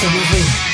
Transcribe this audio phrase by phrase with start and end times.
[0.00, 0.69] Somos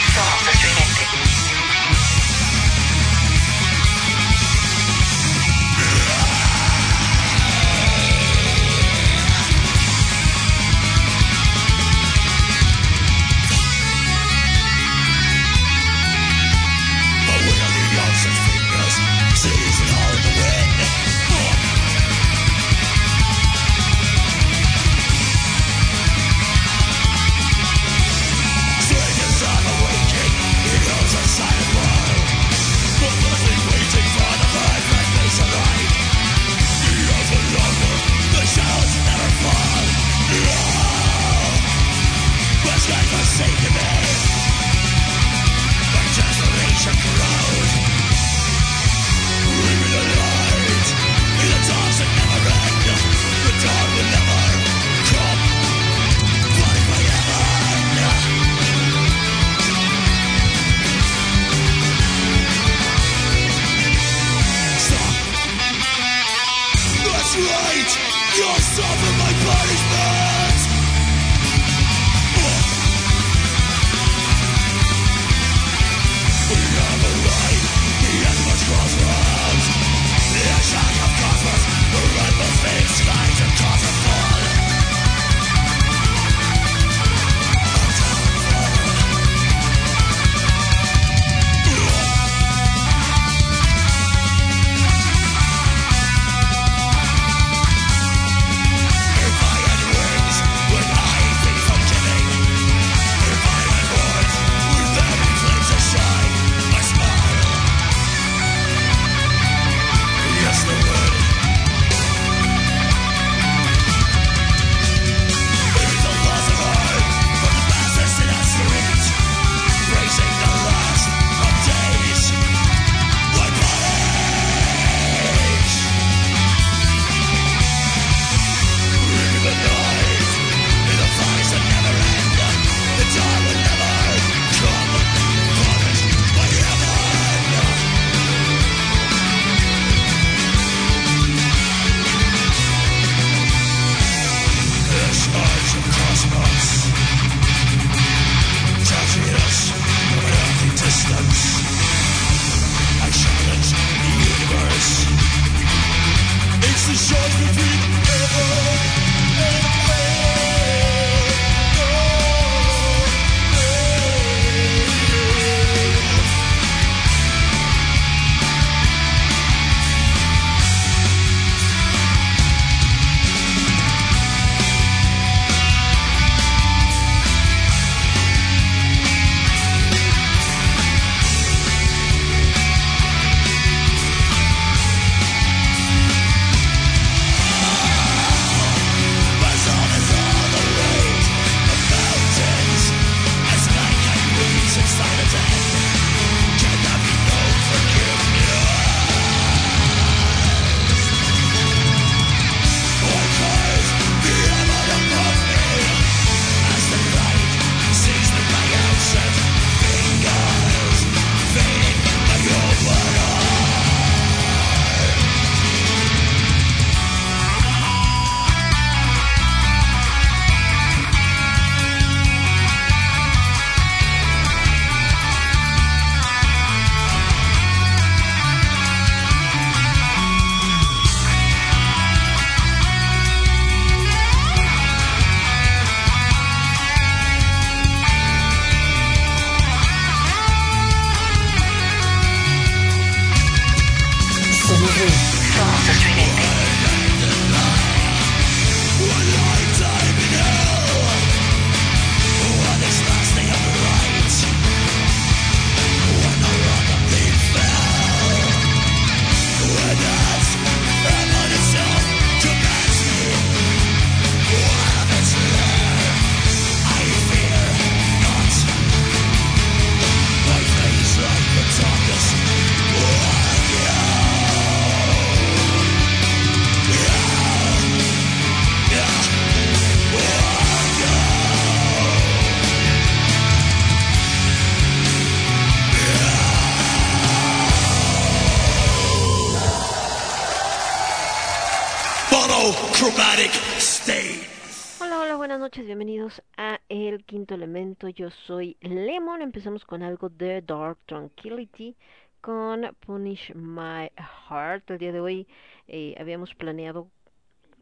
[299.57, 301.97] Empezamos con algo de Dark Tranquility
[302.43, 304.91] con Punish My Heart.
[304.91, 305.49] El día de hoy
[305.89, 307.09] eh, habíamos planeado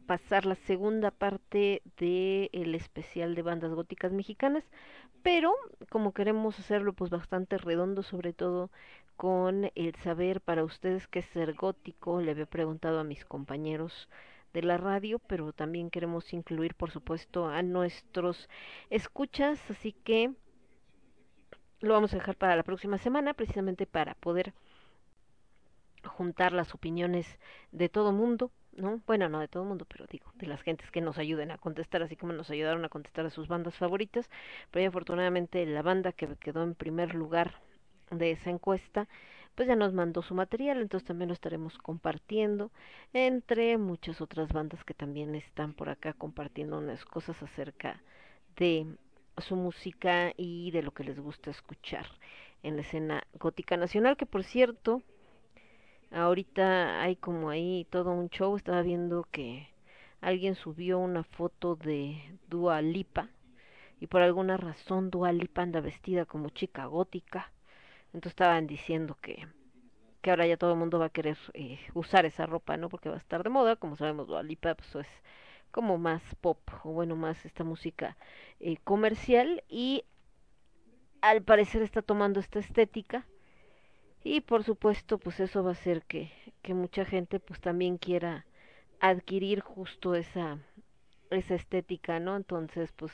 [0.07, 4.63] pasar la segunda parte del el especial de bandas góticas mexicanas,
[5.21, 5.53] pero
[5.89, 8.71] como queremos hacerlo pues bastante redondo, sobre todo
[9.17, 14.07] con el saber para ustedes qué es ser gótico, le había preguntado a mis compañeros
[14.53, 18.47] de la radio, pero también queremos incluir, por supuesto, a nuestros
[18.89, 20.31] escuchas, así que
[21.87, 24.53] lo vamos a dejar para la próxima semana, precisamente para poder
[26.03, 27.39] juntar las opiniones
[27.71, 29.01] de todo mundo, ¿no?
[29.07, 32.03] Bueno, no de todo mundo, pero digo, de las gentes que nos ayuden a contestar,
[32.03, 34.29] así como nos ayudaron a contestar a sus bandas favoritas,
[34.71, 37.53] pero afortunadamente la banda que quedó en primer lugar
[38.11, 39.07] de esa encuesta
[39.55, 42.71] pues ya nos mandó su material, entonces también lo estaremos compartiendo
[43.13, 48.01] entre muchas otras bandas que también están por acá compartiendo unas cosas acerca
[48.57, 48.85] de
[49.41, 52.07] su música y de lo que les gusta escuchar
[52.63, 55.01] en la escena gótica nacional, que por cierto,
[56.11, 59.67] ahorita hay como ahí todo un show, estaba viendo que
[60.21, 63.29] alguien subió una foto de Dua Lipa
[63.99, 67.51] y por alguna razón Dua Lipa anda vestida como chica gótica.
[68.07, 69.47] Entonces estaban diciendo que,
[70.21, 72.89] que ahora ya todo el mundo va a querer eh, usar esa ropa, ¿no?
[72.89, 75.07] Porque va a estar de moda, como sabemos, Dualipa pues es
[75.75, 78.15] como más pop, o bueno, más esta música
[78.61, 80.05] eh, comercial y
[81.19, 83.27] al parecer está tomando esta estética
[84.23, 86.31] y por supuesto pues eso va a hacer que,
[86.61, 88.45] que mucha gente pues también quiera
[89.01, 90.59] adquirir justo esa
[91.29, 92.37] esa estética, ¿no?
[92.37, 93.11] Entonces pues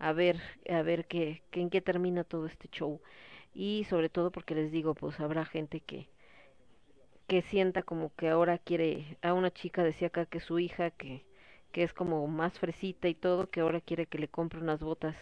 [0.00, 3.00] a ver a ver qué, qué en qué termina todo este show
[3.54, 6.08] y sobre todo porque les digo, pues habrá gente que
[7.28, 11.24] que sienta como que ahora quiere a una chica decía acá que su hija que
[11.72, 15.16] que es como más fresita y todo, que ahora quiere que le compre unas botas,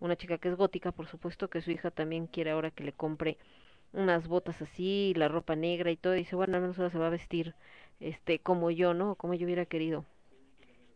[0.00, 2.92] una chica que es gótica, por supuesto que su hija también quiere ahora que le
[2.92, 3.38] compre
[3.92, 6.98] unas botas así, la ropa negra y todo, y dice, bueno, al menos ahora se
[6.98, 7.54] va a vestir
[8.00, 9.14] este como yo, ¿no?
[9.14, 10.04] Como yo hubiera querido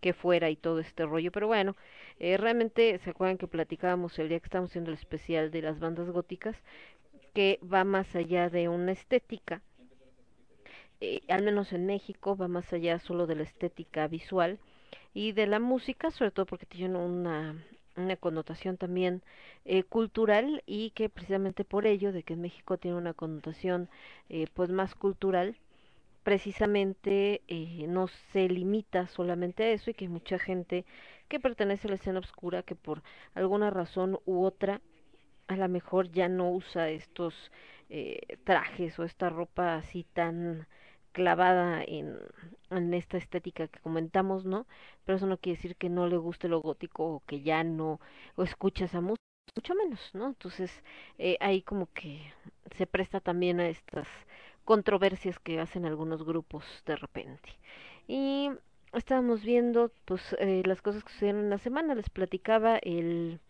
[0.01, 1.77] que fuera y todo este rollo, pero bueno,
[2.19, 5.81] eh, realmente se acuerdan que platicábamos el día que estamos haciendo el especial de las
[5.81, 6.57] bandas góticas,
[7.35, 9.63] que va más allá de una estética,
[11.01, 14.59] eh, al menos en México va más allá solo de la estética visual
[15.17, 17.57] y de la música, sobre todo porque tiene una,
[17.97, 19.23] una connotación también
[19.65, 23.89] eh, cultural y que precisamente por ello de que en México tiene una connotación
[24.29, 25.57] eh, pues más cultural
[26.23, 30.85] precisamente eh, no se limita solamente a eso y que mucha gente
[31.29, 33.03] que pertenece a la escena oscura que por
[33.35, 34.83] alguna razón u otra
[35.49, 37.35] a lo mejor ya no usa estos
[37.89, 40.67] eh, trajes o esta ropa así tan
[41.17, 42.19] clavada en,
[42.71, 44.67] en esta estética que comentamos, ¿no?
[45.05, 48.01] Pero eso no quiere decir que no le guste lo gótico o que ya no
[48.37, 49.25] o escucha esa música,
[49.57, 50.27] mucho menos, ¿no?
[50.27, 50.71] Entonces
[51.19, 52.21] eh, ahí como que
[52.77, 54.07] se presta también a estas
[54.67, 57.49] controversias que hacen algunos grupos de repente.
[58.07, 58.51] Y
[58.93, 63.41] estábamos viendo pues eh, las cosas que sucedieron en la semana, les platicaba el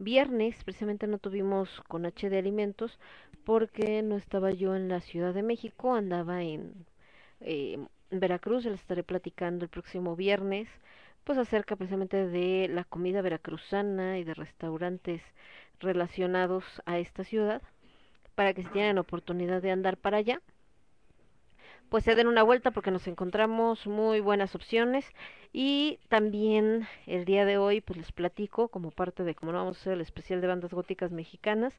[0.00, 2.98] viernes, precisamente no tuvimos con H de alimentos
[3.44, 6.86] porque no estaba yo en la Ciudad de México, andaba en
[7.40, 7.78] eh,
[8.10, 10.68] Veracruz, les estaré platicando el próximo viernes
[11.24, 15.22] pues acerca precisamente de la comida veracruzana y de restaurantes
[15.80, 17.62] relacionados a esta ciudad
[18.36, 20.40] para que si tienen oportunidad de andar para allá,
[21.88, 25.04] pues se den una vuelta porque nos encontramos muy buenas opciones.
[25.52, 29.80] Y también el día de hoy pues les platico como parte de cómo vamos a
[29.80, 31.74] hacer el especial de bandas góticas mexicanas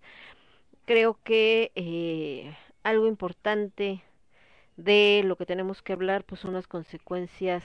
[0.87, 4.01] creo que eh, algo importante
[4.77, 7.63] de lo que tenemos que hablar pues son las consecuencias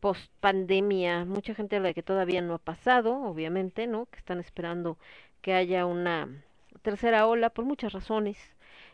[0.00, 4.40] post pandemia mucha gente habla de que todavía no ha pasado obviamente no que están
[4.40, 4.98] esperando
[5.42, 6.28] que haya una
[6.82, 8.38] tercera ola por muchas razones.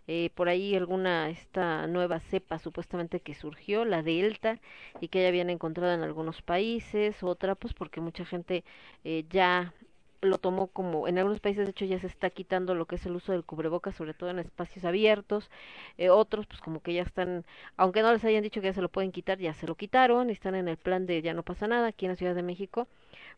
[0.08, 4.60] Eh, por ahí alguna esta nueva cepa supuestamente que surgió, la delta,
[5.00, 8.64] y que ya habían encontrado en algunos países, otra pues porque mucha gente
[9.04, 9.74] eh, ya
[10.22, 13.06] lo tomó como en algunos países de hecho ya se está quitando lo que es
[13.06, 15.50] el uso del cubrebocas sobre todo en espacios abiertos
[15.98, 17.44] eh, otros pues como que ya están
[17.76, 20.30] aunque no les hayan dicho que ya se lo pueden quitar ya se lo quitaron
[20.30, 22.88] están en el plan de ya no pasa nada aquí en la Ciudad de México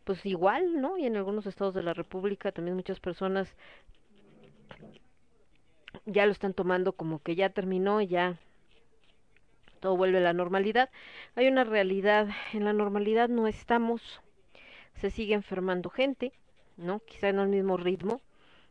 [0.04, 3.54] pues igual no y en algunos estados de la República también muchas personas
[6.06, 8.36] ya lo están tomando como que ya terminó, ya
[9.80, 10.90] todo vuelve a la normalidad.
[11.34, 14.20] Hay una realidad, en la normalidad no estamos,
[14.94, 16.32] se sigue enfermando gente,
[16.78, 17.00] ¿no?
[17.00, 18.20] Quizá en el mismo ritmo.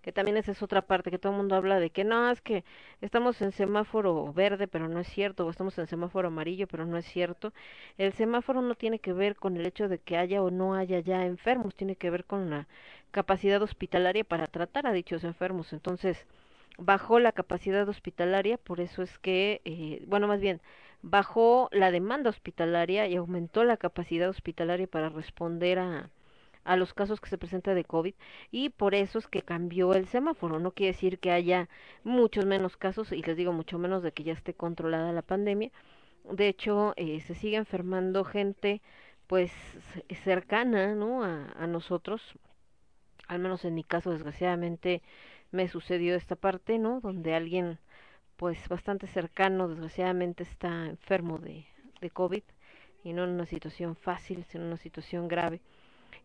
[0.01, 2.41] que también esa es otra parte, que todo el mundo habla de que no, es
[2.41, 2.63] que
[3.01, 6.97] estamos en semáforo verde, pero no es cierto, o estamos en semáforo amarillo, pero no
[6.97, 7.53] es cierto.
[7.97, 10.99] El semáforo no tiene que ver con el hecho de que haya o no haya
[11.01, 12.67] ya enfermos, tiene que ver con la
[13.11, 15.73] capacidad hospitalaria para tratar a dichos enfermos.
[15.73, 16.25] Entonces,
[16.77, 20.61] bajó la capacidad hospitalaria, por eso es que, eh, bueno, más bien,
[21.01, 26.09] bajó la demanda hospitalaria y aumentó la capacidad hospitalaria para responder a,
[26.67, 28.13] a los casos que se presenta de COVID
[28.51, 30.59] y por eso es que cambió el semáforo.
[30.59, 31.69] No quiere decir que haya
[32.03, 35.71] muchos menos casos y les digo mucho menos de que ya esté controlada la pandemia.
[36.29, 38.81] De hecho, eh, se sigue enfermando gente
[39.27, 39.51] pues
[40.23, 41.23] cercana ¿no?
[41.23, 42.21] a, a nosotros.
[43.27, 45.01] Al menos en mi caso, desgraciadamente,
[45.51, 47.01] me sucedió esta parte, ¿no?
[47.01, 47.79] Donde alguien
[48.37, 51.65] pues bastante cercano, desgraciadamente, está enfermo de,
[52.01, 52.43] de COVID
[53.03, 55.61] y no en una situación fácil, sino en una situación grave.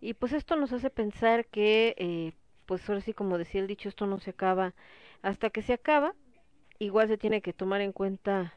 [0.03, 2.33] Y pues esto nos hace pensar que, eh,
[2.67, 4.75] pues ahora sí, como decía el dicho, esto no se acaba
[5.23, 6.15] hasta que se acaba.
[6.81, 8.55] Igual se tiene que tomar en cuenta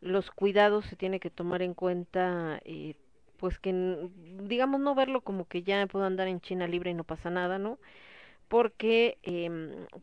[0.00, 2.96] los cuidados, se tiene que tomar en cuenta, eh,
[3.38, 3.72] pues que,
[4.42, 7.58] digamos, no verlo como que ya puedo andar en China libre y no pasa nada,
[7.58, 7.78] ¿no?
[8.48, 9.50] Porque, eh,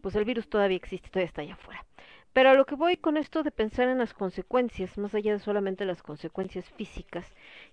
[0.01, 1.85] pues el virus todavía existe, todavía está allá afuera.
[2.33, 5.39] Pero a lo que voy con esto de pensar en las consecuencias, más allá de
[5.39, 7.25] solamente las consecuencias físicas,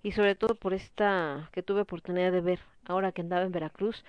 [0.02, 4.04] y sobre todo por esta que tuve oportunidad de ver ahora que andaba en Veracruz,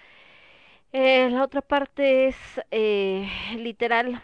[0.92, 2.36] eh, la otra parte es
[2.72, 4.24] eh, literal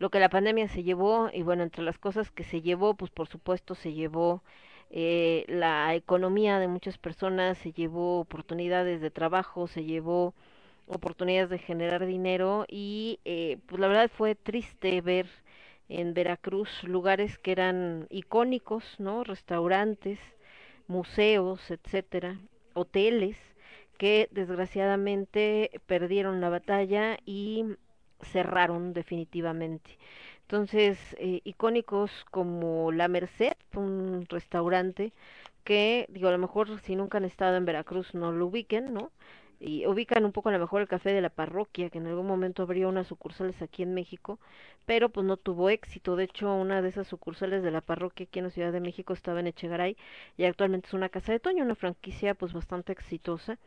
[0.00, 3.12] lo que la pandemia se llevó, y bueno, entre las cosas que se llevó, pues
[3.12, 4.42] por supuesto se llevó
[4.90, 10.34] eh, la economía de muchas personas, se llevó oportunidades de trabajo, se llevó
[10.86, 15.26] oportunidades de generar dinero y eh, pues la verdad fue triste ver
[15.88, 19.24] en Veracruz lugares que eran icónicos, ¿no?
[19.24, 20.18] Restaurantes,
[20.86, 22.38] museos, etcétera,
[22.74, 23.36] hoteles
[23.98, 27.64] que desgraciadamente perdieron la batalla y
[28.22, 29.98] cerraron definitivamente.
[30.42, 35.12] Entonces, eh, icónicos como La Merced, un restaurante
[35.64, 39.12] que, digo, a lo mejor si nunca han estado en Veracruz no lo ubiquen, ¿no?
[39.62, 42.26] Y ubican un poco a lo mejor el café de la parroquia, que en algún
[42.26, 44.40] momento abrió unas sucursales aquí en México,
[44.86, 46.16] pero pues no tuvo éxito.
[46.16, 49.12] De hecho, una de esas sucursales de la parroquia aquí en la Ciudad de México
[49.12, 49.96] estaba en Echegaray
[50.36, 53.58] y actualmente es una casa de Toño, una franquicia pues bastante exitosa.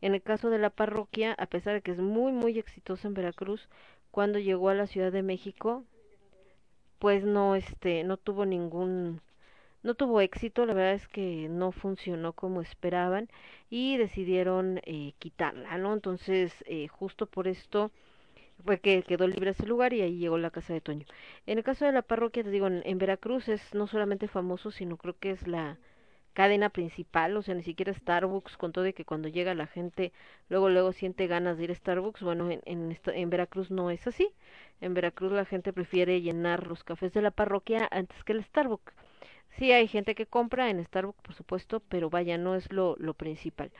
[0.00, 3.14] En el caso de la parroquia, a pesar de que es muy muy exitosa en
[3.14, 3.68] Veracruz,
[4.10, 5.84] cuando llegó a la Ciudad de México,
[6.98, 9.20] pues no este no tuvo ningún
[9.84, 13.28] no tuvo éxito, la verdad es que no funcionó como esperaban
[13.70, 15.92] y decidieron eh, quitarla, ¿no?
[15.92, 17.92] Entonces, eh, justo por esto
[18.64, 21.06] fue que quedó libre ese lugar y ahí llegó la casa de Toño.
[21.46, 24.96] En el caso de la parroquia, te digo, en, Veracruz es no solamente famoso, sino
[24.96, 25.78] creo que es la
[26.32, 30.12] cadena principal, o sea, ni siquiera Starbucks, con todo de que cuando llega la gente
[30.48, 34.06] luego luego siente ganas de ir a Starbucks, bueno, en, en, en Veracruz no es
[34.06, 34.30] así.
[34.80, 38.94] En Veracruz la gente prefiere llenar los cafés de la parroquia antes que el Starbucks.
[39.58, 43.70] Sí, hay gente que compra en Starbucks, por supuesto, pero vaya, no es lo, principal.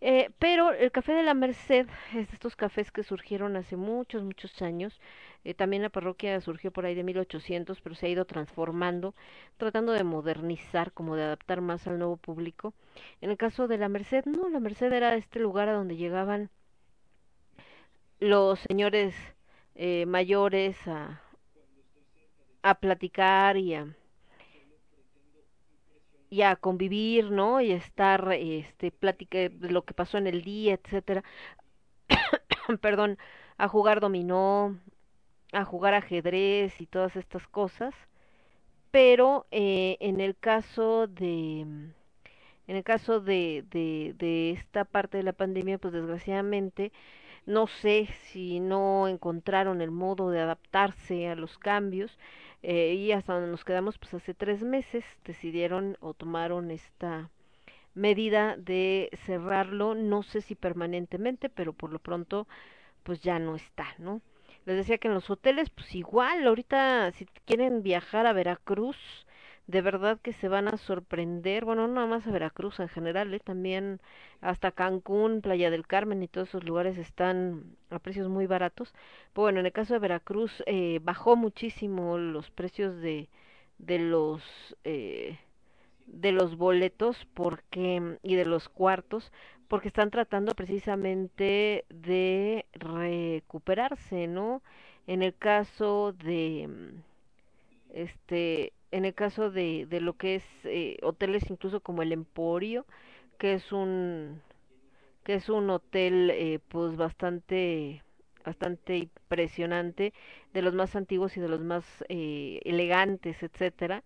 [0.00, 4.24] Eh, pero el café de la Merced es de estos cafés que surgieron hace muchos,
[4.24, 5.00] muchos años.
[5.44, 9.14] Eh, también la parroquia surgió por ahí de 1800, pero se ha ido transformando,
[9.58, 12.74] tratando de modernizar, como de adaptar más al nuevo público.
[13.20, 16.50] En el caso de la Merced, no, la Merced era este lugar a donde llegaban
[18.20, 19.14] los señores
[19.74, 21.20] eh, mayores a,
[22.62, 23.86] a platicar y a
[26.32, 27.60] y a convivir, ¿no?
[27.60, 31.22] Y estar, este, plática de lo que pasó en el día, etcétera.
[32.80, 33.18] Perdón,
[33.58, 34.78] a jugar dominó,
[35.52, 37.94] a jugar ajedrez y todas estas cosas.
[38.90, 45.24] Pero eh, en el caso de, en el caso de, de, de esta parte de
[45.24, 46.92] la pandemia, pues desgraciadamente,
[47.46, 52.18] no sé si no encontraron el modo de adaptarse a los cambios
[52.62, 57.30] eh, y hasta donde nos quedamos pues hace tres meses decidieron o tomaron esta
[57.94, 62.46] medida de cerrarlo no sé si permanentemente pero por lo pronto
[63.02, 64.22] pues ya no está no
[64.64, 68.96] les decía que en los hoteles pues igual ahorita si quieren viajar a Veracruz
[69.66, 73.32] de verdad que se van a sorprender, bueno, no nada más a Veracruz en general,
[73.34, 73.40] ¿eh?
[73.40, 74.00] también
[74.40, 78.92] hasta Cancún, Playa del Carmen y todos esos lugares están a precios muy baratos.
[79.32, 83.28] Pero bueno, en el caso de Veracruz eh, bajó muchísimo los precios de,
[83.78, 84.42] de los
[84.84, 85.38] eh,
[86.06, 89.32] de los boletos porque y de los cuartos
[89.68, 94.62] porque están tratando precisamente de recuperarse, ¿no?
[95.06, 96.68] En el caso de
[97.94, 102.86] este en el caso de, de lo que es eh, hoteles incluso como el Emporio,
[103.38, 104.42] que es un
[105.24, 108.02] que es un hotel eh, pues bastante
[108.44, 110.12] bastante impresionante,
[110.52, 114.02] de los más antiguos y de los más eh, elegantes, etcétera.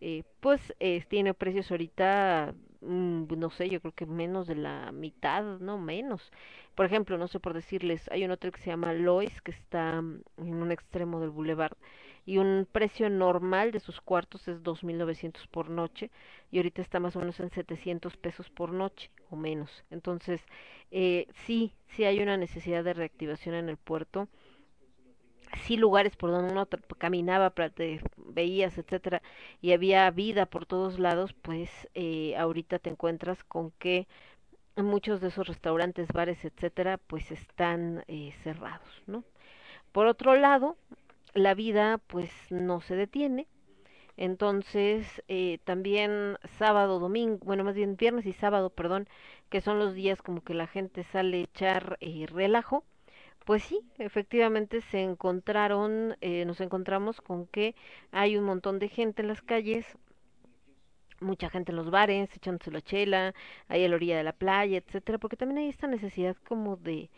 [0.00, 0.74] Eh, pues
[1.08, 6.30] tiene precios ahorita, mm, no sé, yo creo que menos de la mitad, no menos.
[6.74, 10.00] Por ejemplo, no sé por decirles, hay un hotel que se llama Lois, que está
[10.02, 11.76] mm, en un extremo del boulevard,
[12.30, 16.12] y un precio normal de sus cuartos es 2.900 por noche
[16.52, 19.82] y ahorita está más o menos en 700 pesos por noche o menos.
[19.90, 20.40] Entonces,
[20.92, 24.28] eh, sí, sí hay una necesidad de reactivación en el puerto.
[25.64, 26.68] Sí, lugares por donde uno
[26.98, 29.22] caminaba, te veías, etcétera,
[29.60, 34.06] y había vida por todos lados, pues eh, ahorita te encuentras con que
[34.76, 39.24] muchos de esos restaurantes, bares, etcétera, pues están eh, cerrados, ¿no?
[39.90, 40.76] Por otro lado,
[41.34, 43.46] la vida pues no se detiene.
[44.16, 49.08] Entonces, eh, también sábado, domingo, bueno, más bien viernes y sábado, perdón,
[49.48, 52.84] que son los días como que la gente sale a echar eh, relajo,
[53.46, 57.74] pues sí, efectivamente se encontraron, eh, nos encontramos con que
[58.12, 59.86] hay un montón de gente en las calles,
[61.20, 63.34] mucha gente en los bares, echándose la chela,
[63.68, 67.10] ahí a la orilla de la playa, etcétera, porque también hay esta necesidad como de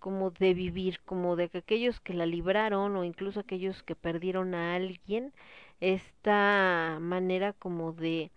[0.00, 4.54] como de vivir, como de que aquellos que la libraron o incluso aquellos que perdieron
[4.54, 5.32] a alguien,
[5.80, 8.30] esta manera como de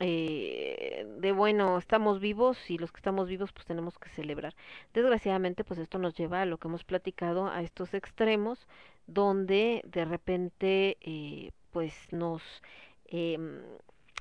[0.00, 4.54] eh, de bueno, estamos vivos y los que estamos vivos pues tenemos que celebrar.
[4.92, 8.66] Desgraciadamente pues esto nos lleva a lo que hemos platicado, a estos extremos
[9.06, 12.42] donde de repente eh, pues nos
[13.06, 13.38] eh,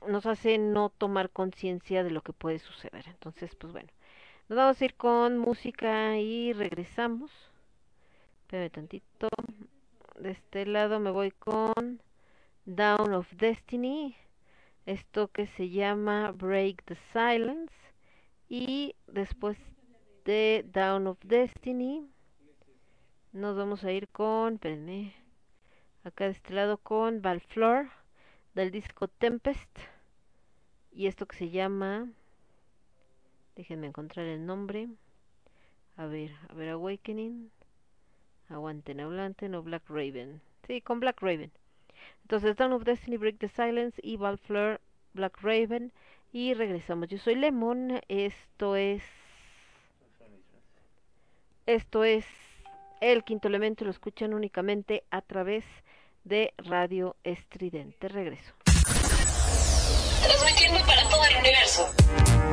[0.07, 3.05] nos hace no tomar conciencia de lo que puede suceder.
[3.07, 3.89] Entonces pues bueno,
[4.49, 7.31] nos vamos a ir con música y regresamos.
[8.41, 9.29] Espérame tantito.
[10.19, 12.01] De este lado me voy con
[12.65, 14.17] Down of Destiny.
[14.85, 17.73] Esto que se llama Break the Silence.
[18.49, 19.57] Y después
[20.25, 22.05] de Down of Destiny
[23.31, 25.15] nos vamos a ir con, espérenme,
[26.03, 27.89] acá de este lado con Valflor
[28.55, 29.79] del disco Tempest.
[30.91, 32.09] Y esto que se llama
[33.55, 34.87] Déjenme encontrar el nombre.
[35.97, 37.51] A ver, a ver, Awakening.
[38.49, 40.41] Aguanten, aguanten o Black Raven.
[40.67, 41.51] Sí, con Black Raven.
[42.23, 44.81] Entonces, Dawn of Destiny, Break the Silence, Evil Fleur,
[45.13, 45.91] Black Raven.
[46.31, 47.09] Y regresamos.
[47.09, 48.01] Yo soy Lemon.
[48.07, 49.03] Esto es.
[51.67, 52.25] Esto es
[53.01, 53.85] el quinto elemento.
[53.85, 55.63] Lo escuchan únicamente a través
[56.23, 58.07] de Radio Estridente.
[58.07, 58.53] Regreso.
[60.23, 62.52] Transmitiendo para todo el universo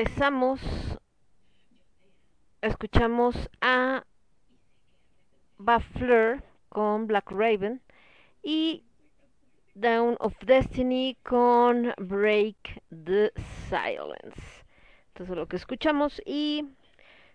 [0.00, 0.62] Regresamos.
[2.62, 4.02] Escuchamos a
[5.58, 7.82] Buffler con Black Raven
[8.42, 8.82] y
[9.74, 13.30] Down of Destiny con Break the
[13.68, 14.40] Silence.
[15.08, 16.64] Entonces lo que escuchamos y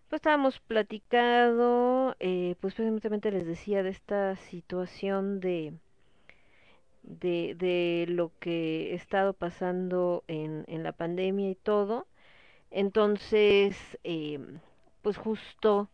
[0.10, 5.74] pues estábamos platicando, eh, pues precisamente les decía de esta situación de,
[7.04, 12.08] de, de lo que he estado pasando en, en la pandemia y todo.
[12.76, 14.38] Entonces, eh,
[15.02, 15.90] pues justo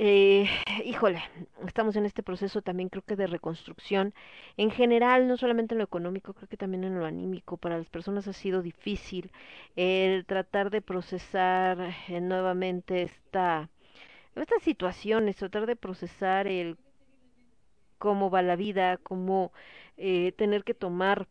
[0.00, 0.48] eh,
[0.84, 1.20] híjole,
[1.66, 4.14] estamos en este proceso también creo que de reconstrucción
[4.56, 7.56] en general, no solamente en lo económico, creo que también en lo anímico.
[7.56, 9.32] Para las personas ha sido difícil
[9.76, 13.68] el tratar de procesar eh, nuevamente esta,
[14.36, 16.76] estas situaciones, tratar de procesar el
[17.98, 19.52] cómo va la vida, cómo
[19.96, 21.26] eh, tener que tomar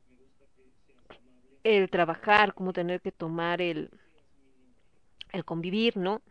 [1.63, 3.89] el trabajar, cómo tener que tomar el
[5.32, 6.22] el convivir, ¿no?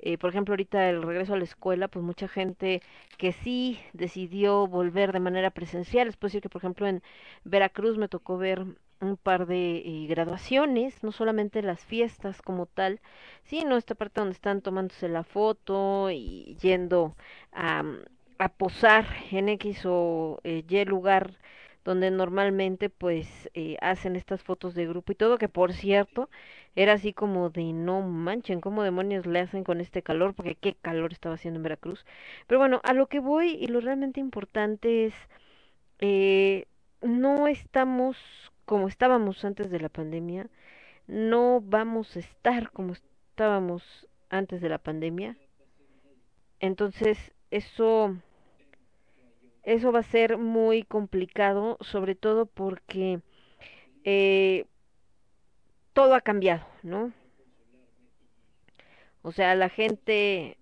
[0.00, 2.82] Eh, por ejemplo, ahorita el regreso a la escuela, pues mucha gente
[3.18, 6.08] que sí decidió volver de manera presencial.
[6.08, 7.02] Es posible que, por ejemplo, en
[7.44, 8.64] Veracruz me tocó ver
[9.00, 13.00] un par de eh, graduaciones, no solamente las fiestas como tal,
[13.44, 17.16] sino esta parte donde están tomándose la foto y yendo
[17.52, 17.82] a,
[18.38, 21.38] a posar en X o eh, Y lugar
[21.84, 26.30] donde normalmente pues eh, hacen estas fotos de grupo y todo, que por cierto
[26.74, 30.34] era así como de no manchen, ¿cómo demonios le hacen con este calor?
[30.34, 32.04] Porque qué calor estaba haciendo en Veracruz.
[32.46, 35.14] Pero bueno, a lo que voy y lo realmente importante es,
[36.00, 36.66] eh,
[37.02, 38.16] no estamos
[38.64, 40.48] como estábamos antes de la pandemia,
[41.06, 45.36] no vamos a estar como estábamos antes de la pandemia.
[46.60, 48.16] Entonces, eso
[49.62, 53.20] eso va a ser muy complicado, sobre todo porque
[54.04, 54.66] eh,
[55.92, 57.12] todo ha cambiado, ¿no?
[59.22, 60.58] O sea, la gente,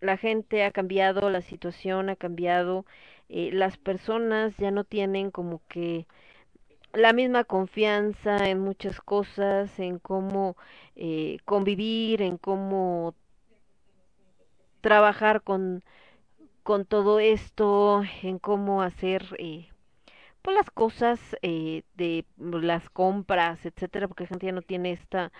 [0.00, 2.84] la gente ha cambiado, la situación ha cambiado,
[3.28, 6.06] eh, las personas ya no tienen como que
[6.92, 10.56] la misma confianza en muchas cosas, en cómo
[10.96, 13.14] eh, convivir, en cómo
[14.80, 15.82] trabajar con
[16.62, 19.71] con todo esto, en cómo hacer eh,
[20.42, 25.32] pues las cosas eh, de las compras, etcétera, porque la gente ya no tiene esta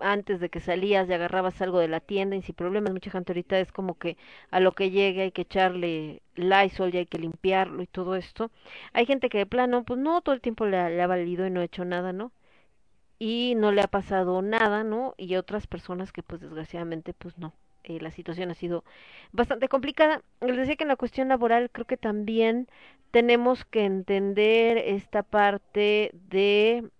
[0.00, 3.32] antes de que salías y agarrabas algo de la tienda y sin problemas, mucha gente
[3.32, 4.16] ahorita es como que
[4.50, 8.50] a lo que llegue hay que echarle Lysol y hay que limpiarlo y todo esto.
[8.92, 11.50] Hay gente que de plano, pues no, todo el tiempo le, le ha valido y
[11.50, 12.32] no ha hecho nada, ¿no?
[13.18, 15.14] Y no le ha pasado nada, ¿no?
[15.18, 17.54] Y otras personas que pues desgraciadamente pues no,
[17.88, 18.84] eh, la situación ha sido
[19.32, 20.22] bastante complicada.
[20.40, 22.68] Les decía que en la cuestión laboral creo que también
[23.10, 26.90] tenemos que entender esta parte de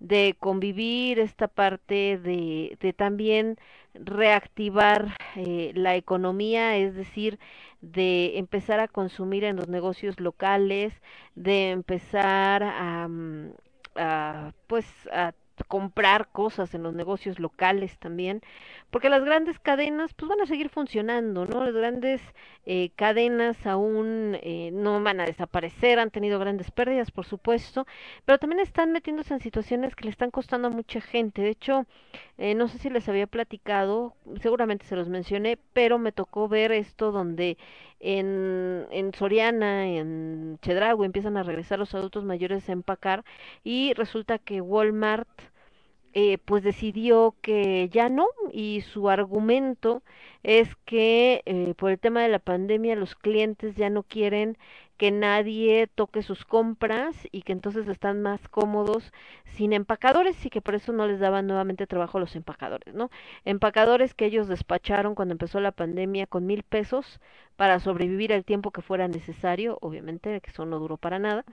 [0.00, 3.58] de convivir, esta parte de, de también
[3.94, 7.38] reactivar eh, la economía, es decir,
[7.82, 10.92] de empezar a consumir en los negocios locales,
[11.34, 13.52] de empezar a, mm,
[13.96, 15.32] a pues a
[15.64, 18.42] comprar cosas en los negocios locales también,
[18.90, 21.64] porque las grandes cadenas pues van a seguir funcionando, ¿no?
[21.64, 22.20] Las grandes
[22.66, 27.86] eh, cadenas aún eh, no van a desaparecer, han tenido grandes pérdidas, por supuesto,
[28.24, 31.42] pero también están metiéndose en situaciones que le están costando a mucha gente.
[31.42, 31.86] De hecho,
[32.38, 36.72] eh, no sé si les había platicado, seguramente se los mencioné, pero me tocó ver
[36.72, 37.58] esto donde
[38.00, 43.24] en, en Soriana, en Chedraui empiezan a regresar los adultos mayores a empacar
[43.62, 45.28] y resulta que Walmart
[46.12, 50.02] eh, pues decidió que ya no y su argumento
[50.42, 54.58] es que eh, por el tema de la pandemia los clientes ya no quieren
[54.96, 59.12] que nadie toque sus compras y que entonces están más cómodos
[59.44, 63.10] sin empacadores y que por eso no les daban nuevamente trabajo a los empacadores, ¿no?
[63.44, 67.20] Empacadores que ellos despacharon cuando empezó la pandemia con mil pesos
[67.56, 71.44] para sobrevivir el tiempo que fuera necesario, obviamente que eso no duró para nada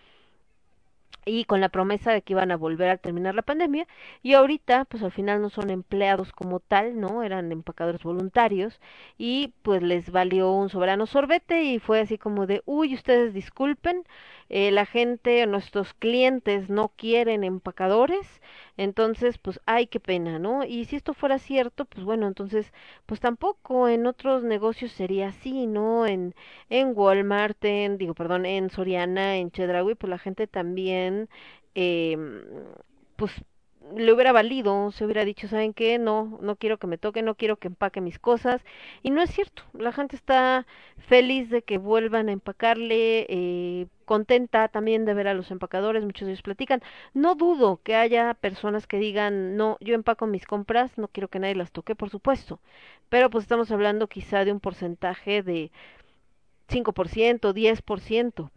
[1.28, 3.88] y con la promesa de que iban a volver a terminar la pandemia
[4.24, 7.24] y ahorita pues al final no son empleados como tal, ¿no?
[7.24, 8.80] Eran empacadores voluntarios
[9.18, 14.04] y pues les valió un soberano sorbete y fue así como de, uy, ustedes disculpen,
[14.50, 18.42] eh, la gente, nuestros clientes no quieren empacadores,
[18.78, 20.64] entonces pues ay, qué pena, ¿no?
[20.64, 22.72] Y si esto fuera cierto, pues bueno, entonces
[23.06, 26.06] pues tampoco en otros negocios sería así, ¿no?
[26.08, 26.36] En,
[26.70, 31.30] en Walmart, en, digo, perdón, en Soriana, en Chedraui, pues la gente también,
[31.76, 32.18] eh,
[33.16, 33.32] pues
[33.96, 35.98] le hubiera valido, se hubiera dicho, ¿saben qué?
[36.00, 38.64] No, no quiero que me toque, no quiero que empaque mis cosas.
[39.04, 40.66] Y no es cierto, la gente está
[40.98, 46.26] feliz de que vuelvan a empacarle, eh, contenta también de ver a los empacadores, muchos
[46.28, 46.82] de ellos platican.
[47.14, 51.40] No dudo que haya personas que digan, no, yo empaco mis compras, no quiero que
[51.40, 52.60] nadie las toque, por supuesto.
[53.10, 55.72] Pero pues estamos hablando quizá de un porcentaje de
[56.68, 58.52] 5%, 10%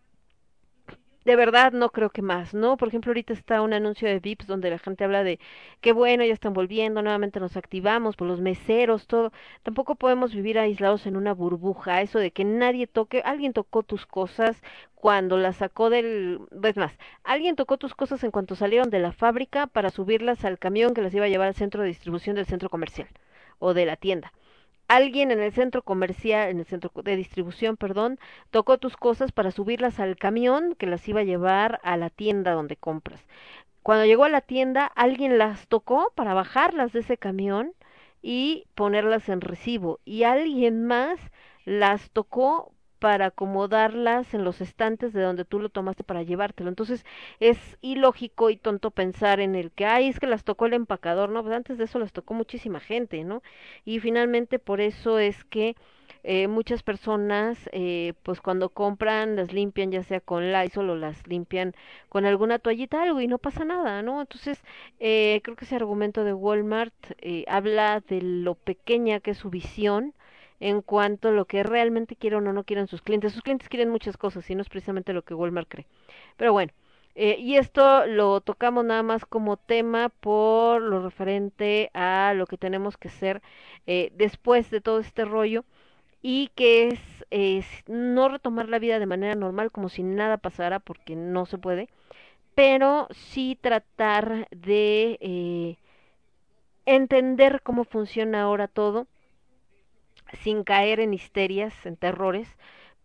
[1.24, 2.76] de verdad no creo que más, ¿no?
[2.76, 5.38] Por ejemplo, ahorita está un anuncio de VIPs donde la gente habla de
[5.80, 9.32] qué bueno, ya están volviendo, nuevamente nos activamos, por los meseros, todo.
[9.62, 14.06] Tampoco podemos vivir aislados en una burbuja, eso de que nadie toque, alguien tocó tus
[14.06, 14.62] cosas
[14.94, 16.92] cuando las sacó del, ves más,
[17.24, 21.02] alguien tocó tus cosas en cuanto salieron de la fábrica para subirlas al camión que
[21.02, 23.08] las iba a llevar al centro de distribución del centro comercial
[23.58, 24.32] o de la tienda
[24.90, 28.18] alguien en el centro comercial, en el centro de distribución, perdón,
[28.50, 32.52] tocó tus cosas para subirlas al camión que las iba a llevar a la tienda
[32.52, 33.24] donde compras.
[33.84, 37.72] Cuando llegó a la tienda, alguien las tocó para bajarlas de ese camión
[38.20, 41.20] y ponerlas en recibo y alguien más
[41.64, 46.68] las tocó para acomodarlas en los estantes de donde tú lo tomaste para llevártelo.
[46.70, 47.04] Entonces
[47.40, 51.30] es ilógico y tonto pensar en el que, ay, es que las tocó el empacador,
[51.30, 51.42] ¿no?
[51.42, 53.42] Pues antes de eso las tocó muchísima gente, ¿no?
[53.84, 55.76] Y finalmente por eso es que
[56.22, 61.26] eh, muchas personas, eh, pues cuando compran, las limpian ya sea con Lysol o las
[61.26, 61.74] limpian
[62.08, 64.20] con alguna toallita, algo, y no pasa nada, ¿no?
[64.20, 64.62] Entonces,
[64.98, 69.50] eh, creo que ese argumento de Walmart eh, habla de lo pequeña que es su
[69.50, 70.14] visión,
[70.60, 73.32] en cuanto a lo que realmente quieren o no quieren sus clientes.
[73.32, 75.86] Sus clientes quieren muchas cosas y no es precisamente lo que Walmart cree.
[76.36, 76.72] Pero bueno,
[77.14, 82.56] eh, y esto lo tocamos nada más como tema por lo referente a lo que
[82.56, 83.42] tenemos que hacer
[83.86, 85.64] eh, después de todo este rollo
[86.22, 86.88] y que
[87.30, 91.58] es, no retomar la vida de manera normal como si nada pasara porque no se
[91.58, 91.88] puede,
[92.54, 95.76] pero sí tratar de eh,
[96.86, 99.06] entender cómo funciona ahora todo
[100.42, 102.48] sin caer en histerias, en terrores,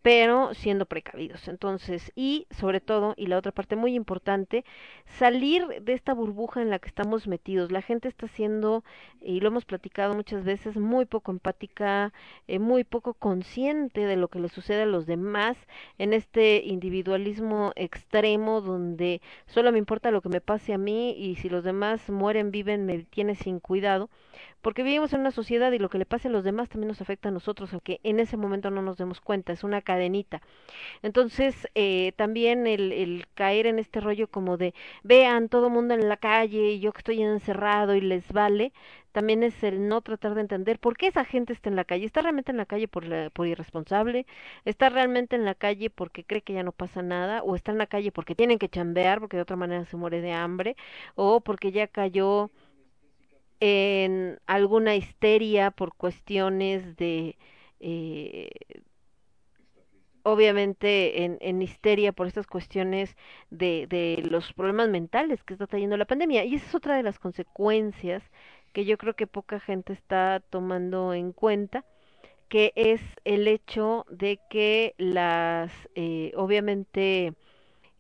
[0.05, 1.47] pero siendo precavidos.
[1.47, 4.63] Entonces, y sobre todo, y la otra parte muy importante,
[5.07, 7.71] salir de esta burbuja en la que estamos metidos.
[7.71, 8.83] La gente está siendo,
[9.19, 12.13] y lo hemos platicado muchas veces, muy poco empática,
[12.47, 15.57] eh, muy poco consciente de lo que le sucede a los demás
[15.97, 21.38] en este individualismo extremo donde solo me importa lo que me pase a mí y
[21.38, 24.11] si los demás mueren, viven, me tiene sin cuidado
[24.65, 26.99] porque vivimos en una sociedad y lo que le pase a los demás también nos
[26.99, 30.41] afecta a nosotros, aunque en ese momento no nos demos cuenta, es una cadenita.
[31.04, 34.73] Entonces, eh, también el, el caer en este rollo como de,
[35.04, 38.73] vean, todo mundo en la calle y yo que estoy encerrado y les vale,
[39.12, 42.05] también es el no tratar de entender por qué esa gente está en la calle.
[42.05, 44.26] ¿Está realmente en la calle por, la, por irresponsable?
[44.66, 47.43] ¿Está realmente en la calle porque cree que ya no pasa nada?
[47.43, 50.22] ¿O está en la calle porque tienen que chambear, porque de otra manera se muere
[50.22, 50.76] de hambre?
[51.13, 52.49] ¿O porque ya cayó
[53.60, 57.38] en alguna histeria por cuestiones de
[57.80, 58.49] eh,
[60.24, 63.16] obviamente en, en histeria por estas cuestiones
[63.51, 66.43] de, de los problemas mentales que está trayendo la pandemia.
[66.45, 68.24] Y esa es otra de las consecuencias
[68.74, 71.86] que yo creo que poca gente está tomando en cuenta
[72.49, 77.34] que es el hecho de que las eh, obviamente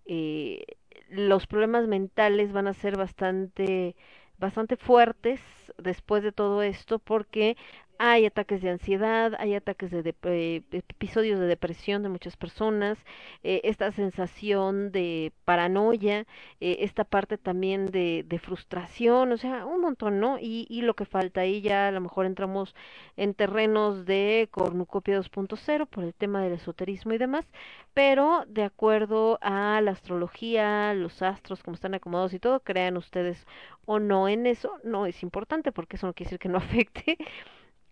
[0.05, 0.65] eh,
[1.09, 3.95] los problemas mentales van a ser bastante
[4.39, 5.39] bastante fuertes
[5.77, 7.57] después de todo esto porque
[7.99, 12.97] hay ataques de ansiedad, hay ataques de, eh, episodios de depresión de muchas personas,
[13.43, 16.25] eh, esta sensación de paranoia,
[16.59, 20.37] eh, esta parte también de, de, frustración, o sea, un montón, ¿no?
[20.39, 22.75] Y, y, lo que falta ahí ya a lo mejor entramos
[23.17, 27.45] en terrenos de cornucopia 2.0 por el tema del esoterismo y demás,
[27.93, 33.45] pero de acuerdo a la astrología, los astros, como están acomodados y todo, crean ustedes
[33.85, 37.17] o no en eso, no es importante porque eso no quiere decir que no afecte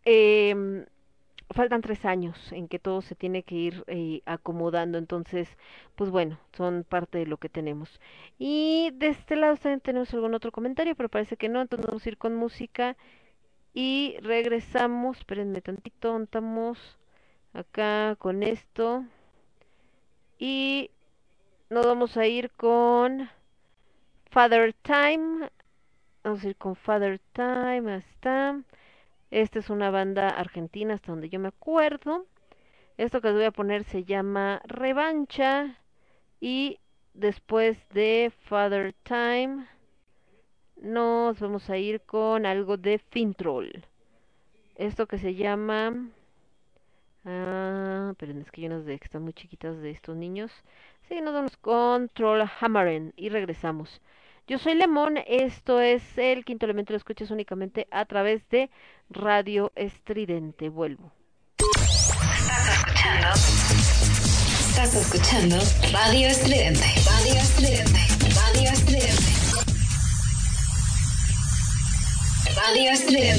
[0.05, 0.85] eh,
[1.53, 5.47] faltan tres años en que todo se tiene que ir eh, acomodando, entonces,
[5.95, 7.99] pues bueno, son parte de lo que tenemos.
[8.39, 12.05] Y de este lado también tenemos algún otro comentario, pero parece que no, entonces vamos
[12.05, 12.97] a ir con música
[13.73, 16.77] y regresamos, espérenme tantito, estamos
[17.53, 19.05] acá con esto.
[20.39, 20.89] Y
[21.69, 23.29] nos vamos a ir con
[24.31, 25.49] Father Time,
[26.23, 28.59] vamos a ir con Father Time, hasta
[29.34, 32.27] esta es una banda argentina hasta donde yo me acuerdo.
[32.97, 35.75] Esto que les voy a poner se llama Revancha.
[36.39, 36.79] Y
[37.15, 39.65] después de Father Time
[40.77, 43.86] nos vamos a ir con algo de Fintroll.
[44.75, 46.09] Esto que se llama...
[47.25, 50.51] Ah, pero es que hay unas de que están muy chiquitas de estos niños.
[51.09, 53.99] Sí, nos vamos con Troll Hammeren y regresamos.
[54.45, 58.69] Yo soy Lemón, esto es el quinto elemento, lo escuchas únicamente a través de
[59.09, 60.67] Radio Estridente.
[60.67, 61.13] Vuelvo.
[64.67, 65.55] Estás escuchando
[65.93, 66.83] Radio Estridente.
[67.05, 67.99] Radio Estridente.
[68.35, 69.23] Radio Estridente.
[72.53, 73.32] Radio Estridente.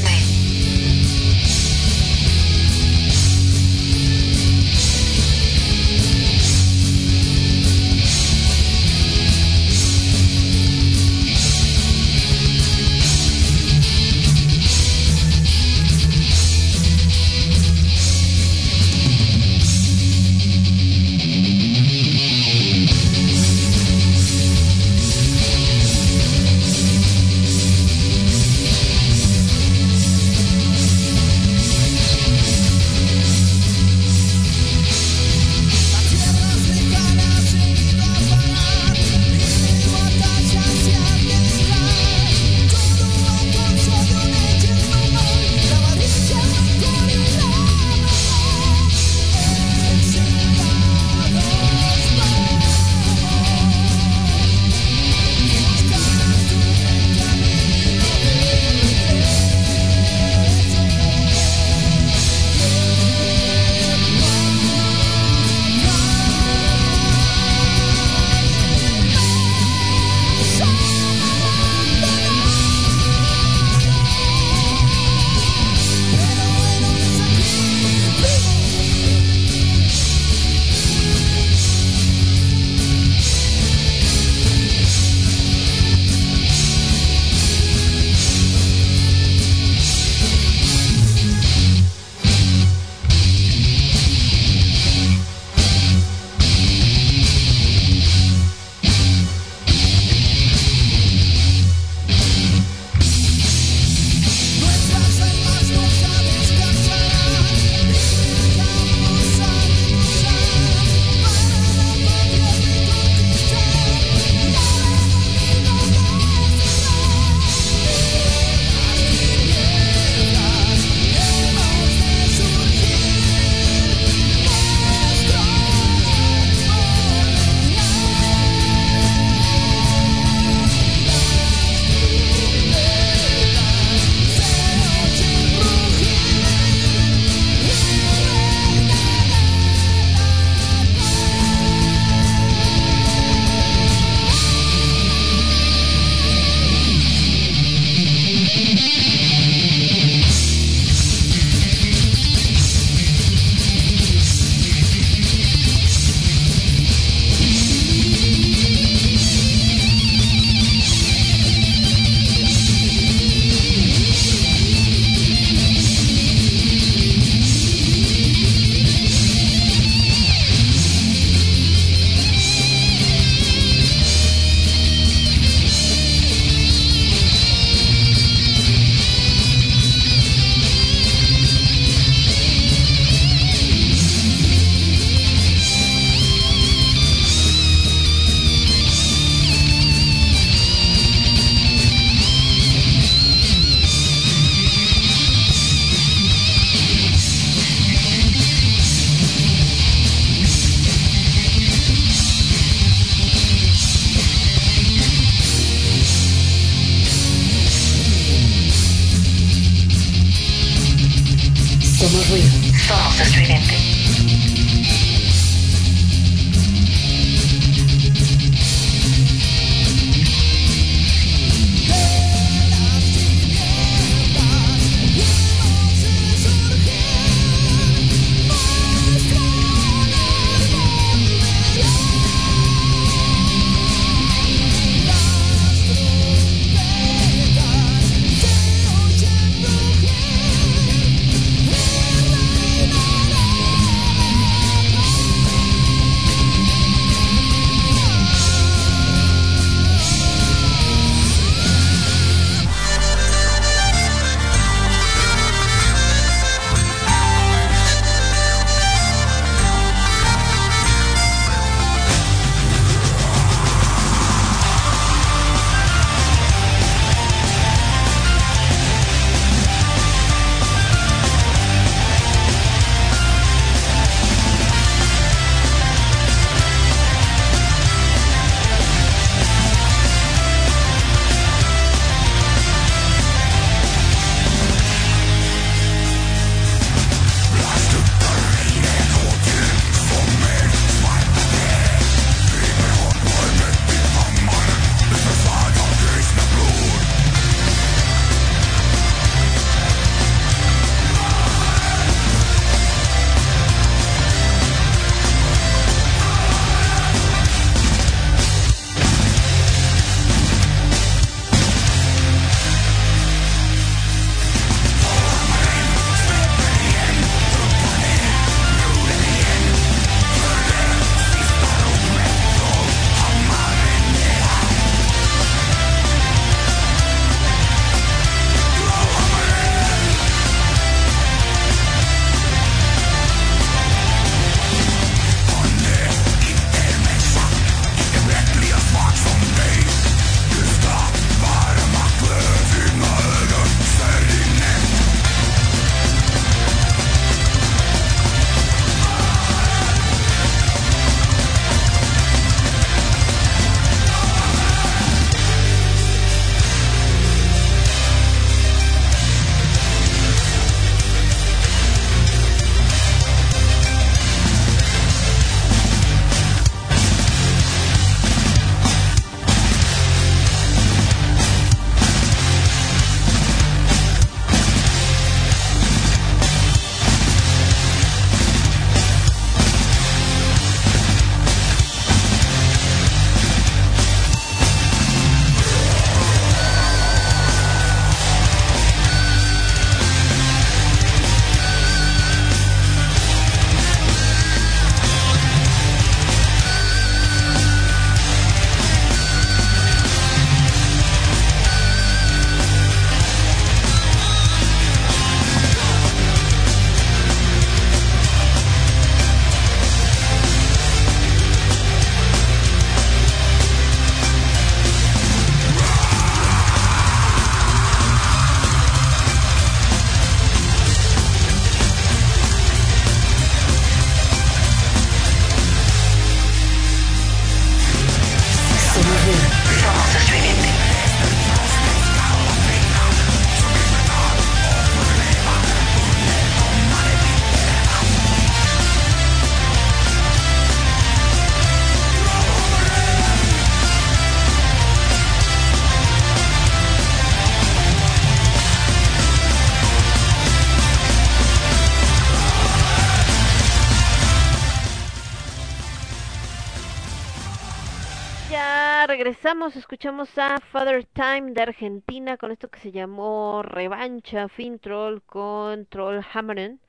[459.62, 465.86] Escuchamos a Father Time de Argentina con esto que se llamó Revancha Fin Troll con
[465.86, 466.80] Troll Hammeren.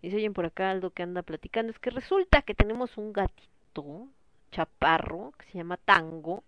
[0.00, 1.72] Y se oyen por acá algo que anda platicando.
[1.72, 4.08] Es que resulta que tenemos un gatito
[4.52, 6.44] chaparro que se llama Tango.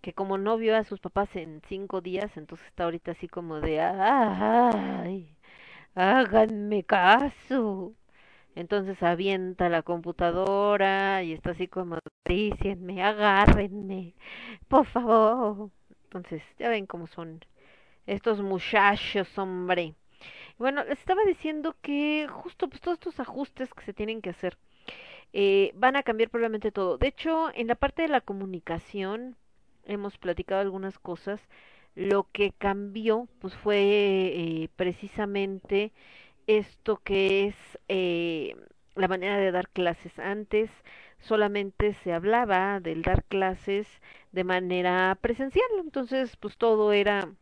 [0.00, 3.60] Que como no vio a sus papás en cinco días, entonces está ahorita así como
[3.60, 5.36] de ¡ay!
[5.94, 7.92] ¡Háganme caso!
[8.54, 11.98] Entonces avienta la computadora y está así como,
[12.78, 14.14] me agárrenme,
[14.68, 15.70] por favor.
[16.04, 17.44] Entonces, ya ven cómo son
[18.06, 19.94] estos muchachos, hombre.
[20.58, 24.56] Bueno, les estaba diciendo que justo pues todos estos ajustes que se tienen que hacer
[25.32, 26.96] eh, van a cambiar probablemente todo.
[26.98, 29.36] De hecho, en la parte de la comunicación
[29.84, 31.40] hemos platicado algunas cosas.
[31.96, 35.92] Lo que cambió pues fue eh, precisamente
[36.46, 37.56] esto que es
[37.88, 38.56] eh,
[38.94, 40.18] la manera de dar clases.
[40.18, 40.70] Antes
[41.20, 43.86] solamente se hablaba del dar clases
[44.32, 47.32] de manera presencial, entonces pues todo era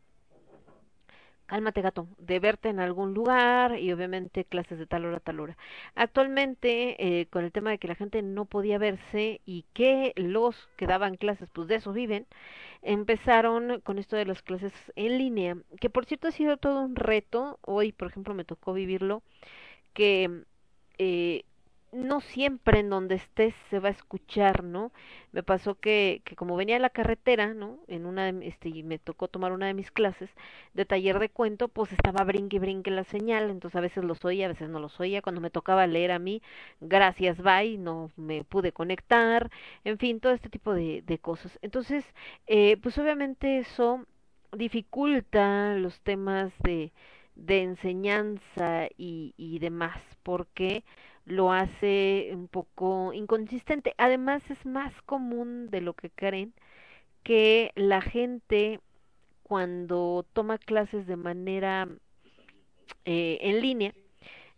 [1.47, 5.41] cálmate gato, de verte en algún lugar y obviamente clases de tal hora a tal
[5.41, 5.57] hora.
[5.95, 10.69] Actualmente, eh, con el tema de que la gente no podía verse y que los
[10.77, 12.27] que daban clases, pues de eso viven,
[12.83, 16.97] empezaron con esto de las clases en línea, que por cierto ha sido todo un
[16.97, 17.59] reto.
[17.63, 19.23] Hoy, por ejemplo, me tocó vivirlo,
[19.95, 20.45] que
[20.99, 21.45] eh,
[21.93, 24.93] no siempre en donde estés se va a escuchar, ¿no?
[25.33, 27.79] Me pasó que, que como venía en la carretera, ¿no?
[27.87, 30.31] En una de, este, y me tocó tomar una de mis clases
[30.75, 34.47] de taller de cuento, pues estaba brinque brinque la señal, entonces a veces los oía,
[34.47, 36.43] a veces no los oía, cuando me tocaba leer a mí,
[36.81, 39.51] gracias, bye, no me pude conectar,
[39.85, 41.59] en fin, todo este tipo de, de cosas.
[41.63, 42.05] Entonces,
[42.47, 44.07] eh, pues obviamente eso
[44.53, 46.93] dificulta los temas de,
[47.35, 50.85] de enseñanza y, y demás, porque
[51.27, 53.95] lo hace un poco inconsistente.
[53.99, 56.55] Además es más común de lo que creen
[57.25, 58.81] que la gente
[59.45, 61.89] cuando toma clases de manera
[63.05, 63.95] eh, en línea,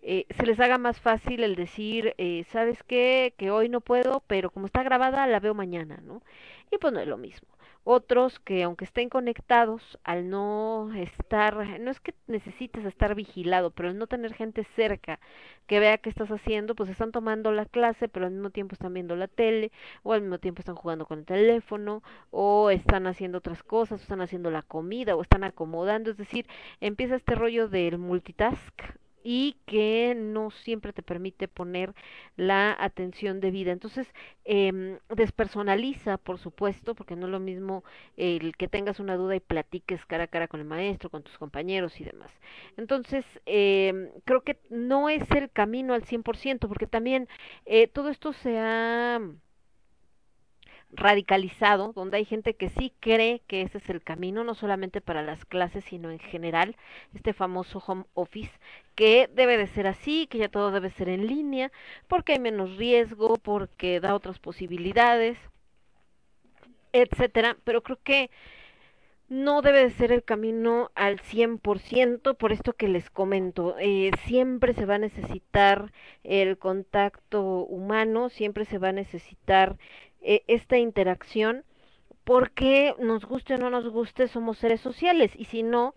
[0.03, 3.35] eh, se les haga más fácil el decir, eh, ¿sabes qué?
[3.39, 6.23] Que hoy no puedo, pero como está grabada la veo mañana, ¿no?
[6.71, 7.49] Y pues no es lo mismo.
[7.87, 13.91] Otros que aunque estén conectados, al no estar, no es que necesites estar vigilado, pero
[13.91, 15.21] al no tener gente cerca
[15.67, 18.95] que vea qué estás haciendo, pues están tomando la clase, pero al mismo tiempo están
[18.95, 19.71] viendo la tele,
[20.03, 24.03] o al mismo tiempo están jugando con el teléfono, o están haciendo otras cosas, o
[24.03, 26.47] están haciendo la comida, o están acomodando, es decir,
[26.81, 28.83] empieza este rollo del multitask
[29.25, 31.95] y que no siempre te permite poner
[32.37, 33.73] la atención debida.
[33.73, 34.07] Entonces,
[34.45, 37.85] eh, despersonaliza, por supuesto, porque no es lo mismo
[38.17, 41.39] el que tengas una duda y platiques cara a cara con el maestro, con tus
[41.39, 42.31] compañeros y demás.
[42.77, 47.29] Entonces, eh, creo que no es el camino al 100%, porque también
[47.67, 49.21] eh, todo esto se ha
[50.97, 55.23] radicalizado, donde hay gente que sí cree que ese es el camino, no solamente para
[55.23, 56.77] las clases, sino en general,
[57.15, 58.53] este famoso home office,
[58.95, 61.73] que debe de ser así, que ya todo debe ser en línea,
[62.09, 65.39] porque hay menos riesgo, porque da otras posibilidades,
[66.93, 68.31] etcétera, pero creo que
[69.29, 74.75] no debe de ser el camino al 100%, por esto que les comento, eh, siempre
[74.75, 75.93] se va a necesitar
[76.23, 79.77] el contacto humano, siempre se va a necesitar
[80.25, 81.65] eh, esta interacción
[82.25, 85.95] porque nos guste o no nos guste somos seres sociales y si no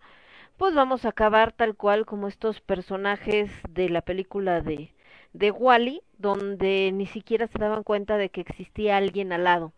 [0.57, 4.91] pues vamos a acabar tal cual como estos personajes de la película de
[5.34, 9.73] de Wally donde ni siquiera se daban cuenta de que existía alguien al lado.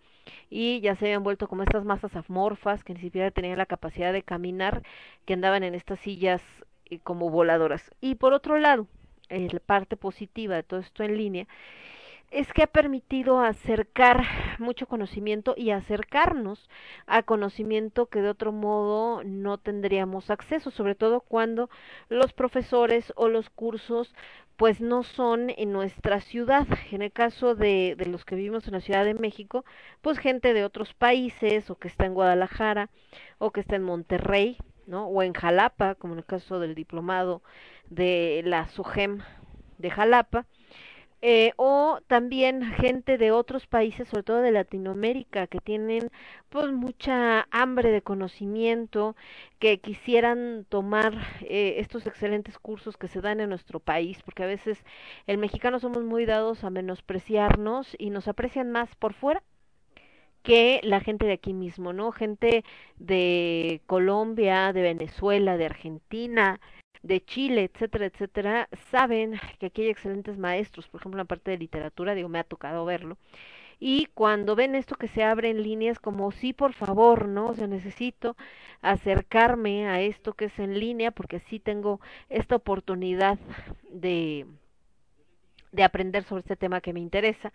[0.49, 4.13] Y ya se habían vuelto como estas masas amorfas que ni siquiera tenían la capacidad
[4.13, 4.83] de caminar
[5.25, 6.41] que andaban en estas sillas
[6.85, 7.91] eh, como voladoras.
[7.99, 8.87] Y por otro lado
[9.29, 11.47] la parte positiva de todo esto en línea
[12.31, 14.23] es que ha permitido acercar
[14.59, 16.69] mucho conocimiento y acercarnos
[17.07, 21.69] a conocimiento que de otro modo no tendríamos acceso, sobre todo cuando
[22.07, 24.13] los profesores o los cursos
[24.57, 26.67] pues no son en nuestra ciudad.
[26.91, 29.63] En el caso de, de los que vivimos en la Ciudad de México,
[30.01, 32.89] pues gente de otros países o que está en Guadalajara
[33.37, 35.07] o que está en Monterrey, ¿no?
[35.07, 37.41] O en Jalapa, como en el caso del diplomado
[37.89, 39.19] de la SUGEM
[39.77, 40.45] de Jalapa
[41.21, 46.09] eh, o también gente de otros países, sobre todo de Latinoamérica, que tienen
[46.49, 49.15] pues mucha hambre de conocimiento,
[49.59, 54.47] que quisieran tomar eh, estos excelentes cursos que se dan en nuestro país, porque a
[54.47, 54.83] veces
[55.27, 59.43] el mexicano somos muy dados a menospreciarnos y nos aprecian más por fuera
[60.43, 62.11] que la gente de aquí mismo, ¿no?
[62.11, 62.63] Gente
[62.97, 66.59] de Colombia, de Venezuela, de Argentina,
[67.03, 71.51] de Chile, etcétera, etcétera, saben que aquí hay excelentes maestros, por ejemplo, en la parte
[71.51, 73.17] de literatura, digo, me ha tocado verlo,
[73.79, 77.47] y cuando ven esto que se abre en línea es como sí por favor no
[77.47, 78.35] o sea necesito
[78.81, 83.39] acercarme a esto que es en línea porque sí tengo esta oportunidad
[83.89, 84.45] de
[85.71, 87.53] de aprender sobre este tema que me interesa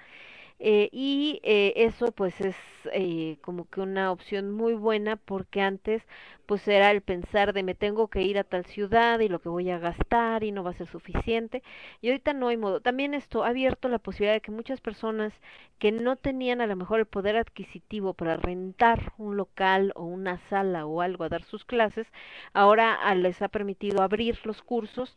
[0.58, 2.56] eh, y eh, eso pues es
[2.92, 6.02] eh, como que una opción muy buena porque antes
[6.46, 9.48] pues era el pensar de me tengo que ir a tal ciudad y lo que
[9.48, 11.62] voy a gastar y no va a ser suficiente
[12.00, 12.80] y ahorita no hay modo.
[12.80, 15.32] También esto ha abierto la posibilidad de que muchas personas
[15.78, 20.38] que no tenían a lo mejor el poder adquisitivo para rentar un local o una
[20.48, 22.06] sala o algo a dar sus clases,
[22.52, 25.16] ahora ah, les ha permitido abrir los cursos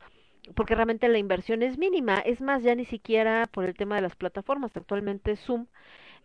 [0.55, 2.19] porque realmente la inversión es mínima.
[2.19, 4.75] Es más, ya ni siquiera por el tema de las plataformas.
[4.75, 5.67] Actualmente Zoom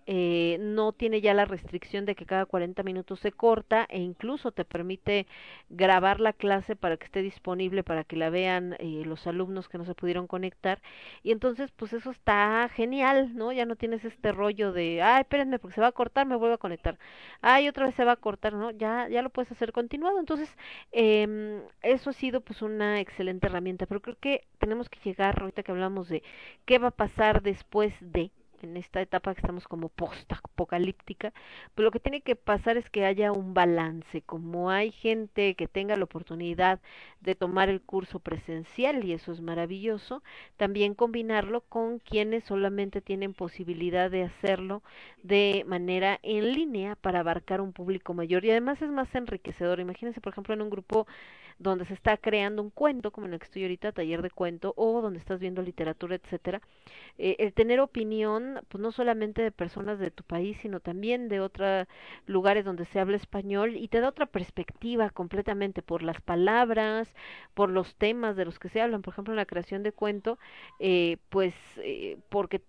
[0.06, 4.52] eh, no tiene ya la restricción de que cada 40 minutos se corta e incluso
[4.52, 5.26] te permite
[5.70, 9.78] grabar la clase para que esté disponible para que la vean eh, los alumnos que
[9.78, 10.80] no se pudieron conectar.
[11.22, 15.58] Y entonces pues eso está genial no ya no tienes este rollo de ay espérenme
[15.58, 16.98] porque se va a cortar me vuelvo a conectar
[17.40, 20.18] ay otra vez se va a cortar no ya ya lo puedes hacer continuado.
[20.18, 20.48] Entonces
[20.92, 23.86] eh, eso ha sido pues una excelente herramienta.
[23.86, 26.22] Pero creo que tenemos que llegar ahorita que hablamos de
[26.64, 28.30] qué va a pasar después de
[28.62, 31.32] en esta etapa que estamos como post-apocalíptica,
[31.74, 35.68] pues lo que tiene que pasar es que haya un balance, como hay gente que
[35.68, 36.80] tenga la oportunidad
[37.20, 40.22] de tomar el curso presencial y eso es maravilloso,
[40.56, 44.82] también combinarlo con quienes solamente tienen posibilidad de hacerlo
[45.22, 49.80] de manera en línea para abarcar un público mayor y además es más enriquecedor.
[49.80, 51.06] Imagínense, por ejemplo, en un grupo
[51.58, 54.74] donde se está creando un cuento, como en el que estoy ahorita, taller de cuento,
[54.76, 56.60] o donde estás viendo literatura, etcétera,
[57.18, 61.40] eh, el tener opinión, pues no solamente de personas de tu país, sino también de
[61.40, 61.86] otros
[62.26, 67.14] lugares donde se habla español, y te da otra perspectiva completamente por las palabras,
[67.54, 70.38] por los temas de los que se hablan, por ejemplo, en la creación de cuento,
[70.78, 72.62] eh, pues eh, porque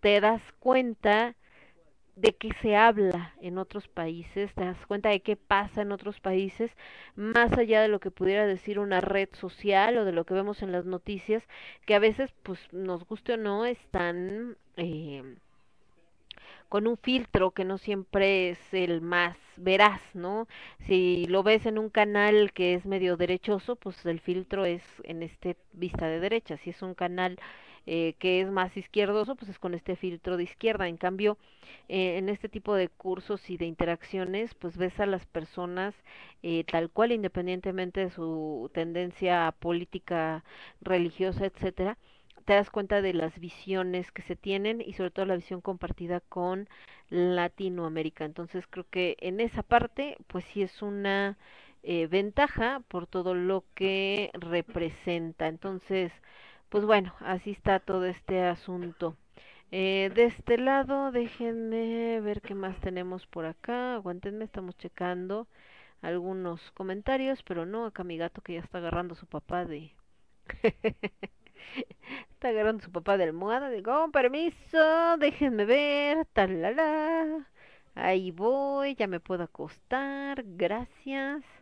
[0.00, 1.36] te das cuenta
[2.16, 6.20] de qué se habla en otros países, te das cuenta de qué pasa en otros
[6.20, 6.70] países,
[7.16, 10.62] más allá de lo que pudiera decir una red social o de lo que vemos
[10.62, 11.42] en las noticias,
[11.86, 15.22] que a veces, pues, nos guste o no, están eh,
[16.68, 20.48] con un filtro que no siempre es el más veraz, ¿no?
[20.86, 25.22] Si lo ves en un canal que es medio derechoso, pues el filtro es en
[25.22, 26.56] este vista de derecha.
[26.56, 27.38] Si es un canal
[27.86, 30.88] eh, que es más izquierdoso, pues es con este filtro de izquierda.
[30.88, 31.38] En cambio,
[31.88, 35.94] eh, en este tipo de cursos y de interacciones, pues ves a las personas
[36.42, 40.44] eh, tal cual, independientemente de su tendencia política,
[40.80, 41.98] religiosa, etcétera,
[42.44, 46.20] te das cuenta de las visiones que se tienen y sobre todo la visión compartida
[46.20, 46.68] con
[47.10, 48.24] Latinoamérica.
[48.24, 51.38] Entonces creo que en esa parte, pues sí es una
[51.82, 55.48] eh, ventaja por todo lo que representa.
[55.48, 56.12] Entonces,
[56.72, 59.14] pues bueno, así está todo este asunto.
[59.70, 63.96] Eh, de este lado, déjenme ver qué más tenemos por acá.
[63.96, 65.46] Aguantenme, estamos checando
[66.00, 69.92] algunos comentarios, pero no, acá mi gato que ya está agarrando su papá de...
[72.30, 77.46] está agarrando su papá de almohada, digo, con permiso, déjenme ver, talala.
[77.94, 81.61] Ahí voy, ya me puedo acostar, gracias.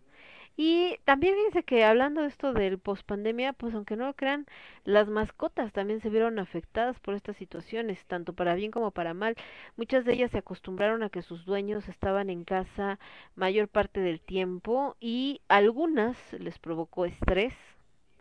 [0.62, 4.44] Y también fíjense que hablando de esto del pospandemia, pues aunque no lo crean,
[4.84, 9.36] las mascotas también se vieron afectadas por estas situaciones, tanto para bien como para mal.
[9.78, 12.98] Muchas de ellas se acostumbraron a que sus dueños estaban en casa
[13.36, 17.54] mayor parte del tiempo y algunas les provocó estrés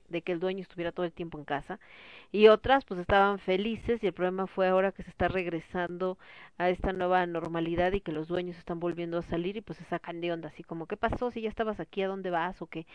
[0.09, 1.79] de que el dueño estuviera todo el tiempo en casa
[2.31, 6.17] y otras pues estaban felices y el problema fue ahora que se está regresando
[6.57, 9.85] a esta nueva normalidad y que los dueños están volviendo a salir y pues se
[9.85, 12.67] sacan de onda así como qué pasó si ya estabas aquí a dónde vas o
[12.67, 12.85] qué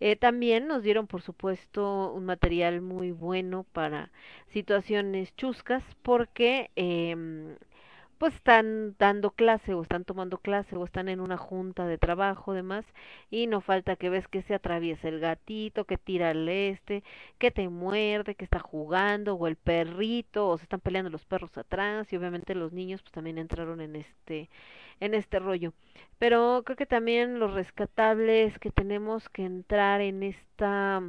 [0.00, 4.10] eh, también nos dieron por supuesto un material muy bueno para
[4.48, 7.56] situaciones chuscas porque eh,
[8.22, 12.52] pues están dando clase o están tomando clase o están en una junta de trabajo
[12.52, 12.84] demás
[13.30, 17.02] y no falta que ves que se atraviesa el gatito, que tira el este,
[17.38, 21.58] que te muerde, que está jugando o el perrito o se están peleando los perros
[21.58, 24.48] atrás y obviamente los niños pues también entraron en este
[25.00, 25.72] en este rollo.
[26.20, 31.02] Pero creo que también lo rescatable es que tenemos que entrar en esta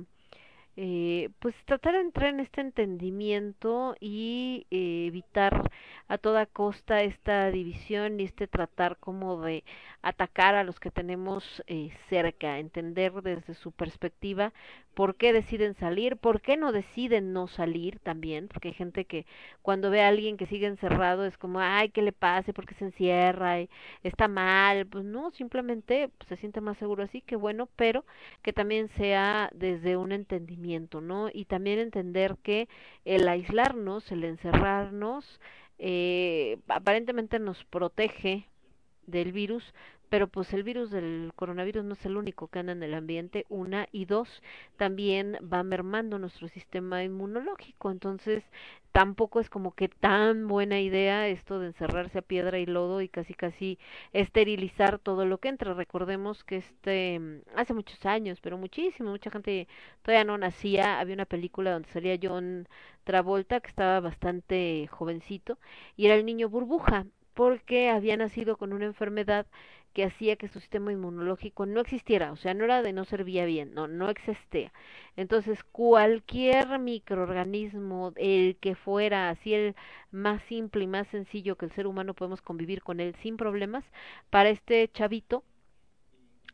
[0.75, 5.69] eh, pues tratar de entrar en este entendimiento y eh, evitar
[6.07, 9.63] a toda costa esta división y este tratar como de
[10.03, 14.53] atacar a los que tenemos eh, cerca, entender desde su perspectiva
[14.93, 19.25] por qué deciden salir, por qué no deciden no salir también, porque hay gente que
[19.61, 22.53] cuando ve a alguien que sigue encerrado es como, ay, ¿qué le pase?
[22.53, 23.57] ¿Por qué se encierra?
[24.03, 28.05] Está mal, pues no, simplemente pues, se siente más seguro así, que bueno, pero
[28.43, 31.29] que también sea desde un entendimiento, ¿no?
[31.33, 32.67] Y también entender que
[33.05, 35.39] el aislarnos, el encerrarnos,
[35.79, 38.47] eh, aparentemente nos protege
[39.07, 39.73] del virus,
[40.13, 43.47] pero pues el virus del coronavirus no es el único que anda en el ambiente,
[43.49, 44.43] una, y dos,
[44.77, 48.43] también va mermando nuestro sistema inmunológico, entonces
[48.91, 53.09] tampoco es como que tan buena idea esto de encerrarse a piedra y lodo y
[53.09, 53.79] casi casi
[54.11, 55.73] esterilizar todo lo que entra.
[55.73, 57.19] Recordemos que este
[57.55, 59.67] hace muchos años, pero muchísimo, mucha gente
[60.03, 62.67] todavía no nacía, había una película donde salía John
[63.03, 65.57] Travolta que estaba bastante jovencito
[65.97, 69.47] y era el niño burbuja porque había nacido con una enfermedad
[69.93, 73.45] que hacía que su sistema inmunológico no existiera, o sea, no era de no servía
[73.45, 74.71] bien, no, no existía.
[75.15, 79.75] Entonces, cualquier microorganismo, el que fuera así el
[80.11, 83.83] más simple y más sencillo que el ser humano podemos convivir con él sin problemas,
[84.29, 85.43] para este chavito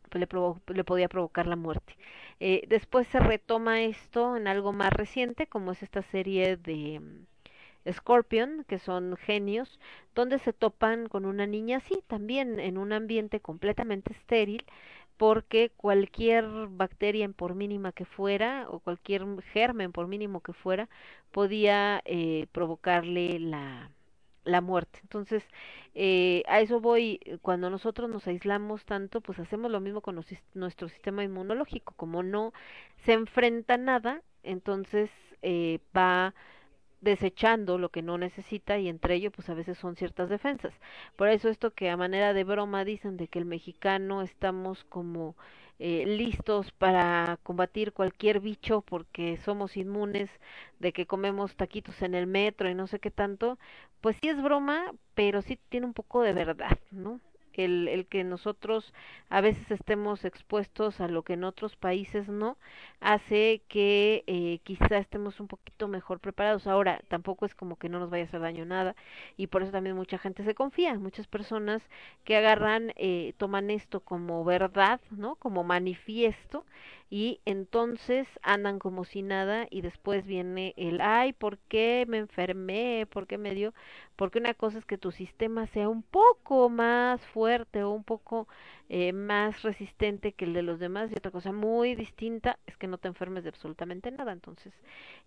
[0.10, 1.98] pues, le, le podía provocar la muerte.
[2.40, 7.02] Eh, después se retoma esto en algo más reciente, como es esta serie de
[7.92, 9.80] Scorpion, que son genios,
[10.16, 14.66] donde se topan con una niña así, también en un ambiente completamente estéril,
[15.18, 20.90] porque cualquier bacteria, por mínima que fuera, o cualquier germen, por mínimo que fuera,
[21.32, 23.92] podía eh, provocarle la,
[24.46, 25.00] la muerte.
[25.04, 25.44] Entonces,
[25.96, 30.24] eh, a eso voy, cuando nosotros nos aislamos tanto, pues hacemos lo mismo con
[30.54, 32.54] nuestro sistema inmunológico, como no
[33.06, 35.10] se enfrenta nada, entonces
[35.42, 36.34] eh, va
[37.02, 40.74] desechando lo que no necesita y entre ello pues a veces son ciertas defensas.
[41.16, 45.36] Por eso esto que a manera de broma dicen de que el mexicano estamos como
[45.80, 50.30] eh, listos para combatir cualquier bicho porque somos inmunes
[50.80, 53.58] de que comemos taquitos en el metro y no sé qué tanto,
[54.02, 57.20] pues sí es broma, pero sí tiene un poco de verdad, ¿no?
[57.66, 58.94] El, el que nosotros
[59.30, 62.58] a veces estemos expuestos a lo que en otros países no,
[63.00, 66.68] hace que eh, quizá estemos un poquito mejor preparados.
[66.68, 68.96] Ahora, tampoco es como que no nos vaya a hacer daño nada
[69.38, 70.96] y por eso también mucha gente se confía.
[71.00, 71.82] Muchas personas
[72.24, 75.36] que agarran, eh, toman esto como verdad, ¿no?
[75.36, 76.66] Como manifiesto
[77.10, 83.08] y entonces andan como si nada y después viene el ay, ¿por qué me enfermé?
[83.10, 83.74] ¿Por qué me dio?
[84.16, 88.48] Porque una cosa es que tu sistema sea un poco más fuerte o un poco
[88.90, 92.88] eh, más resistente que el de los demás y otra cosa muy distinta es que
[92.88, 94.74] no te enfermes de absolutamente nada entonces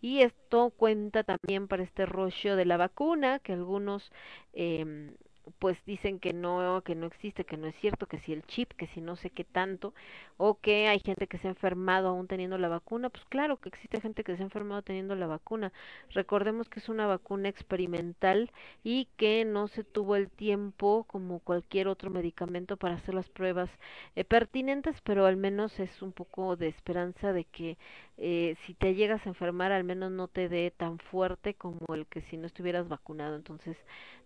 [0.01, 4.13] y esto cuenta también para este rollo de la vacuna que algunos
[4.53, 5.13] eh,
[5.59, 8.73] pues dicen que no, que no existe, que no es cierto, que si el chip,
[8.73, 9.95] que si no sé qué tanto,
[10.37, 13.69] o que hay gente que se ha enfermado aún teniendo la vacuna, pues claro que
[13.69, 15.73] existe gente que se ha enfermado teniendo la vacuna.
[16.11, 18.51] Recordemos que es una vacuna experimental
[18.85, 23.71] y que no se tuvo el tiempo como cualquier otro medicamento para hacer las pruebas
[24.17, 27.79] eh, pertinentes, pero al menos es un poco de esperanza de que
[28.19, 32.07] eh, si te llegas a enfermar al menos no te dé tan fuerte como el
[32.07, 33.37] que si no estuvieras vacunado.
[33.37, 33.77] Entonces,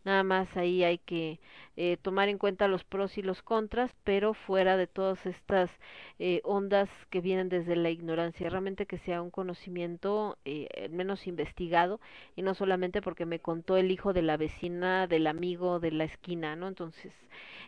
[0.07, 1.41] nada más ahí hay que
[1.77, 5.71] eh, tomar en cuenta los pros y los contras, pero fuera de todas estas
[6.19, 12.01] eh, ondas que vienen desde la ignorancia, realmente que sea un conocimiento eh, menos investigado
[12.37, 16.05] y no solamente porque me contó el hijo de la vecina, del amigo de la
[16.05, 16.69] esquina, ¿no?
[16.69, 17.13] Entonces,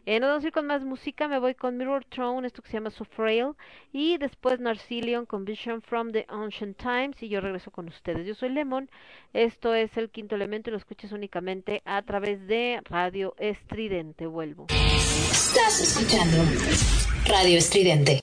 [0.07, 2.74] eh, vamos a ir con más música, me voy con Mirror Throne, esto que se
[2.74, 3.53] llama So Frail,
[3.93, 8.26] y después Narcilion con Vision from the Ancient Times, y yo regreso con ustedes.
[8.26, 8.89] Yo soy Lemon,
[9.32, 14.26] esto es el quinto elemento y lo escuchas únicamente a través de Radio Estridente.
[14.26, 14.66] Vuelvo.
[15.30, 16.36] Estás escuchando
[17.26, 18.20] Radio Estridente.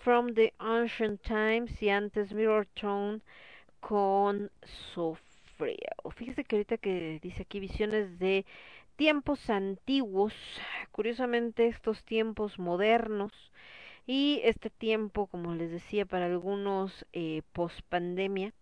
[0.00, 3.20] From the Ancient Times y antes Mirror Tone
[3.80, 4.50] con
[4.94, 6.10] Sofreo.
[6.14, 8.46] Fíjese que ahorita que dice aquí visiones de
[8.96, 10.34] tiempos antiguos,
[10.90, 13.32] curiosamente estos tiempos modernos
[14.06, 18.52] y este tiempo, como les decía, para algunos eh, post pandemia,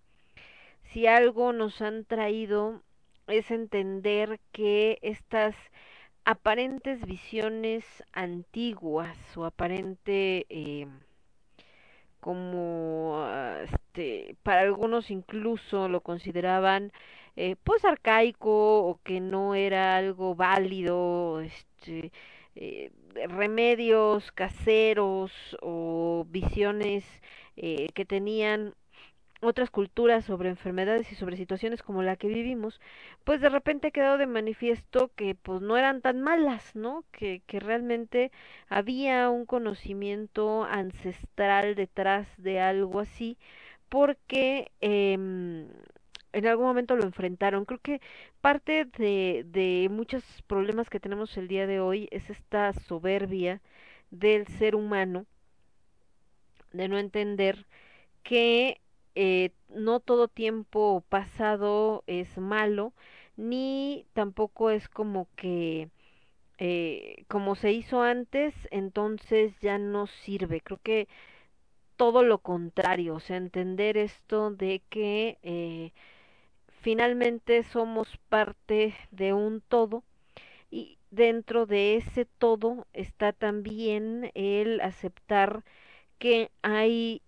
[0.82, 2.82] si algo nos han traído
[3.28, 5.54] es entender que estas
[6.24, 10.86] aparentes visiones antiguas o aparente eh,
[12.28, 16.92] como ah, este para algunos incluso lo consideraban
[17.36, 22.12] eh, pues arcaico o que no era algo válido este
[22.54, 22.90] eh,
[23.28, 27.04] remedios caseros o visiones
[27.56, 28.74] eh, que tenían
[29.40, 32.80] otras culturas sobre enfermedades y sobre situaciones como la que vivimos,
[33.24, 37.04] pues de repente ha quedado de manifiesto que pues no eran tan malas, ¿no?
[37.12, 38.32] Que, que realmente
[38.68, 43.38] había un conocimiento ancestral detrás de algo así,
[43.88, 45.12] porque eh,
[46.32, 47.64] en algún momento lo enfrentaron.
[47.64, 48.00] Creo que
[48.40, 53.60] parte de, de muchos problemas que tenemos el día de hoy es esta soberbia
[54.10, 55.26] del ser humano,
[56.72, 57.66] de no entender
[58.22, 58.80] que
[59.20, 62.92] eh, no todo tiempo pasado es malo,
[63.36, 65.90] ni tampoco es como que
[66.58, 70.60] eh, como se hizo antes, entonces ya no sirve.
[70.62, 71.08] Creo que
[71.96, 75.92] todo lo contrario, o sea, entender esto de que eh,
[76.82, 80.04] finalmente somos parte de un todo
[80.70, 85.64] y dentro de ese todo está también el aceptar
[86.18, 87.22] que hay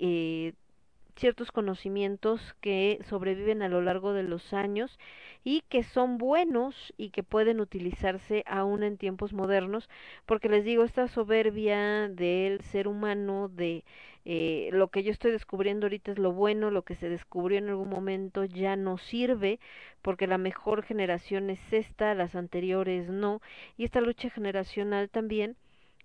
[1.21, 4.99] ciertos conocimientos que sobreviven a lo largo de los años
[5.45, 9.89] y que son buenos y que pueden utilizarse aún en tiempos modernos,
[10.27, 13.85] porque les digo, esta soberbia del ser humano, de
[14.25, 17.69] eh, lo que yo estoy descubriendo ahorita es lo bueno, lo que se descubrió en
[17.69, 19.61] algún momento ya no sirve,
[20.03, 23.43] porque la mejor generación es esta, las anteriores no,
[23.77, 25.57] y esta lucha generacional también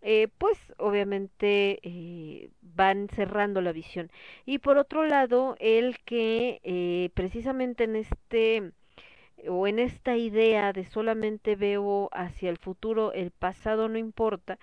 [0.02, 4.12] eh, pues obviamente eh, van cerrando la visión.
[4.46, 8.72] Y por otro lado, el que eh, precisamente en este
[9.48, 14.58] o en esta idea de solamente veo hacia el futuro, el pasado no importa,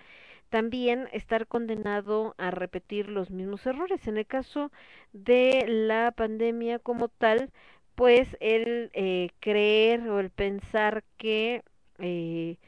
[0.50, 4.06] también estar condenado a repetir los mismos errores.
[4.08, 4.70] En el caso
[5.12, 7.50] de la pandemia como tal,
[7.94, 11.62] pues el eh, creer o el pensar que
[11.98, 12.58] eh,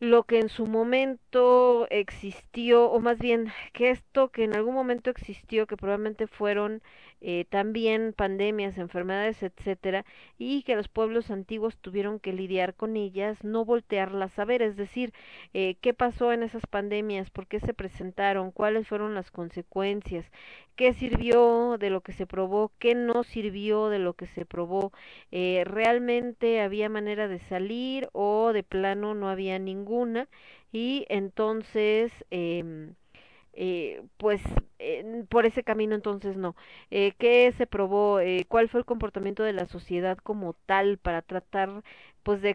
[0.00, 5.10] lo que en su momento existió, o más bien que esto que en algún momento
[5.10, 6.82] existió, que probablemente fueron
[7.20, 10.04] eh, también pandemias, enfermedades, etcétera,
[10.38, 14.76] y que los pueblos antiguos tuvieron que lidiar con ellas, no voltearlas a ver, es
[14.76, 15.12] decir,
[15.54, 20.30] eh, qué pasó en esas pandemias, por qué se presentaron, cuáles fueron las consecuencias,
[20.76, 24.92] qué sirvió de lo que se probó, qué no sirvió de lo que se probó,
[25.32, 30.28] eh, realmente había manera de salir o de plano no había ninguna
[30.72, 32.92] y entonces eh,
[33.60, 34.40] eh, pues
[35.28, 36.54] por ese camino entonces no.
[36.90, 38.20] Eh, ¿Qué se probó?
[38.20, 41.82] Eh, ¿Cuál fue el comportamiento de la sociedad como tal para tratar
[42.22, 42.54] pues de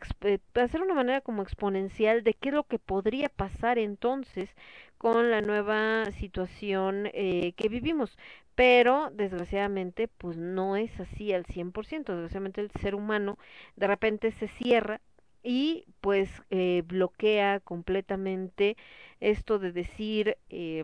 [0.56, 4.50] hacer una manera como exponencial de qué es lo que podría pasar entonces
[4.98, 8.18] con la nueva situación eh, que vivimos?
[8.56, 13.38] Pero desgraciadamente pues no es así al 100%, desgraciadamente el ser humano
[13.76, 15.02] de repente se cierra
[15.44, 18.78] y pues eh, bloquea completamente
[19.20, 20.84] esto de decir eh,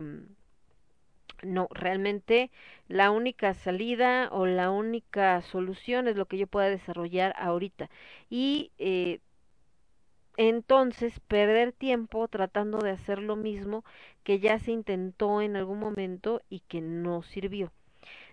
[1.42, 2.50] no, realmente
[2.88, 7.88] la única salida o la única solución es lo que yo pueda desarrollar ahorita
[8.28, 9.20] y eh,
[10.36, 13.84] entonces perder tiempo tratando de hacer lo mismo
[14.24, 17.72] que ya se intentó en algún momento y que no sirvió.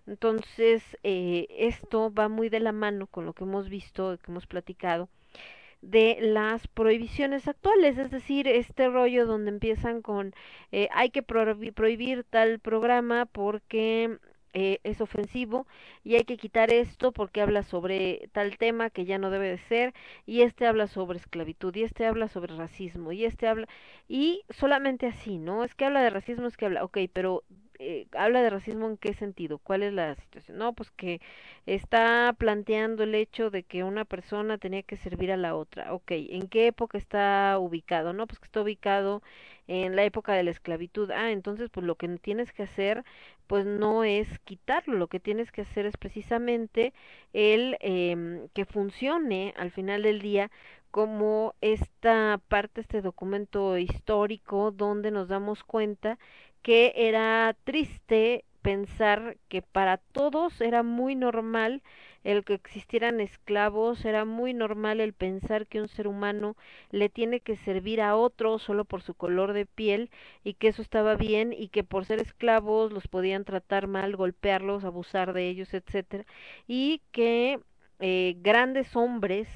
[0.08, 4.48] Entonces, eh, esto va muy de la mano con lo que hemos visto, que hemos
[4.48, 5.10] platicado,
[5.82, 10.34] de las prohibiciones actuales, es decir, este rollo donde empiezan con
[10.72, 14.18] eh, hay que prohibir tal programa porque
[14.54, 15.68] eh, es ofensivo
[16.04, 19.58] y hay que quitar esto porque habla sobre tal tema que ya no debe de
[19.60, 19.94] ser
[20.26, 23.68] y este habla sobre esclavitud y este habla sobre racismo y este habla
[24.08, 25.64] y solamente así, ¿no?
[25.64, 27.44] Es que habla de racismo, es que habla, ok, pero
[27.80, 31.22] eh, habla de racismo en qué sentido, cuál es la situación, no, pues que
[31.66, 36.12] está planteando el hecho de que una persona tenía que servir a la otra, ok,
[36.12, 38.14] ¿en qué época está ubicado?
[38.14, 39.22] No, pues que está ubicado
[39.68, 43.04] en la época de la esclavitud, ah, entonces pues lo que tienes que hacer
[43.48, 46.94] pues no es quitarlo, lo que tienes que hacer es precisamente
[47.34, 50.52] el eh, que funcione al final del día
[50.92, 56.18] como esta parte, este documento histórico donde nos damos cuenta
[56.62, 61.82] que era triste pensar que para todos era muy normal
[62.24, 66.58] el que existieran esclavos, era muy normal el pensar que un ser humano
[66.92, 70.10] le tiene que servir a otro solo por su color de piel
[70.44, 74.84] y que eso estaba bien y que por ser esclavos los podían tratar mal, golpearlos,
[74.84, 76.26] abusar de ellos, etcétera,
[76.68, 77.62] y que
[78.00, 79.48] eh, grandes hombres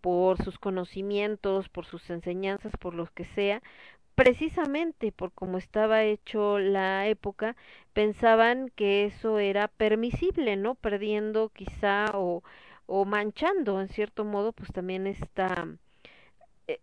[0.00, 3.62] por sus conocimientos, por sus enseñanzas, por lo que sea,
[4.14, 7.56] precisamente por cómo estaba hecho la época,
[7.92, 10.74] pensaban que eso era permisible, ¿no?
[10.76, 12.42] Perdiendo quizá o,
[12.86, 15.68] o manchando en cierto modo, pues también está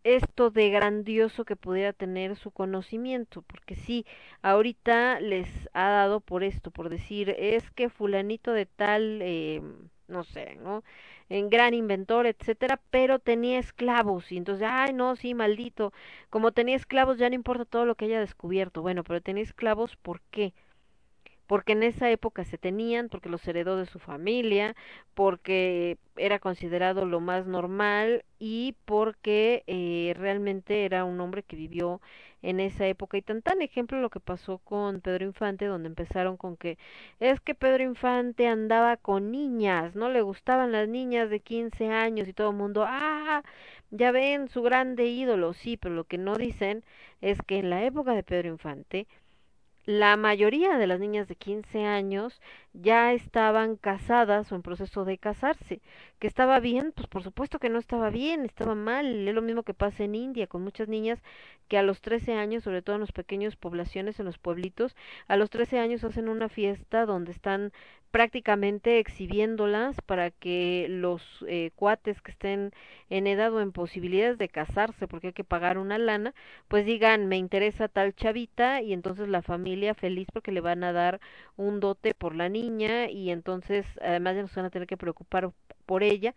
[0.03, 4.05] esto de grandioso que pudiera tener su conocimiento, porque sí,
[4.41, 9.61] ahorita les ha dado por esto, por decir, es que fulanito de tal, eh,
[10.07, 10.83] no sé, ¿no?
[11.29, 14.31] En gran inventor, etcétera, pero tenía esclavos.
[14.31, 15.93] Y entonces, ay, no, sí, maldito,
[16.29, 19.95] como tenía esclavos ya no importa todo lo que haya descubierto, bueno, pero tenía esclavos,
[19.97, 20.53] ¿por qué?
[21.47, 24.75] porque en esa época se tenían, porque los heredó de su familia,
[25.13, 32.01] porque era considerado lo más normal y porque eh, realmente era un hombre que vivió
[32.41, 33.17] en esa época.
[33.17, 36.77] Y tan tan ejemplo lo que pasó con Pedro Infante donde empezaron con que
[37.19, 42.27] es que Pedro Infante andaba con niñas, no le gustaban las niñas de 15 años
[42.27, 43.43] y todo el mundo, ah,
[43.91, 46.83] ya ven su grande ídolo, sí, pero lo que no dicen
[47.21, 49.07] es que en la época de Pedro Infante
[49.87, 52.41] la mayoría de las niñas de 15 años
[52.73, 55.81] ya estaban casadas o en proceso de casarse.
[56.19, 56.91] ¿Que estaba bien?
[56.93, 59.25] Pues por supuesto que no estaba bien, estaba mal.
[59.27, 61.23] Es lo mismo que pasa en India con muchas niñas
[61.69, 64.93] que a los 13 años, sobre todo en los pequeños poblaciones, en los pueblitos,
[65.29, 67.71] a los 13 años hacen una fiesta donde están
[68.11, 72.71] prácticamente exhibiéndolas para que los eh, cuates que estén
[73.09, 76.33] en edad o en posibilidades de casarse porque hay que pagar una lana
[76.67, 80.93] pues digan me interesa tal chavita y entonces la familia feliz porque le van a
[80.93, 81.19] dar
[81.57, 84.97] un dote por la niña y entonces además ya no se van a tener que
[84.97, 85.51] preocupar
[85.85, 86.33] por ella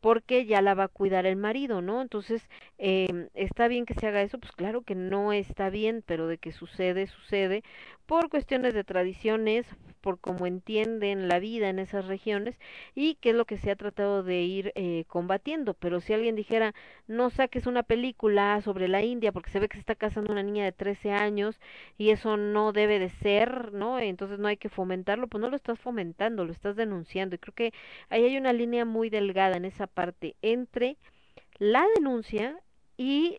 [0.00, 2.02] porque ya la va a cuidar el marido, ¿no?
[2.02, 2.46] Entonces,
[2.78, 4.38] eh, ¿está bien que se haga eso?
[4.38, 7.62] Pues claro que no está bien, pero de que sucede, sucede
[8.06, 9.66] por cuestiones de tradiciones,
[10.00, 12.58] por cómo entienden la vida en esas regiones
[12.94, 15.72] y qué es lo que se ha tratado de ir eh, combatiendo.
[15.72, 16.74] Pero si alguien dijera,
[17.06, 20.42] no saques una película sobre la India porque se ve que se está casando una
[20.42, 21.58] niña de 13 años
[21.96, 23.98] y eso no debe de ser, ¿no?
[23.98, 27.36] Entonces no hay que fomentarlo, pues no lo estás fomentando, lo estás denunciando.
[27.36, 27.72] Y creo que
[28.10, 30.98] ahí hay una línea muy delgada en esa parte entre
[31.58, 32.60] la denuncia
[32.96, 33.36] y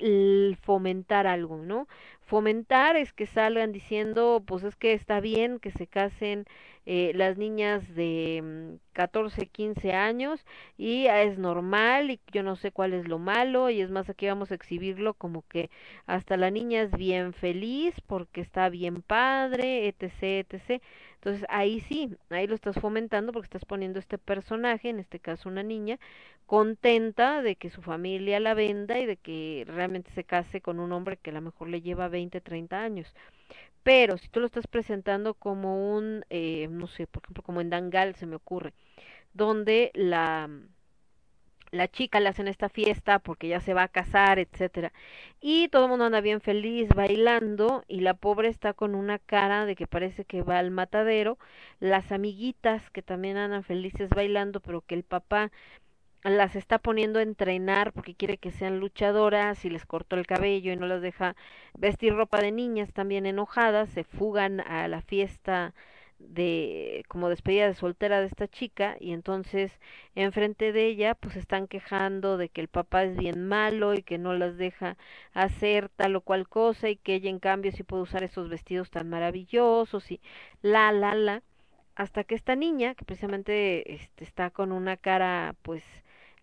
[0.62, 1.88] fomentar algo, ¿no?
[2.22, 6.46] Fomentar es que salgan diciendo, pues es que está bien que se casen
[6.86, 10.46] eh, las niñas de 14, mm, 15 años
[10.78, 14.28] y es normal y yo no sé cuál es lo malo y es más aquí
[14.28, 15.70] vamos a exhibirlo como que
[16.06, 20.82] hasta la niña es bien feliz porque está bien padre, etc, etc.
[21.16, 25.50] Entonces ahí sí, ahí lo estás fomentando porque estás poniendo este personaje, en este caso
[25.50, 26.00] una niña,
[26.46, 30.92] contenta de que su familia la venda y de que realmente se case con un
[30.92, 33.14] hombre que a lo mejor le lleva 20, 30 años.
[33.86, 37.72] Pero si tú lo estás presentando como un, eh, no sé, por ejemplo, como en
[37.72, 38.74] Dangal se me ocurre,
[39.34, 40.50] donde la
[41.72, 44.94] la chica le hacen esta fiesta porque ya se va a casar, etcétera.
[45.42, 49.66] Y todo el mundo anda bien feliz bailando y la pobre está con una cara
[49.66, 51.38] de que parece que va al matadero.
[51.80, 55.52] Las amiguitas que también andan felices bailando, pero que el papá
[56.30, 60.72] las está poniendo a entrenar porque quiere que sean luchadoras y les cortó el cabello
[60.74, 61.36] y no las deja
[61.78, 65.74] vestir ropa de niñas también enojadas, se fugan a la fiesta
[66.20, 69.80] de como despedida de soltera de esta chica y entonces
[70.16, 74.18] enfrente de ella pues están quejando de que el papá es bien malo y que
[74.18, 74.98] no las deja
[75.34, 78.90] hacer tal o cual cosa y que ella en cambio sí puede usar esos vestidos
[78.92, 80.22] tan maravillosos y
[80.62, 81.44] la la la
[81.96, 85.84] hasta que esta niña que precisamente este, está con una cara pues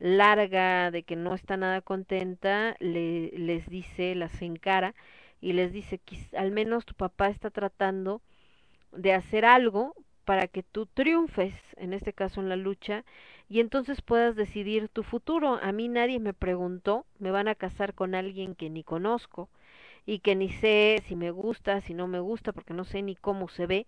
[0.02, 4.96] larga de que no está nada contenta le, les dice las encara
[5.40, 8.20] y les dice que al menos tu papá está tratando
[8.90, 13.04] de hacer algo para que tú triunfes, en este caso en la lucha,
[13.48, 15.58] y entonces puedas decidir tu futuro.
[15.62, 19.48] A mí nadie me preguntó, me van a casar con alguien que ni conozco
[20.06, 23.16] y que ni sé si me gusta, si no me gusta, porque no sé ni
[23.16, 23.86] cómo se ve,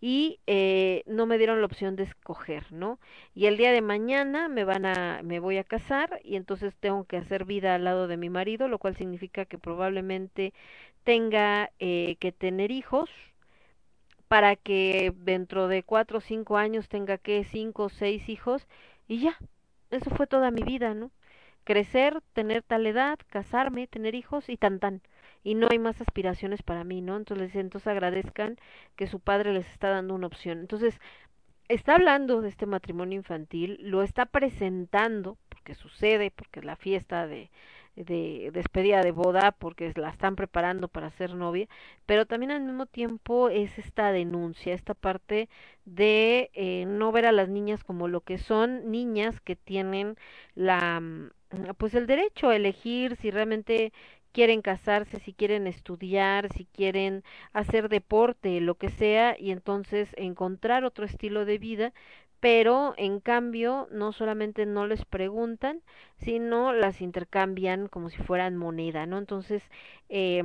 [0.00, 2.98] y eh, no me dieron la opción de escoger, ¿no?
[3.34, 7.04] Y el día de mañana me van a, me voy a casar y entonces tengo
[7.04, 10.52] que hacer vida al lado de mi marido, lo cual significa que probablemente
[11.04, 13.10] tenga eh, que tener hijos,
[14.28, 18.66] para que dentro de cuatro o cinco años tenga que cinco o seis hijos
[19.08, 19.38] y ya,
[19.90, 21.10] eso fue toda mi vida, ¿no?
[21.64, 25.02] crecer, tener tal edad, casarme, tener hijos y tan tan.
[25.44, 27.16] Y no hay más aspiraciones para mí, ¿no?
[27.16, 28.58] Entonces, entonces agradezcan
[28.96, 30.58] que su padre les está dando una opción.
[30.60, 30.98] Entonces,
[31.68, 37.26] está hablando de este matrimonio infantil, lo está presentando, porque sucede, porque es la fiesta
[37.26, 37.50] de,
[37.96, 41.68] de despedida de boda, porque la están preparando para ser novia,
[42.06, 45.48] pero también al mismo tiempo es esta denuncia, esta parte
[45.84, 50.16] de eh, no ver a las niñas como lo que son niñas que tienen
[50.54, 51.30] la mm,
[51.78, 53.92] pues el derecho a elegir si realmente
[54.34, 57.24] quieren casarse, si quieren estudiar, si quieren
[57.54, 61.94] hacer deporte, lo que sea, y entonces encontrar otro estilo de vida,
[62.40, 65.82] pero en cambio no solamente no les preguntan,
[66.18, 69.18] sino las intercambian como si fueran moneda, ¿no?
[69.18, 69.62] Entonces,
[70.10, 70.42] eh,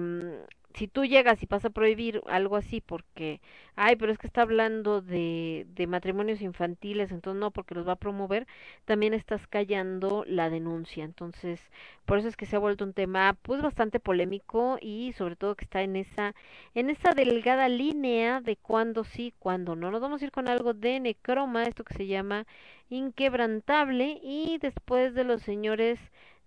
[0.74, 3.42] si tú llegas y vas a prohibir algo así porque,
[3.76, 7.94] ay, pero es que está hablando de, de matrimonios infantiles, entonces no, porque los va
[7.94, 8.48] a promover,
[8.86, 11.04] también estás callando la denuncia.
[11.04, 11.60] Entonces,
[12.06, 15.56] por eso es que se ha vuelto un tema, pues, bastante polémico y sobre todo
[15.56, 16.36] que está en esa,
[16.76, 19.92] en esa delgada línea de cuándo sí, cuándo no.
[19.92, 22.46] Nos vamos a ir con algo de necroma, esto que se llama
[22.90, 26.00] inquebrantable, y después de los señores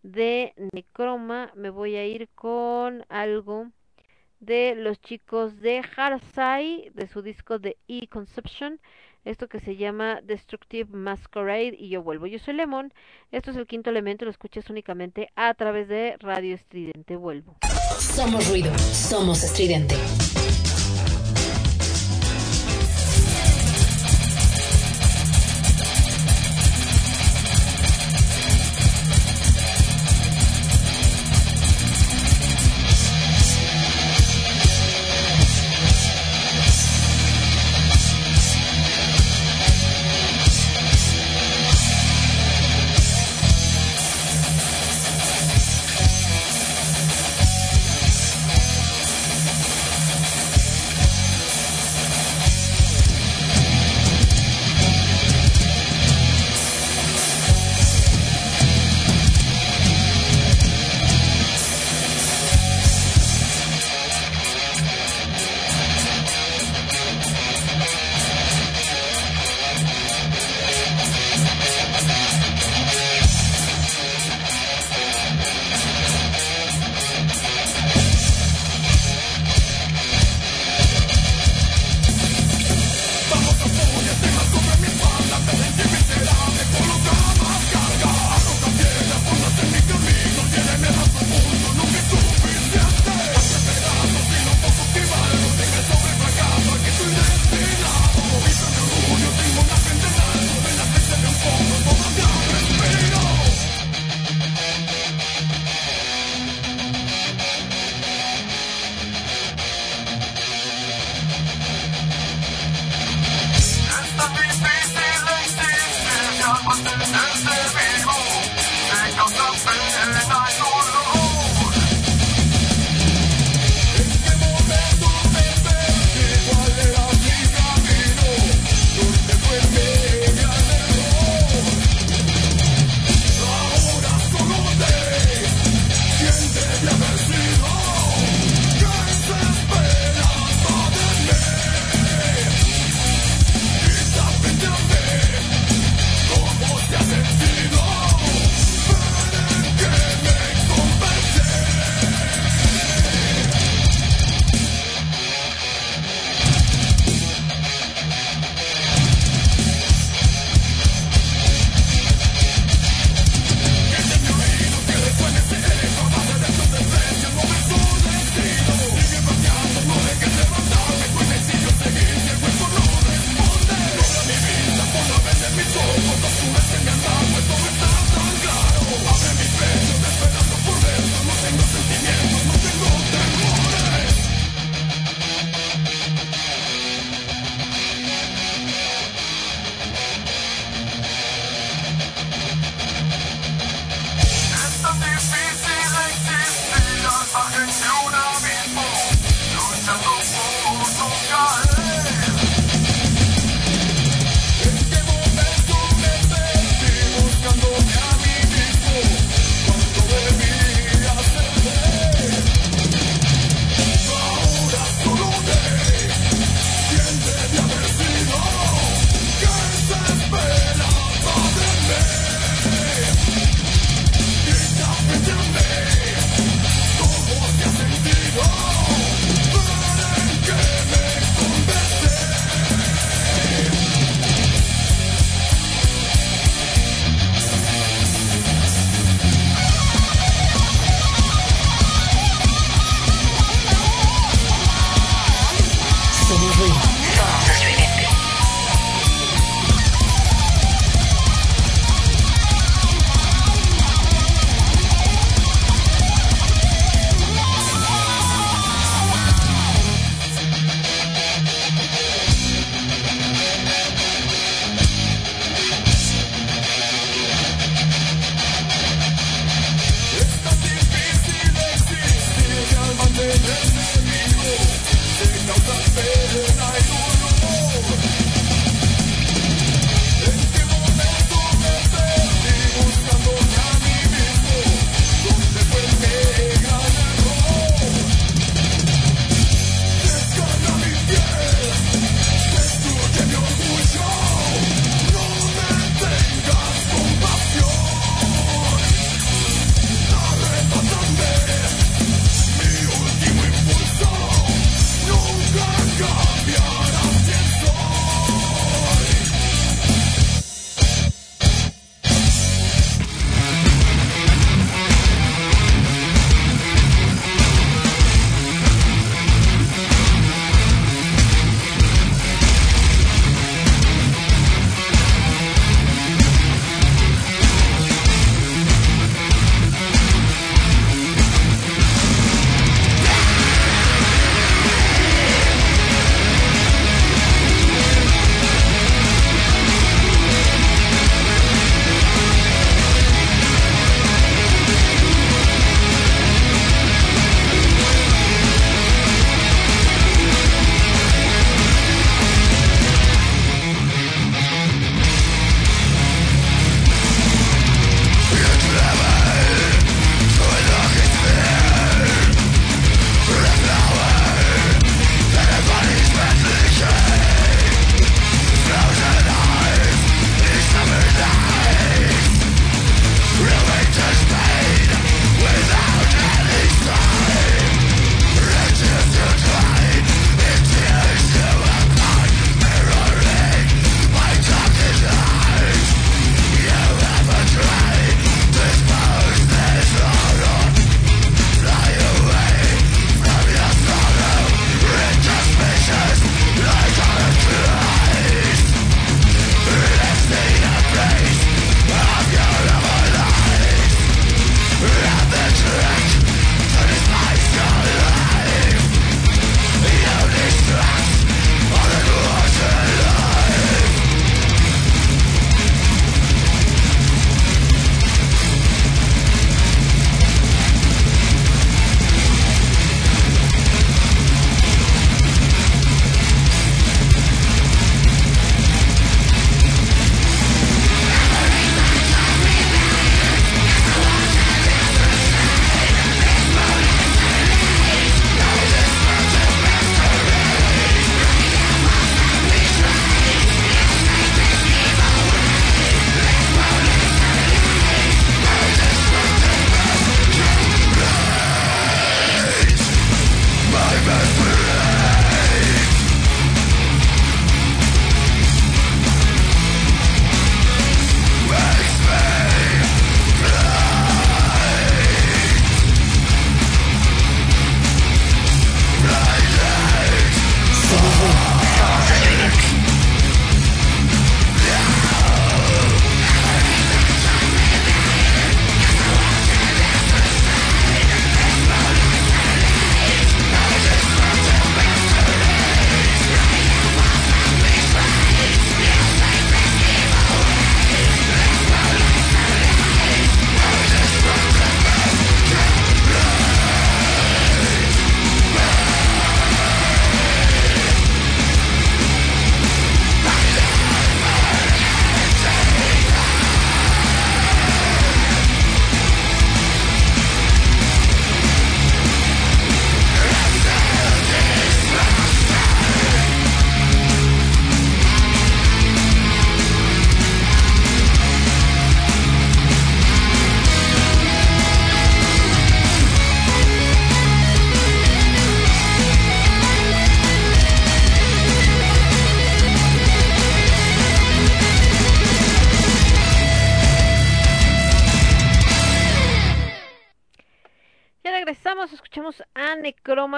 [0.03, 3.69] de necroma me voy a ir con algo
[4.43, 8.81] de los chicos de Harsai, de su disco de E-Conception,
[9.25, 12.27] esto que se llama Destructive Masquerade, y yo vuelvo.
[12.27, 12.93] Yo soy Lemon,
[13.31, 17.57] esto es el quinto elemento, lo escuchas únicamente a través de Radio Estridente, vuelvo.
[17.99, 19.95] Somos ruido, somos estridente.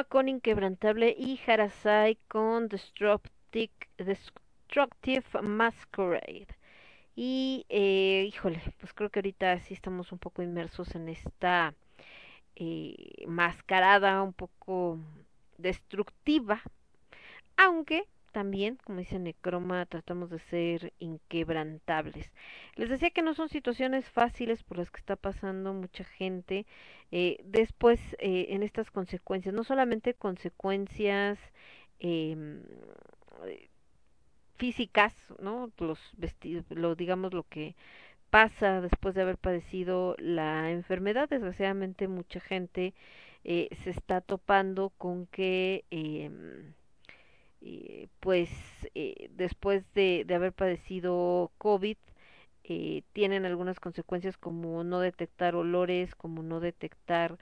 [0.03, 6.49] Con Inquebrantable y Harasai con Destructive, Destructive Masquerade.
[7.15, 11.75] Y, eh, híjole, pues creo que ahorita sí estamos un poco inmersos en esta
[12.57, 14.99] eh, mascarada un poco
[15.59, 16.61] destructiva,
[17.57, 22.33] aunque también, como dice Necroma, tratamos de ser inquebrantables.
[22.75, 26.67] Les decía que no son situaciones fáciles por las que está pasando mucha gente.
[27.13, 31.39] Eh, después, eh, en estas consecuencias, no solamente consecuencias
[32.01, 32.37] eh,
[34.57, 35.71] físicas, ¿no?
[35.79, 37.77] Los vestidos, lo digamos lo que
[38.31, 41.29] pasa después de haber padecido la enfermedad.
[41.29, 42.95] Desgraciadamente, mucha gente
[43.45, 45.85] eh, se está topando con que
[47.65, 48.51] eh, pues
[48.95, 51.97] eh, después de, de, haber padecido COVID
[52.65, 57.39] eh, tienen algunas consecuencias como no detectar olores, como no detectar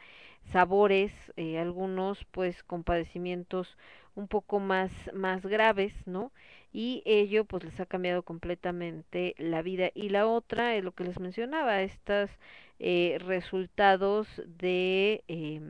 [0.52, 3.76] sabores, eh, algunos pues con padecimientos
[4.14, 6.32] un poco más, más graves, ¿no?
[6.72, 9.90] Y ello pues les ha cambiado completamente la vida.
[9.94, 12.30] Y la otra es lo que les mencionaba, estos
[12.78, 15.60] resultados de eh,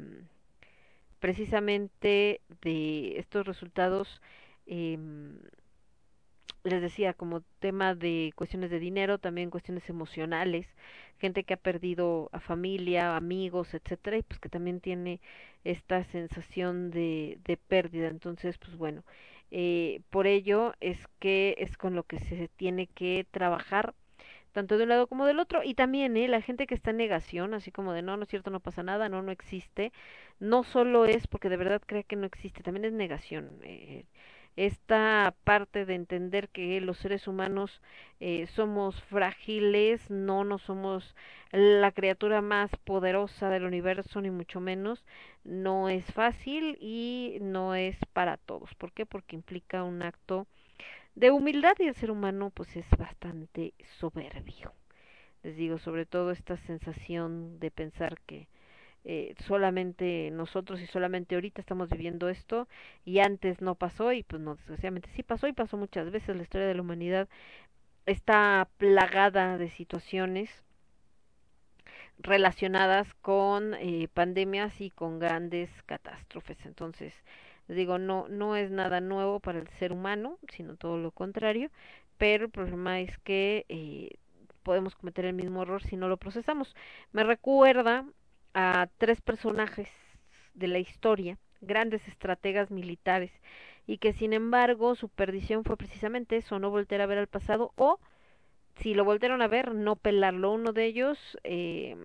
[1.20, 4.20] precisamente de estos resultados
[4.67, 4.99] eh,
[6.65, 10.67] les decía, como tema de cuestiones de dinero, también cuestiones emocionales,
[11.19, 15.21] gente que ha perdido a familia, amigos, etcétera, y pues que también tiene
[15.65, 18.09] esta sensación de, de pérdida.
[18.09, 19.03] Entonces, pues bueno,
[19.51, 23.95] eh, por ello es que es con lo que se tiene que trabajar
[24.53, 26.99] tanto de un lado como del otro y también eh, la gente que está en
[26.99, 29.93] negación así como de no no es cierto no pasa nada no no existe
[30.41, 34.05] no solo es porque de verdad cree que no existe también es negación eh,
[34.57, 37.81] esta parte de entender que los seres humanos
[38.20, 41.15] eh, somos frágiles, no no somos
[41.53, 45.05] la criatura más poderosa del universo ni mucho menos,
[45.45, 48.74] no es fácil y no es para todos.
[48.74, 49.07] ¿Por qué?
[49.07, 50.47] Porque implica un acto
[51.15, 54.73] de humildad y el ser humano pues es bastante soberbio.
[55.43, 58.49] Les digo, sobre todo esta sensación de pensar que
[59.05, 62.69] eh, solamente nosotros y solamente ahorita estamos viviendo esto
[63.05, 66.37] y antes no pasó y pues no, desgraciadamente sí pasó y pasó muchas veces.
[66.37, 67.29] La historia de la humanidad
[68.07, 70.51] está plagada de situaciones
[72.19, 76.59] relacionadas con eh, pandemias y con grandes catástrofes.
[76.65, 77.15] Entonces,
[77.69, 81.70] digo, no, no es nada nuevo para el ser humano, sino todo lo contrario,
[82.19, 84.11] pero el problema es que eh,
[84.62, 86.74] podemos cometer el mismo error si no lo procesamos.
[87.12, 88.05] Me recuerda
[88.55, 89.89] a tres personajes
[90.55, 93.31] de la historia, grandes estrategas militares,
[93.87, 97.73] y que sin embargo su perdición fue precisamente eso, no volver a ver al pasado
[97.77, 97.99] o
[98.77, 100.53] si lo volvieron a ver, no pelarlo.
[100.53, 101.97] Uno de ellos, eh,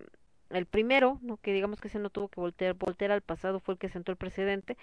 [0.50, 3.74] el primero, no que digamos que se no tuvo que voltear, voltear al pasado, fue
[3.74, 4.76] el que sentó el precedente,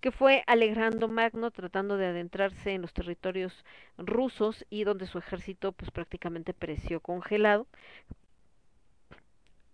[0.00, 3.64] que fue Alejandro Magno tratando de adentrarse en los territorios
[3.98, 7.66] rusos y donde su ejército pues prácticamente pereció congelado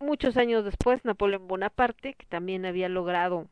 [0.00, 3.46] muchos años después, Napoleón Bonaparte, que también había logrado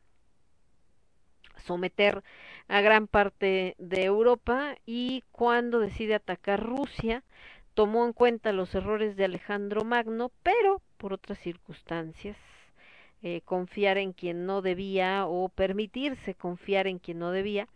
[1.65, 2.23] someter
[2.67, 7.23] a gran parte de Europa y cuando decide atacar Rusia,
[7.73, 12.37] tomó en cuenta los errores de Alejandro Magno, pero por otras circunstancias,
[13.23, 17.67] eh, confiar en quien no debía o permitirse confiar en quien no debía,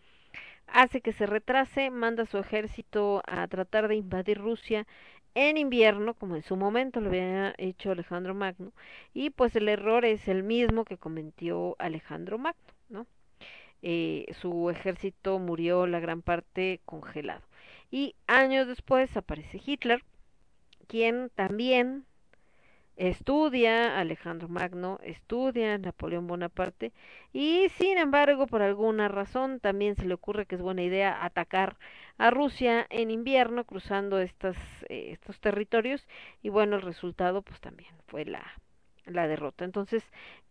[0.67, 4.87] hace que se retrase, manda a su ejército a tratar de invadir Rusia
[5.35, 8.73] en invierno, como en su momento lo había hecho Alejandro Magno,
[9.13, 13.07] y pues el error es el mismo que cometió Alejandro Magno, ¿no?
[13.81, 17.41] Eh, su ejército murió la gran parte congelado.
[17.89, 20.03] Y años después aparece Hitler,
[20.87, 22.05] quien también
[22.97, 26.91] estudia Alejandro Magno, estudia Napoleón Bonaparte
[27.33, 31.77] y sin embargo por alguna razón también se le ocurre que es buena idea atacar
[32.17, 34.31] a Rusia en invierno cruzando eh,
[34.89, 36.07] estos territorios
[36.43, 38.45] y bueno el resultado pues también fue la,
[39.05, 39.65] la derrota.
[39.65, 40.03] Entonces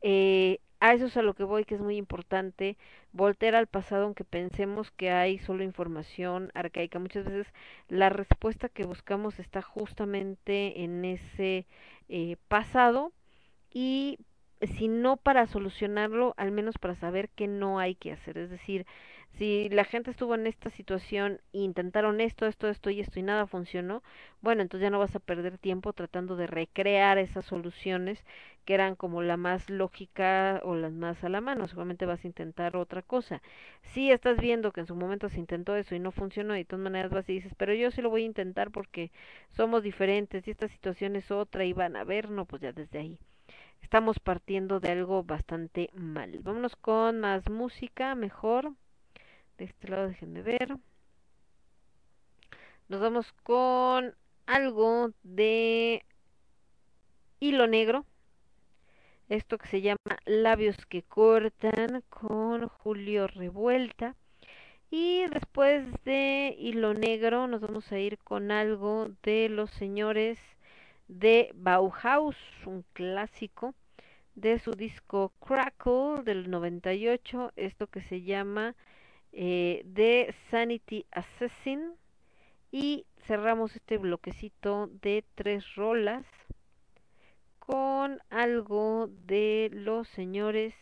[0.03, 2.79] eh, a eso es a lo que voy que es muy importante
[3.13, 6.99] voltear al pasado aunque pensemos que hay solo información arcaica.
[6.99, 7.53] Muchas veces
[7.89, 11.67] la respuesta que buscamos está justamente en ese
[12.11, 13.13] eh, pasado
[13.71, 14.19] y
[14.63, 18.39] si no para solucionarlo, al menos para saber qué no hay que hacer.
[18.39, 18.87] Es decir,
[19.33, 23.23] si la gente estuvo en esta situación e intentaron esto, esto, esto y esto y
[23.23, 24.03] nada funcionó,
[24.43, 28.25] bueno, entonces ya no vas a perder tiempo tratando de recrear esas soluciones
[28.65, 32.27] que eran como la más lógica o las más a la mano, seguramente vas a
[32.27, 33.41] intentar otra cosa.
[33.83, 36.65] Si estás viendo que en su momento se intentó eso y no funcionó, y de
[36.67, 39.11] todas maneras vas y dices, pero yo sí lo voy a intentar porque
[39.51, 42.99] somos diferentes y esta situación es otra y van a ver, no, pues ya desde
[42.99, 43.19] ahí
[43.83, 46.39] estamos partiendo de algo bastante mal.
[46.43, 48.73] Vámonos con más música, mejor.
[49.61, 50.75] De este lado déjenme ver.
[52.89, 54.15] Nos vamos con
[54.47, 56.03] algo de
[57.41, 58.07] hilo negro.
[59.29, 64.17] Esto que se llama Labios que cortan con Julio Revuelta.
[64.91, 70.39] Y después de Hilo Negro nos vamos a ir con algo de los señores
[71.07, 73.75] de Bauhaus, un clásico
[74.35, 78.75] de su disco Crackle del 98, esto que se llama
[79.33, 81.93] eh, The Sanity Assassin.
[82.73, 86.25] Y cerramos este bloquecito de tres rolas
[87.59, 90.75] con algo de los señores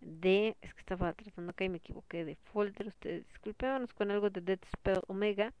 [0.00, 4.30] de, es que estaba tratando acá y me equivoqué de folder, ustedes disculpen, con algo
[4.30, 5.52] de Dead Spell Omega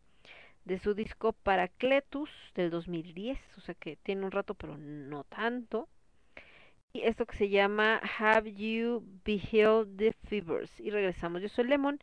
[0.64, 5.88] de su disco Paracletus del 2010, o sea que tiene un rato pero no tanto.
[6.94, 10.70] Esto que se llama Have You Beheld the Fevers.
[10.78, 11.42] Y regresamos.
[11.42, 11.98] Yo soy Lemon.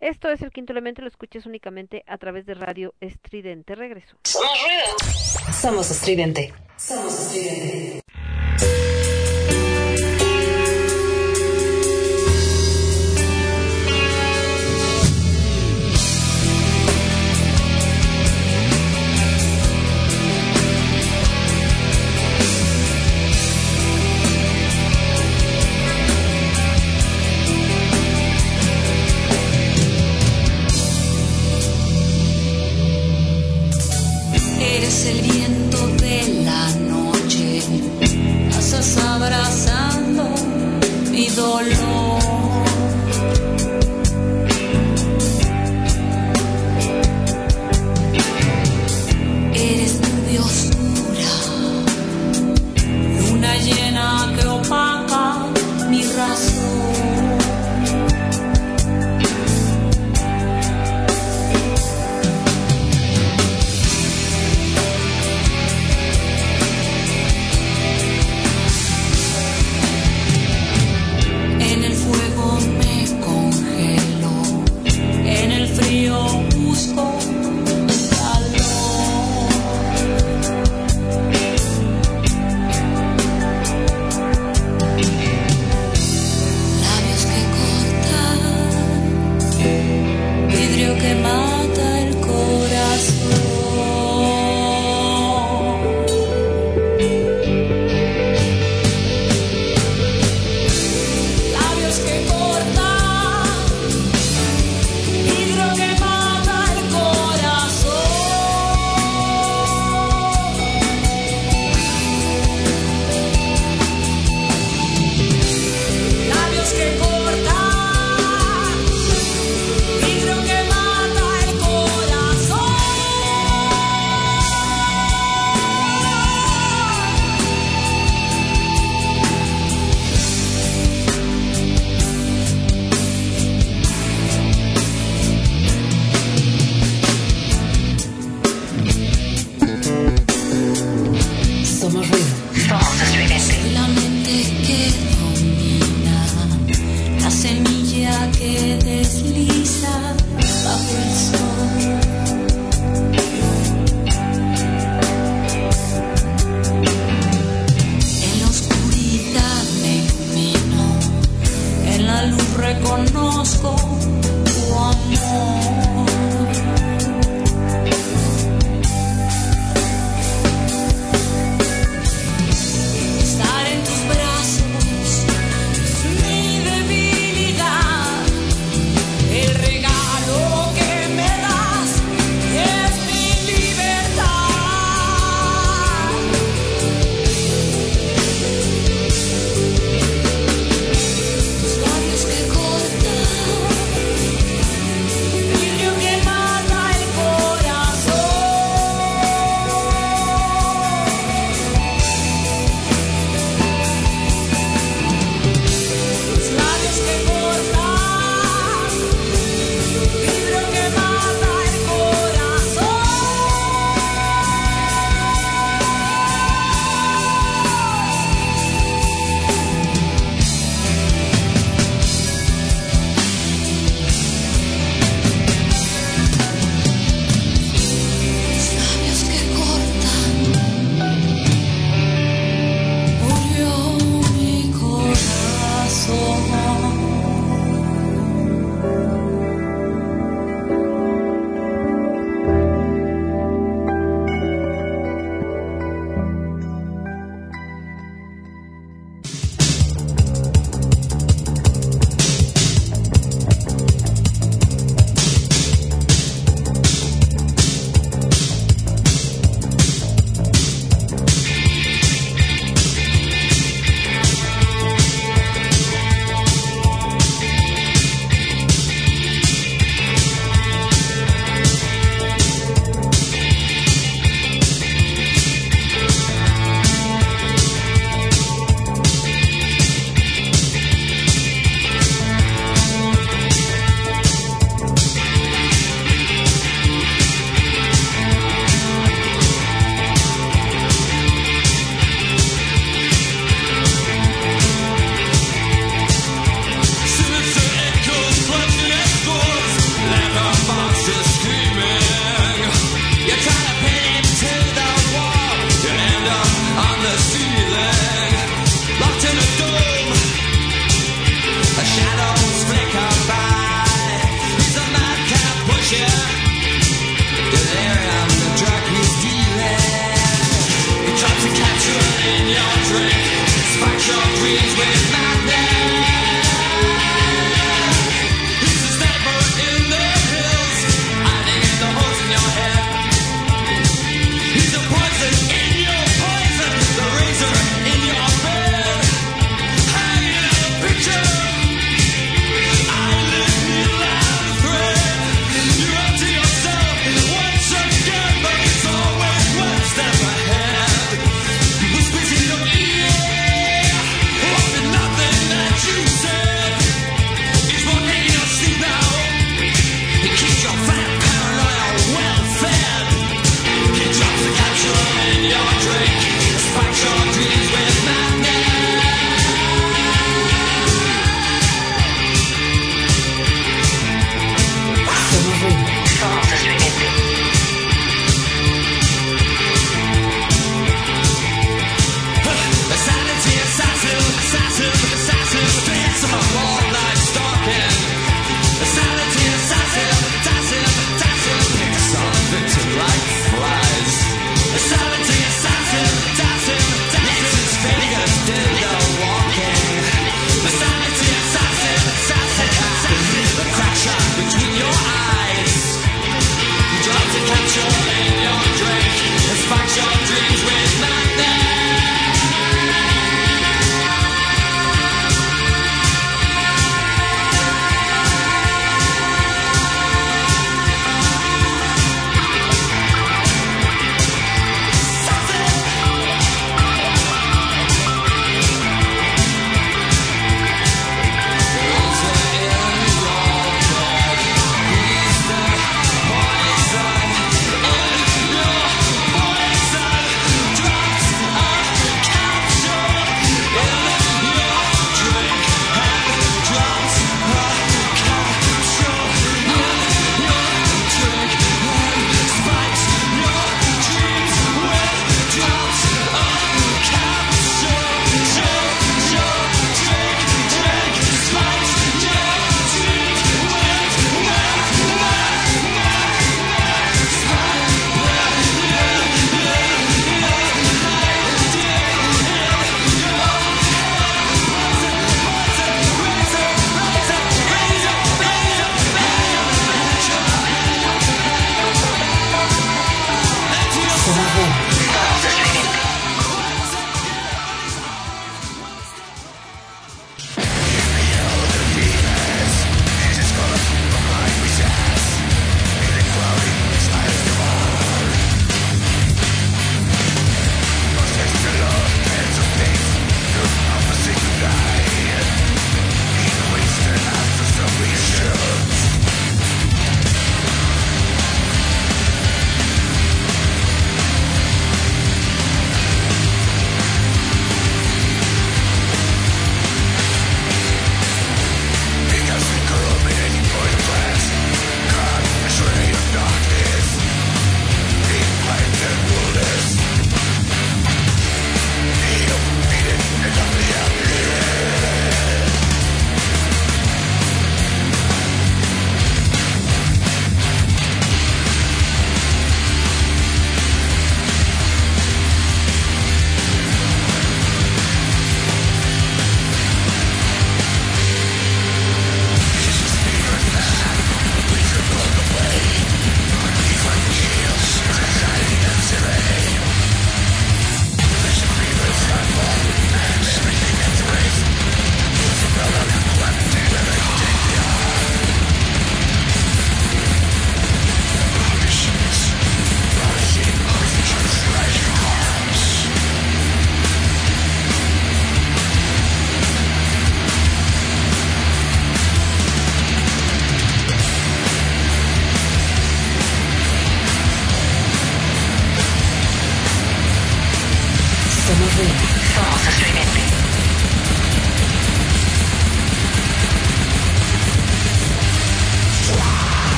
[0.00, 1.02] Esto es el quinto elemento.
[1.02, 3.74] Lo escuchas únicamente a través de Radio Estridente.
[3.74, 4.18] Regreso.
[4.24, 5.52] Somos ruido.
[5.52, 6.52] Somos estridente.
[6.76, 8.00] Somos estridente.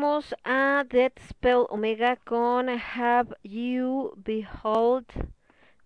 [0.00, 5.04] Escuchamos a Dead Spell Omega con Have You Behold,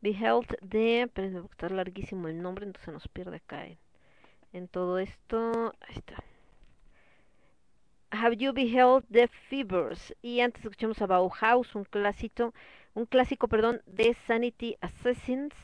[0.03, 3.77] Beheld the, pero estar larguísimo el nombre, entonces nos pierde acá en,
[4.53, 5.74] en todo esto.
[5.81, 6.23] Ahí está.
[8.12, 10.15] Have You Beheld the Fevers?
[10.23, 12.55] Y antes escuchamos a Bauhaus, un clásico,
[12.95, 15.55] un clásico, perdón, de Sanity Assassins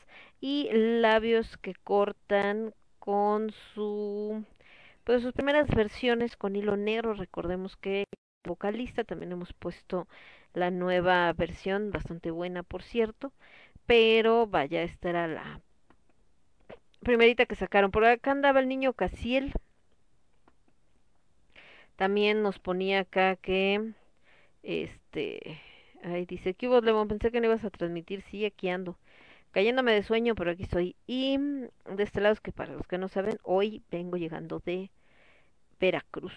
[0.41, 4.43] y Labios que cortan con su
[5.05, 8.05] pues sus primeras versiones con hilo negro, recordemos que
[8.43, 10.07] vocalista también hemos puesto
[10.53, 13.31] la nueva versión, bastante buena por cierto,
[13.85, 15.61] pero vaya, esta era la
[17.01, 17.91] primerita que sacaron.
[17.91, 19.53] Por acá andaba el niño Casiel.
[21.95, 23.93] También nos ponía acá que
[24.63, 25.61] este
[26.03, 28.97] ahí dice que hubo Lemon, pensé que no ibas a transmitir, sí, aquí ando.
[29.51, 30.95] Cayéndome de sueño, pero aquí estoy.
[31.07, 34.91] Y de este lado es que para los que no saben, hoy vengo llegando de
[35.79, 36.33] Veracruz.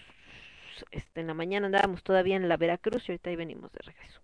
[0.91, 4.21] Este, en la mañana andábamos todavía en la Veracruz y ahorita ahí venimos de regreso.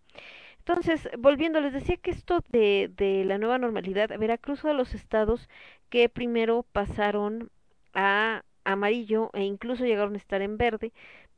[0.58, 4.94] Entonces, volviendo, les decía que esto de, de la nueva normalidad, Veracruz fue de los
[4.94, 5.48] estados
[5.88, 7.50] que primero pasaron
[7.94, 10.92] a amarillo e incluso llegaron a estar en verde,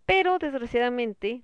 [0.07, 1.43] pero desgraciadamente,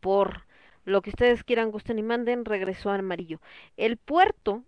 [0.00, 0.44] por
[0.84, 3.40] lo que ustedes quieran, gusten y manden, regresó a amarillo.
[3.76, 4.62] El puerto,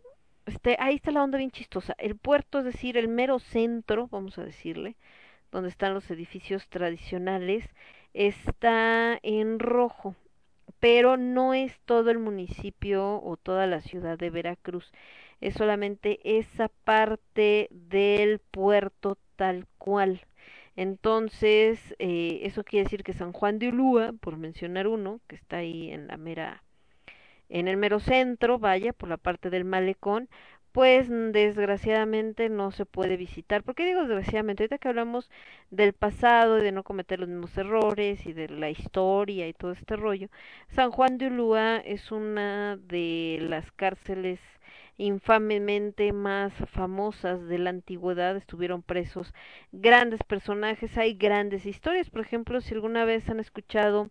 [0.47, 4.39] este, ahí está la onda bien chistosa, el puerto, es decir, el mero centro, vamos
[4.39, 4.97] a decirle,
[5.53, 7.65] donde están los edificios tradicionales,
[8.15, 10.15] está en rojo
[10.81, 14.93] pero no es todo el municipio o toda la ciudad de Veracruz,
[15.41, 20.23] es solamente esa parte del puerto tal cual.
[20.77, 25.59] Entonces, eh, eso quiere decir que San Juan de Ulúa, por mencionar uno, que está
[25.59, 26.63] ahí en la mera,
[27.49, 30.29] en el mero centro, vaya, por la parte del malecón,
[30.77, 33.63] pues desgraciadamente no se puede visitar.
[33.63, 34.63] ¿Por qué digo desgraciadamente?
[34.63, 35.31] Ahorita que hablamos
[35.71, 39.73] del pasado y de no cometer los mismos errores y de la historia y todo
[39.73, 40.29] este rollo,
[40.69, 44.39] San Juan de Ulúa es una de las cárceles
[44.99, 49.33] infamemente más famosas de la antigüedad estuvieron presos
[49.73, 54.11] grandes personajes, hay grandes historias, por ejemplo, si alguna vez han escuchado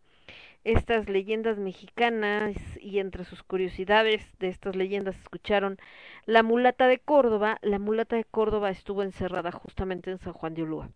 [0.66, 5.78] estas leyendas mexicanas y entre sus curiosidades de estas leyendas escucharon
[6.26, 7.60] la mulata de Córdoba.
[7.62, 10.90] La mulata de Córdoba estuvo encerrada justamente en San Juan de Ulúa.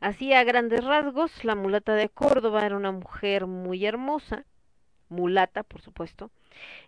[0.00, 4.44] Así a grandes rasgos, la mulata de Córdoba era una mujer muy hermosa,
[5.08, 6.30] mulata por supuesto,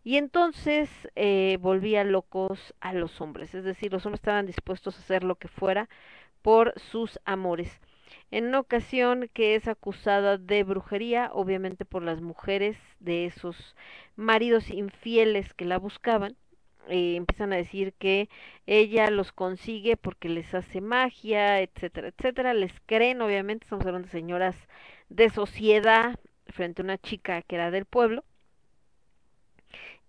[0.04, 5.00] y entonces eh, volvía locos a los hombres, es decir, los hombres estaban dispuestos a
[5.00, 5.88] hacer lo que fuera
[6.42, 7.80] por sus amores
[8.30, 13.76] en una ocasión que es acusada de brujería, obviamente por las mujeres de esos
[14.16, 16.36] maridos infieles que la buscaban.
[16.88, 18.28] Eh, empiezan a decir que
[18.66, 22.54] ella los consigue porque les hace magia, etcétera, etcétera.
[22.54, 24.56] Les creen, obviamente, estamos hablando de señoras
[25.08, 28.24] de sociedad frente a una chica que era del pueblo.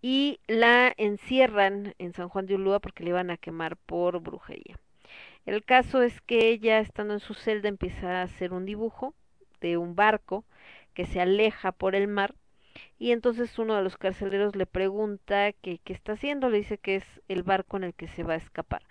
[0.01, 4.79] Y la encierran en San Juan de Ulúa porque le iban a quemar por brujería.
[5.45, 9.15] El caso es que ella, estando en su celda, empieza a hacer un dibujo
[9.59, 10.45] de un barco
[10.93, 12.35] que se aleja por el mar
[12.97, 17.21] y entonces uno de los carceleros le pregunta qué está haciendo, le dice que es
[17.27, 18.83] el barco en el que se va a escapar.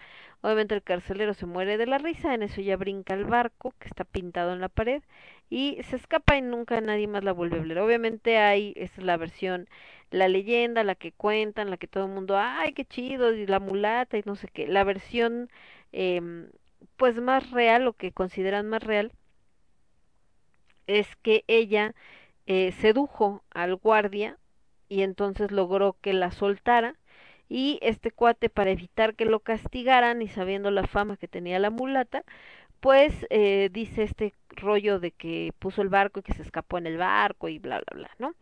[0.42, 3.88] Obviamente el carcelero se muere de la risa, en eso ya brinca el barco que
[3.88, 5.02] está pintado en la pared
[5.48, 7.78] y se escapa y nunca nadie más la vuelve a ver.
[7.78, 9.68] Obviamente hay, esa es la versión,
[10.10, 13.60] la leyenda, la que cuentan, la que todo el mundo, ay, qué chido, y la
[13.60, 14.66] mulata y no sé qué.
[14.66, 15.50] La versión
[15.92, 16.20] eh,
[16.96, 19.12] pues más real, lo que consideran más real,
[20.86, 21.94] es que ella
[22.46, 24.38] eh, sedujo al guardia
[24.88, 26.96] y entonces logró que la soltara
[27.48, 31.70] y este cuate para evitar que lo castigaran y sabiendo la fama que tenía la
[31.70, 32.24] mulata,
[32.80, 36.86] pues eh, dice este rollo de que puso el barco y que se escapó en
[36.86, 38.34] el barco y bla bla bla, ¿no?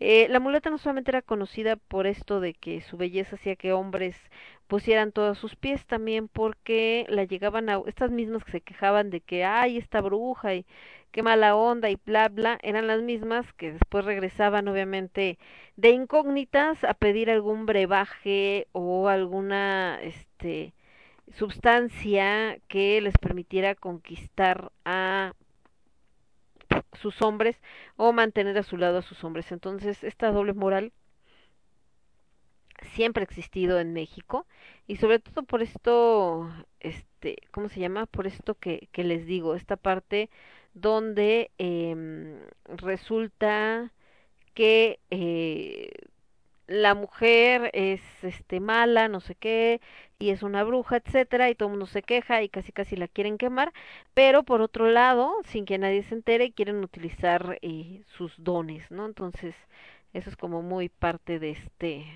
[0.00, 3.72] Eh, la mulata no solamente era conocida por esto de que su belleza hacía que
[3.72, 4.16] hombres
[4.66, 9.20] pusieran todos sus pies, también porque la llegaban a estas mismas que se quejaban de
[9.20, 10.66] que ay esta bruja y
[11.12, 15.38] qué mala onda y bla bla, eran las mismas que después regresaban obviamente
[15.76, 20.73] de incógnitas a pedir algún brebaje o alguna este
[21.32, 25.34] sustancia que les permitiera conquistar a
[26.92, 27.60] sus hombres
[27.96, 29.50] o mantener a su lado a sus hombres.
[29.52, 30.92] Entonces, esta doble moral
[32.94, 34.46] siempre ha existido en México
[34.86, 38.06] y sobre todo por esto, este, ¿cómo se llama?
[38.06, 40.30] Por esto que, que les digo, esta parte
[40.74, 43.92] donde eh, resulta
[44.54, 45.90] que eh,
[46.66, 49.80] la mujer es este mala, no sé qué,
[50.18, 53.08] y es una bruja, etcétera, y todo el mundo se queja y casi casi la
[53.08, 53.72] quieren quemar,
[54.14, 59.06] pero por otro lado, sin que nadie se entere, quieren utilizar eh, sus dones, ¿no?
[59.06, 59.54] Entonces,
[60.14, 62.06] eso es como muy parte de este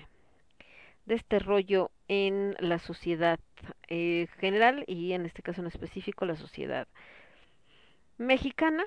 [1.05, 3.39] de este rollo en la sociedad
[3.87, 6.87] eh, general y en este caso en específico la sociedad
[8.17, 8.85] mexicana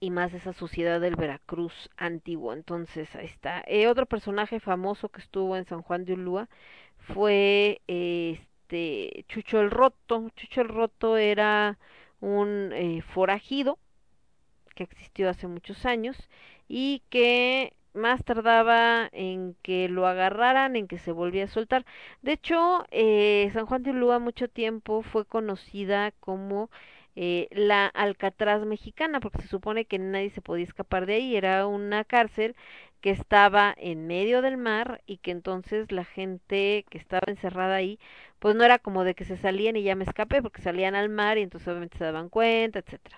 [0.00, 2.52] y más esa sociedad del Veracruz antiguo.
[2.52, 3.62] Entonces, ahí está.
[3.66, 6.48] Eh, otro personaje famoso que estuvo en San Juan de Ulúa
[6.98, 10.30] fue este Chucho el Roto.
[10.36, 11.78] Chucho el Roto era
[12.20, 13.78] un eh, forajido
[14.74, 16.16] que existió hace muchos años
[16.68, 21.84] y que más tardaba en que lo agarraran, en que se volvía a soltar.
[22.22, 26.70] De hecho, eh, San Juan de Ulúa mucho tiempo fue conocida como
[27.16, 31.66] eh, la Alcatraz mexicana, porque se supone que nadie se podía escapar de ahí, era
[31.66, 32.56] una cárcel
[33.00, 37.98] que estaba en medio del mar y que entonces la gente que estaba encerrada ahí,
[38.38, 41.08] pues no era como de que se salían y ya me escapé, porque salían al
[41.08, 43.16] mar y entonces obviamente se daban cuenta, etcétera.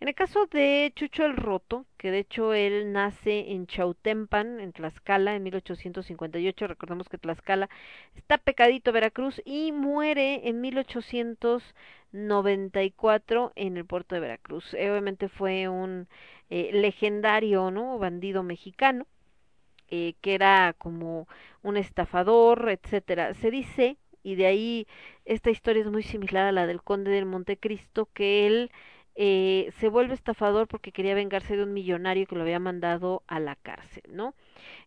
[0.00, 4.72] En el caso de Chucho el Roto, que de hecho él nace en Chautempan, en
[4.72, 7.68] Tlaxcala, en 1858, recordemos que Tlaxcala
[8.14, 14.74] está pecadito Veracruz, y muere en 1894 en el puerto de Veracruz.
[14.74, 16.08] Eh, obviamente fue un
[16.50, 17.98] eh, legendario, ¿no?
[17.98, 19.06] Bandido mexicano,
[19.88, 21.28] eh, que era como
[21.62, 23.34] un estafador, etcétera.
[23.34, 24.86] Se dice, y de ahí
[25.24, 28.70] esta historia es muy similar a la del conde del Montecristo, que él
[29.16, 33.40] eh, se vuelve estafador porque quería vengarse de un millonario que lo había mandado a
[33.40, 34.34] la cárcel, ¿no?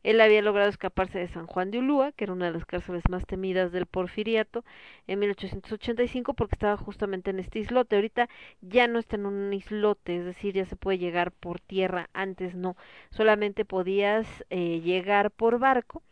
[0.04, 3.04] Él había logrado escaparse de San Juan de Ulúa, que era una de las cárceles
[3.10, 4.64] más temidas del porfiriato,
[5.08, 7.96] en 1885 porque estaba justamente en este islote.
[7.96, 8.30] Ahorita
[8.62, 12.56] ya no está en un islote, es decir, ya se puede llegar por tierra, antes
[12.56, 12.76] no,
[13.10, 16.04] solamente podías eh, llegar por barco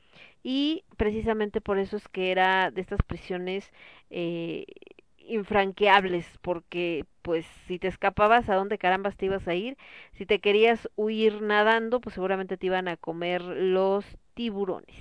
[0.44, 3.72] y precisamente por eso es que era de estas prisiones
[4.10, 4.65] eh,
[5.28, 9.78] infranqueables porque pues si te escapabas a dónde carambas te ibas a ir
[10.14, 14.95] si te querías huir nadando pues seguramente te iban a comer los tiburones.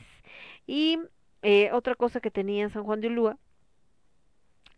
[0.67, 0.99] Y
[1.43, 3.39] eh, otra cosa que tenía en San Juan de Ulúa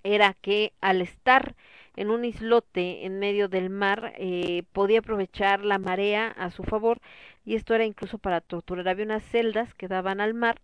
[0.03, 1.55] era que al estar
[1.97, 6.99] en un islote en medio del mar eh, podía aprovechar la marea a su favor
[7.45, 8.89] y esto era incluso para torturar.
[8.89, 10.61] Había unas celdas que daban al mar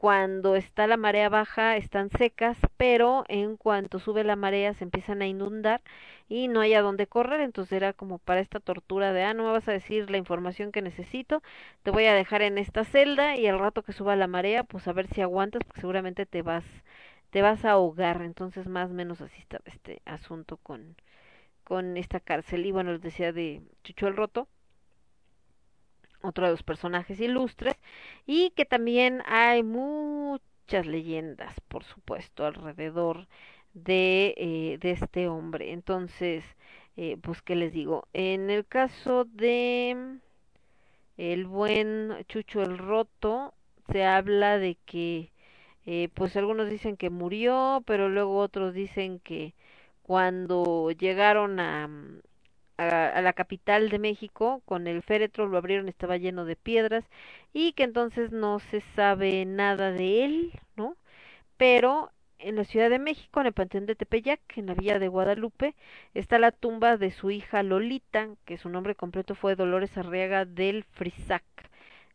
[0.00, 5.20] cuando está la marea baja están secas, pero en cuanto sube la marea se empiezan
[5.20, 5.82] a inundar
[6.26, 9.44] y no hay a dónde correr, entonces era como para esta tortura de, ah, no
[9.44, 11.42] me vas a decir la información que necesito,
[11.82, 14.88] te voy a dejar en esta celda y al rato que suba la marea, pues
[14.88, 16.64] a ver si aguantas, porque seguramente te vas,
[17.28, 20.96] te vas a ahogar, entonces más o menos así está este asunto con,
[21.64, 22.64] con esta cárcel.
[22.66, 24.48] Y bueno, les decía de Chucho Roto,
[26.22, 27.76] otro de los personajes ilustres,
[28.26, 33.26] y que también hay muchas leyendas, por supuesto, alrededor
[33.74, 35.72] de, eh, de este hombre.
[35.72, 36.44] Entonces,
[36.96, 38.08] eh, pues, ¿qué les digo?
[38.12, 40.18] En el caso de
[41.16, 43.54] el buen Chucho el Roto,
[43.90, 45.32] se habla de que,
[45.86, 49.54] eh, pues algunos dicen que murió, pero luego otros dicen que
[50.02, 51.58] cuando llegaron
[52.80, 57.04] a, la capital de México con el féretro, lo abrieron, estaba lleno de piedras
[57.52, 60.96] y que entonces no se sabe nada de él, ¿no?
[61.56, 65.08] Pero en la Ciudad de México, en el Panteón de Tepeyac, en la Villa de
[65.08, 65.74] Guadalupe,
[66.14, 70.84] está la tumba de su hija Lolita, que su nombre completo fue Dolores Arriaga del
[70.84, 71.44] Frisac.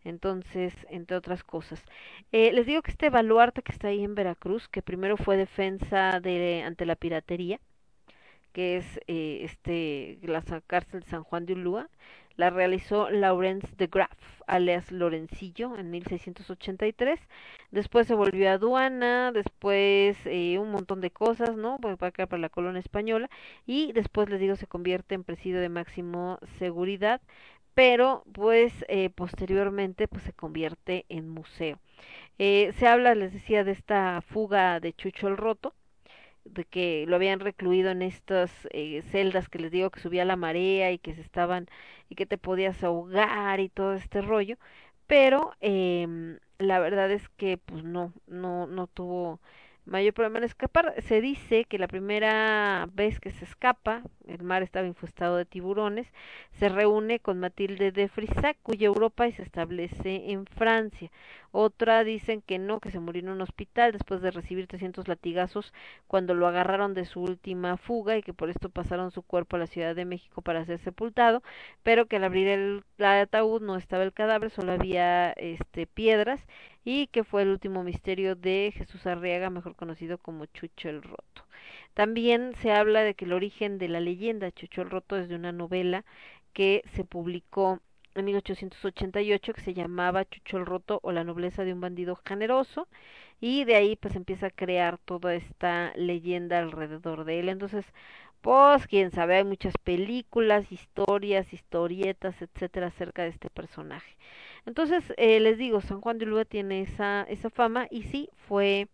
[0.03, 1.83] Entonces, entre otras cosas.
[2.31, 6.19] Eh, les digo que este baluarte que está ahí en Veracruz, que primero fue defensa
[6.21, 7.59] de, ante la piratería,
[8.55, 11.89] que es eh, este la cárcel San Juan de Ulúa,
[12.37, 14.17] la realizó Laurence de Graaf,
[14.47, 17.19] alias Lorencillo, en 1683.
[17.71, 21.79] Después se volvió a aduana, después eh, un montón de cosas, ¿no?
[21.79, 23.29] Para acá para la colonia española
[23.65, 27.19] y después les digo se convierte en presidio de máximo seguridad,
[27.73, 31.79] pero pues eh, posteriormente pues se convierte en museo.
[32.39, 35.73] Eh, se habla, les decía, de esta fuga de Chucho el Roto,
[36.45, 40.35] de que lo habían recluido en estas eh, celdas que les digo que subía la
[40.37, 41.67] marea y que se estaban
[42.09, 44.57] y que te podías ahogar y todo este rollo
[45.07, 49.39] pero eh, la verdad es que pues no no no tuvo
[49.85, 50.95] mayor problema en escapar.
[51.03, 56.07] Se dice que la primera vez que se escapa, el mar estaba infestado de tiburones,
[56.53, 61.11] se reúne con Matilde de Frisac, cuya Europa y se establece en Francia.
[61.57, 65.73] Otra dicen que no, que se murió en un hospital después de recibir 300 latigazos
[66.05, 69.59] cuando lo agarraron de su última fuga y que por esto pasaron su cuerpo a
[69.59, 71.43] la Ciudad de México para ser sepultado,
[71.81, 76.41] pero que al abrir el, ataúd no estaba el cadáver, solo había este piedras
[76.83, 81.45] y que fue el último misterio de Jesús Arriaga, mejor conocido como Chucho el Roto.
[81.93, 85.35] También se habla de que el origen de la leyenda Chucho el Roto es de
[85.35, 86.03] una novela
[86.51, 87.79] que se publicó
[88.15, 92.87] en 1888 que se llamaba Chucho el Roto o la nobleza de un bandido generoso
[93.41, 97.49] y de ahí pues empieza a crear toda esta leyenda alrededor de él.
[97.49, 97.85] Entonces,
[98.41, 104.17] pues quién sabe, hay muchas películas, historias, historietas, etcétera acerca de este personaje.
[104.65, 108.87] Entonces, eh, les digo, San Juan de Ulúa tiene esa, esa fama y sí, fue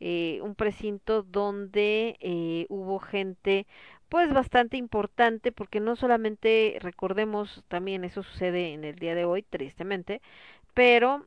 [0.00, 3.66] eh, un precinto donde eh, hubo gente
[4.08, 9.42] pues bastante importante porque no solamente recordemos también eso sucede en el día de hoy
[9.42, 10.20] tristemente
[10.74, 11.26] pero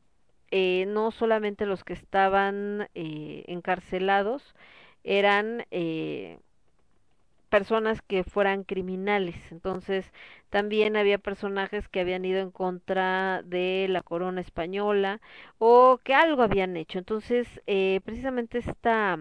[0.50, 4.54] eh, no solamente los que estaban eh, encarcelados
[5.04, 6.38] eran eh,
[7.48, 9.36] personas que fueran criminales.
[9.52, 10.10] Entonces,
[10.50, 15.20] también había personajes que habían ido en contra de la corona española
[15.58, 16.98] o que algo habían hecho.
[16.98, 19.18] Entonces, eh, precisamente esta,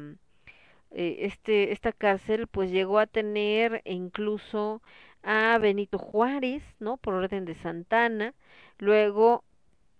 [0.91, 4.81] eh, este, esta cárcel pues llegó a tener incluso
[5.23, 6.97] a Benito Juárez, ¿no?
[6.97, 8.33] Por orden de Santana.
[8.79, 9.43] Luego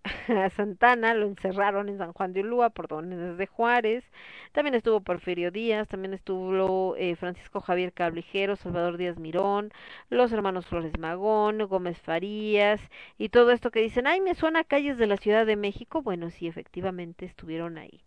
[0.30, 4.04] a Santana, lo encerraron en San Juan de Ulúa por órdenes de Juárez,
[4.52, 9.72] también estuvo Porfirio Díaz, también estuvo eh, Francisco Javier Cablijero, Salvador Díaz Mirón,
[10.10, 12.82] los hermanos Flores Magón, Gómez Farías,
[13.18, 16.02] y todo esto que dicen, ay, me suena a calles de la Ciudad de México,
[16.02, 18.02] bueno, sí, efectivamente estuvieron ahí.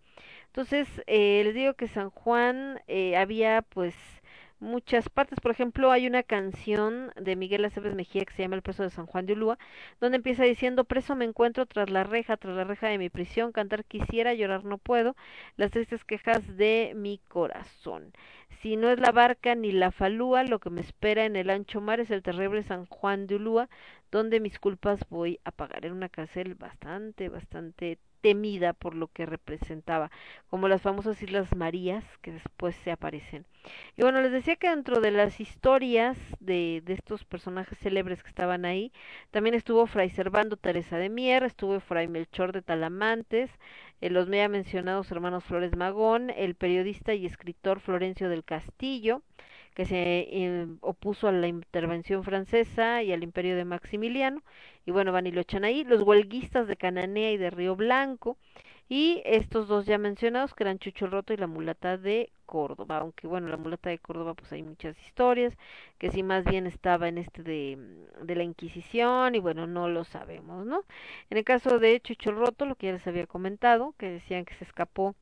[0.54, 3.96] Entonces, eh, les digo que San Juan eh, había pues
[4.60, 5.40] muchas partes.
[5.40, 8.90] Por ejemplo, hay una canción de Miguel Aceves Mejía que se llama El preso de
[8.90, 9.58] San Juan de Ulúa,
[10.00, 13.50] donde empieza diciendo, preso me encuentro tras la reja, tras la reja de mi prisión,
[13.50, 15.16] cantar quisiera, llorar no puedo,
[15.56, 18.12] las tristes quejas de mi corazón.
[18.62, 21.80] Si no es la barca ni la falúa, lo que me espera en el ancho
[21.80, 23.68] mar es el terrible San Juan de Ulúa,
[24.12, 25.84] donde mis culpas voy a pagar.
[25.84, 30.10] Era una cárcel bastante, bastante temida por lo que representaba,
[30.48, 33.44] como las famosas Islas Marías que después se aparecen.
[33.98, 38.30] Y bueno, les decía que dentro de las historias de, de estos personajes célebres que
[38.30, 38.92] estaban ahí,
[39.30, 43.50] también estuvo Fray Servando Teresa de Mier, estuvo Fray Melchor de Talamantes,
[44.00, 49.20] eh, los ya mencionados hermanos Flores Magón, el periodista y escritor Florencio del Castillo,
[49.74, 49.96] que se
[50.30, 54.42] eh, opuso a la intervención francesa y al imperio de Maximiliano,
[54.86, 58.36] y bueno, van y lo echan ahí, los huelguistas de Cananea y de Río Blanco,
[58.88, 63.26] y estos dos ya mencionados, que eran Chucho Roto y la mulata de Córdoba, aunque
[63.26, 65.56] bueno, la mulata de Córdoba pues hay muchas historias,
[65.98, 67.78] que si más bien estaba en este de,
[68.22, 70.84] de la Inquisición, y bueno, no lo sabemos, ¿no?
[71.30, 74.54] En el caso de Chucho Roto, lo que ya les había comentado, que decían que
[74.54, 75.14] se escapó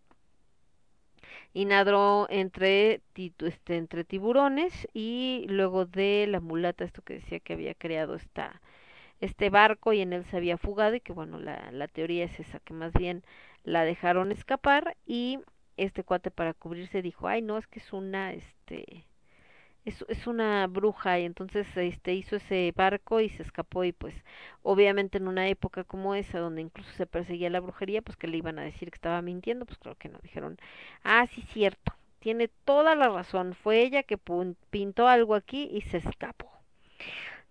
[1.52, 7.54] y nadó entre, este, entre tiburones y luego de la mulata, esto que decía que
[7.54, 8.60] había creado esta,
[9.20, 12.40] este barco y en él se había fugado y que bueno, la, la teoría es
[12.40, 13.24] esa, que más bien
[13.64, 15.38] la dejaron escapar y
[15.76, 19.06] este cuate para cubrirse dijo, ay no, es que es una, este,
[19.84, 24.14] es, es una bruja y entonces este hizo ese barco y se escapó y pues
[24.62, 28.38] obviamente en una época como esa donde incluso se perseguía la brujería pues que le
[28.38, 30.58] iban a decir que estaba mintiendo pues creo que no dijeron
[31.04, 34.18] ah sí cierto tiene toda la razón fue ella que
[34.70, 36.52] pintó algo aquí y se escapó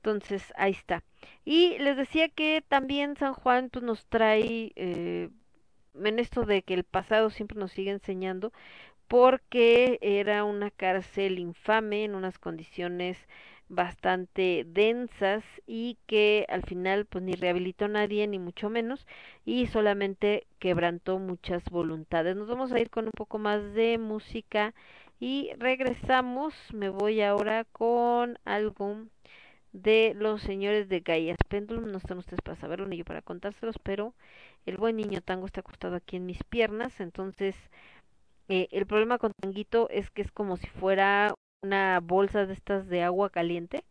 [0.03, 1.03] entonces ahí está.
[1.45, 5.30] Y les decía que también San Juan pues nos trae eh,
[5.95, 8.52] en esto de que el pasado siempre nos sigue enseñando
[9.12, 13.18] porque era una cárcel infame en unas condiciones
[13.68, 19.06] bastante densas y que al final pues ni rehabilitó a nadie ni mucho menos
[19.44, 22.38] y solamente quebrantó muchas voluntades.
[22.38, 24.74] Nos vamos a ir con un poco más de música
[25.20, 26.54] y regresamos.
[26.72, 28.96] Me voy ahora con algo
[29.74, 31.92] de los señores de Gaias Pendulum.
[31.92, 34.14] No están ustedes para saberlo ni yo para contárselos, pero
[34.66, 37.58] el buen niño tango está acostado aquí en mis piernas, entonces
[38.52, 41.34] eh, el problema con Tanguito es que es como si fuera
[41.64, 43.86] una bolsa de estas de agua caliente,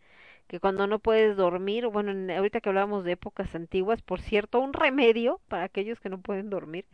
[0.49, 4.75] que cuando no puedes dormir, bueno, ahorita que hablábamos de épocas antiguas, por cierto, un
[4.75, 6.87] remedio para aquellos que no pueden dormir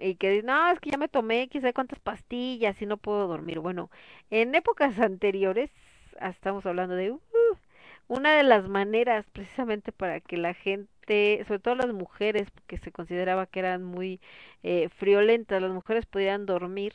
[0.00, 3.28] y que dicen, no, es que ya me tomé quizá cuántas pastillas y no puedo
[3.28, 3.60] dormir.
[3.60, 3.90] Bueno,
[4.30, 5.70] en épocas anteriores,
[6.20, 7.20] ah, estamos hablando de uh,
[8.08, 12.92] una de las maneras precisamente para que la gente, sobre todo las mujeres, porque se
[12.92, 14.20] consideraba que eran muy
[14.62, 16.94] eh, friolentas, las mujeres podían dormir,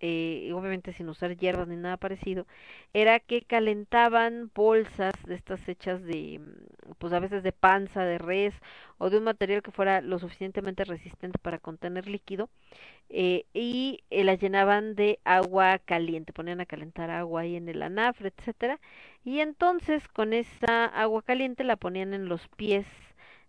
[0.00, 2.46] eh, obviamente sin usar hierbas ni nada parecido,
[2.92, 8.18] era que calentaban bolsas de estas hechas de, mm, pues a veces de panza, de
[8.18, 8.54] res
[8.98, 12.50] o de un material que fuera lo suficientemente resistente para contener líquido
[13.08, 17.82] eh, y eh, las llenaban de agua caliente, ponían a calentar agua ahí en el
[17.82, 18.80] anafre, etcétera,
[19.24, 22.86] y entonces con esa agua caliente la ponían en los pies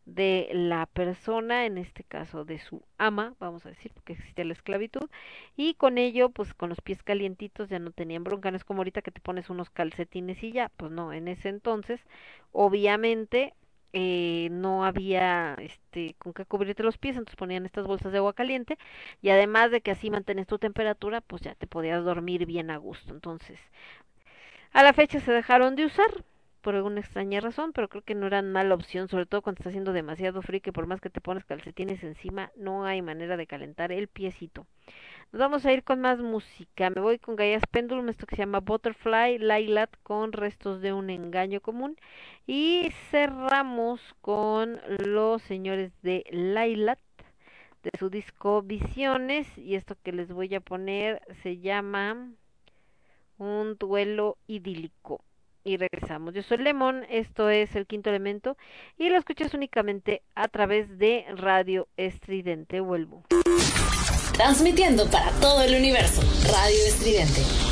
[0.07, 4.53] de la persona, en este caso de su ama, vamos a decir, porque existía la
[4.53, 5.09] esclavitud,
[5.57, 8.79] y con ello, pues con los pies calientitos ya no tenían bronca, no es como
[8.79, 11.99] ahorita que te pones unos calcetines y ya, pues no, en ese entonces,
[12.53, 13.53] obviamente,
[13.93, 18.33] eh, no había este con qué cubrirte los pies, entonces ponían estas bolsas de agua
[18.33, 18.77] caliente
[19.21, 22.77] y además de que así mantienes tu temperatura, pues ya te podías dormir bien a
[22.77, 23.13] gusto.
[23.13, 23.59] Entonces,
[24.71, 26.09] a la fecha se dejaron de usar
[26.67, 29.69] por alguna extraña razón, pero creo que no eran mala opción, sobre todo cuando está
[29.69, 33.47] haciendo demasiado frío que por más que te pones calcetines encima, no hay manera de
[33.47, 34.67] calentar el piecito.
[35.31, 36.89] Nos vamos a ir con más música.
[36.89, 41.09] Me voy con Gaia's Pendulum, esto que se llama Butterfly, Lailat con restos de un
[41.09, 41.95] engaño común.
[42.45, 46.99] Y cerramos con los señores de Lailat,
[47.81, 49.47] de su disco Visiones.
[49.57, 52.29] Y esto que les voy a poner se llama
[53.37, 55.23] Un duelo idílico.
[55.67, 56.33] Y regresamos.
[56.33, 58.55] Yo soy Lemon, esto es el quinto elemento.
[58.97, 62.79] Y lo escuchas únicamente a través de Radio Estridente.
[62.79, 63.25] Vuelvo.
[64.31, 66.21] Transmitiendo para todo el universo.
[66.49, 67.66] Radio Estridente.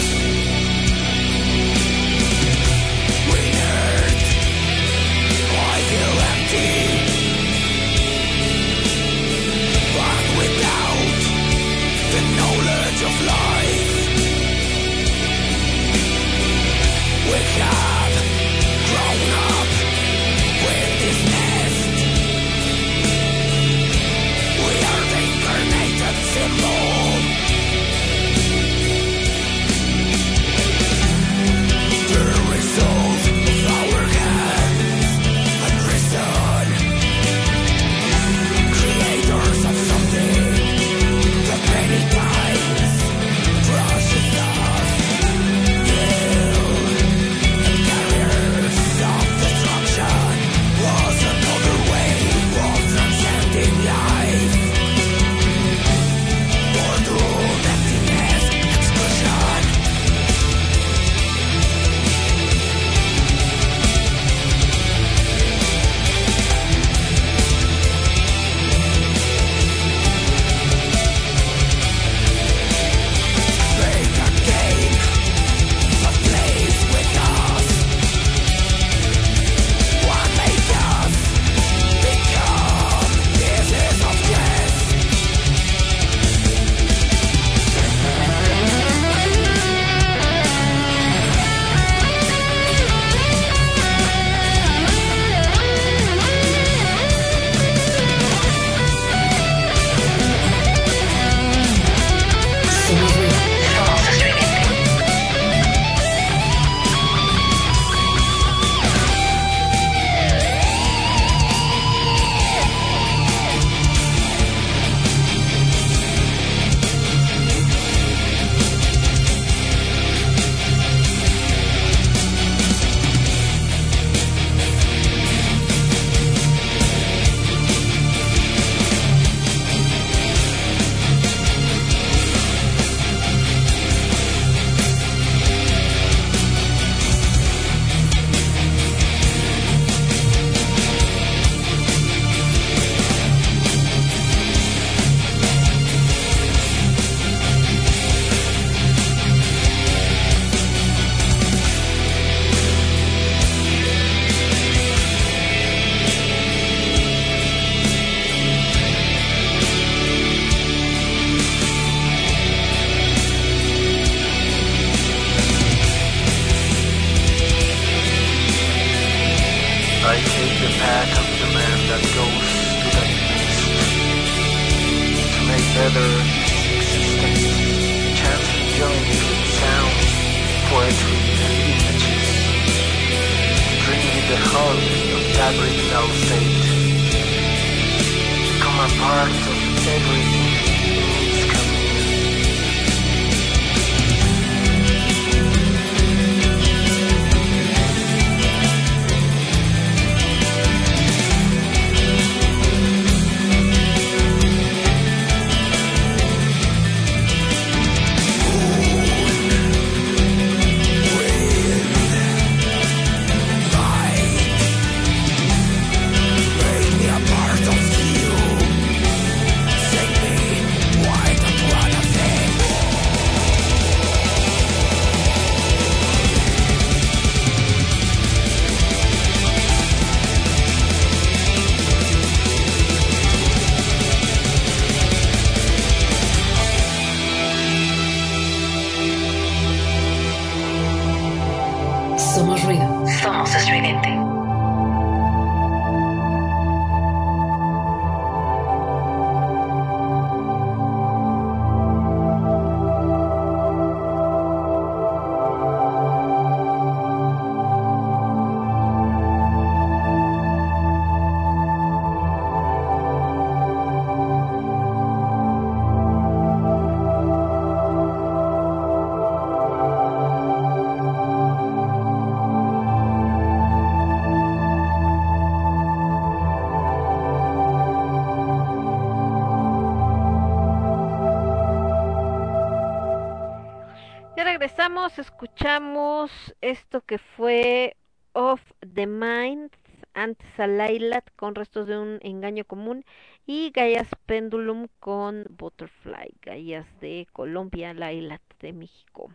[290.88, 293.04] Lailat con restos de un engaño común
[293.44, 299.30] y Gaia's Pendulum con Butterfly, Gaia's de Colombia, Lailat de México.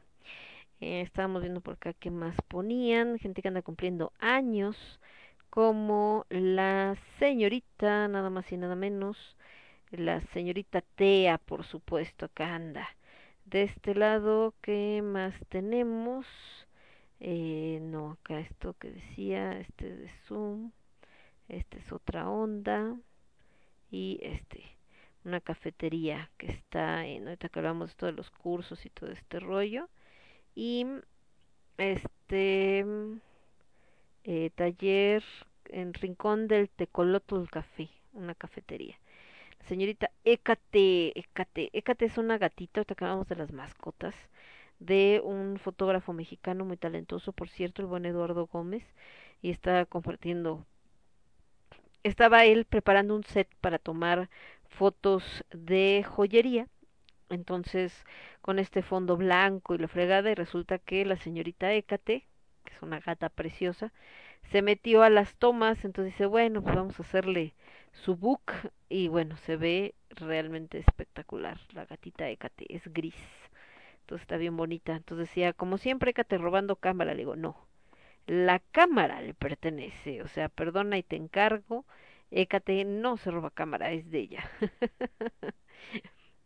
[0.81, 4.99] Eh, estábamos viendo por acá qué más ponían, gente que anda cumpliendo años,
[5.51, 9.37] como la señorita, nada más y nada menos,
[9.91, 12.87] la señorita Tea, por supuesto, acá anda.
[13.45, 16.25] De este lado, ¿qué más tenemos?
[17.19, 20.71] Eh, no, acá esto que decía, este de Zoom,
[21.47, 22.95] este es otra onda,
[23.91, 24.63] y este,
[25.23, 29.39] una cafetería que está en, ahorita que hablamos de todos los cursos y todo este
[29.39, 29.89] rollo,
[30.55, 30.85] y
[31.77, 32.85] este
[34.23, 35.23] eh, taller
[35.65, 38.97] en Rincón del Tecolotl Café, una cafetería.
[39.59, 44.15] La señorita Ecate, Ecate, Ecate es una gatita, ahorita que hablamos de las mascotas,
[44.79, 48.83] de un fotógrafo mexicano muy talentoso, por cierto, el buen Eduardo Gómez,
[49.41, 50.65] y está compartiendo,
[52.03, 54.29] estaba él preparando un set para tomar
[54.69, 56.67] fotos de joyería,
[57.29, 58.05] entonces
[58.41, 62.27] con este fondo blanco y la fregada, y resulta que la señorita Ecate,
[62.65, 63.93] que es una gata preciosa,
[64.51, 67.53] se metió a las tomas, entonces dice, bueno, pues vamos a hacerle
[67.93, 68.51] su book,
[68.89, 73.15] y bueno, se ve realmente espectacular, la gatita Ecate, es gris.
[74.01, 74.95] Entonces está bien bonita.
[74.95, 77.13] Entonces decía, como siempre, te robando cámara.
[77.13, 77.55] Le digo, no,
[78.27, 80.21] la cámara le pertenece.
[80.21, 81.85] O sea, perdona y te encargo.
[82.31, 84.49] Écate no se roba cámara, es de ella.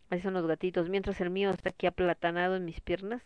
[0.09, 0.89] Ahí son los gatitos.
[0.89, 3.21] Mientras el mío está aquí aplatanado en mis piernas.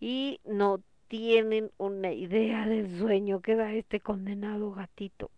[0.00, 5.30] Y no tienen una idea del sueño que da este condenado gatito.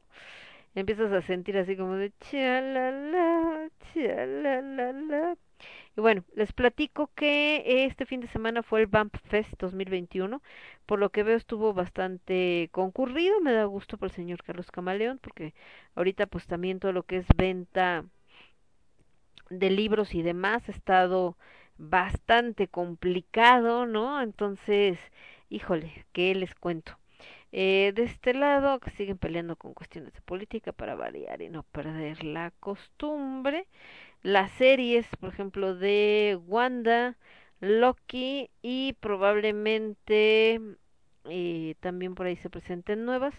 [0.74, 5.36] Empiezas a sentir así como de chalala, chalala.
[5.96, 10.42] Y bueno, les platico que este fin de semana fue el Bump Fest 2021,
[10.86, 15.18] por lo que veo estuvo bastante concurrido, me da gusto por el señor Carlos Camaleón,
[15.18, 15.54] porque
[15.94, 18.04] ahorita pues también todo lo que es venta
[19.50, 21.36] de libros y demás ha estado
[21.78, 24.20] bastante complicado, ¿no?
[24.20, 24.98] Entonces,
[25.48, 26.98] híjole, ¿qué les cuento?
[27.52, 31.62] Eh, de este lado, que siguen peleando con cuestiones de política para variar y no
[31.62, 33.68] perder la costumbre
[34.24, 37.16] las series, por ejemplo, de Wanda,
[37.60, 40.60] Loki y probablemente
[41.26, 43.34] eh, también por ahí se presenten nuevas.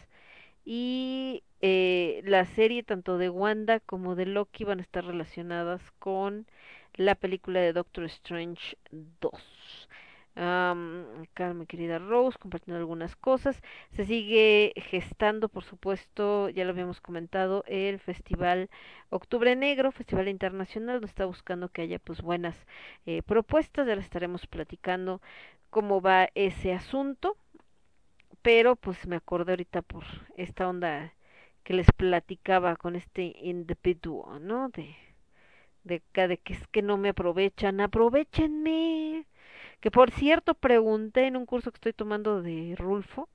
[0.63, 6.47] Y eh, la serie tanto de Wanda como de Loki van a estar relacionadas con
[6.95, 9.89] la película de Doctor Strange 2
[10.35, 13.61] acá mi querida Rose compartiendo algunas cosas.
[13.91, 18.69] Se sigue gestando, por supuesto, ya lo habíamos comentado, el Festival
[19.09, 22.55] Octubre Negro, Festival Internacional, donde está buscando que haya pues buenas
[23.05, 23.87] eh, propuestas.
[23.87, 25.21] Ya les estaremos platicando
[25.69, 27.37] cómo va ese asunto.
[28.41, 30.03] Pero pues me acordé ahorita por
[30.37, 31.13] esta onda
[31.63, 34.69] que les platicaba con este individuo, ¿no?
[34.69, 34.95] De,
[35.83, 39.25] de, de que es que no me aprovechan, aprovechenme
[39.85, 43.29] que por cierto pregunté en un curso que estoy tomando de Rulfo,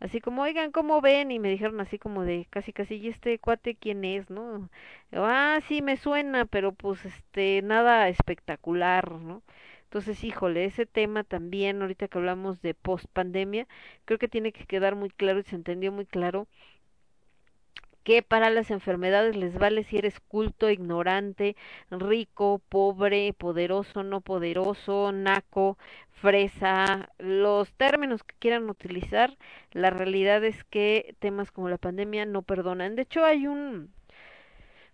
[0.00, 1.30] así como, oigan, ¿cómo ven?
[1.30, 4.70] Y me dijeron así como de casi casi, ¿y este cuate quién es, no?
[5.12, 9.42] ah, sí, me suena, pero pues este, nada espectacular, ¿no?
[9.84, 13.66] Entonces, híjole, ese tema también, ahorita que hablamos de post pandemia,
[14.06, 16.48] creo que tiene que quedar muy claro y se entendió muy claro
[18.04, 21.56] que para las enfermedades les vale si eres culto, ignorante,
[21.90, 25.78] rico, pobre, poderoso, no poderoso, naco,
[26.10, 29.36] fresa, los términos que quieran utilizar,
[29.72, 32.96] la realidad es que temas como la pandemia no perdonan.
[32.96, 33.92] De hecho, hay un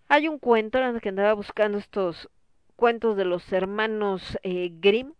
[0.09, 2.29] hay un cuento que andaba buscando estos
[2.77, 5.13] cuentos de los hermanos eh, Grimm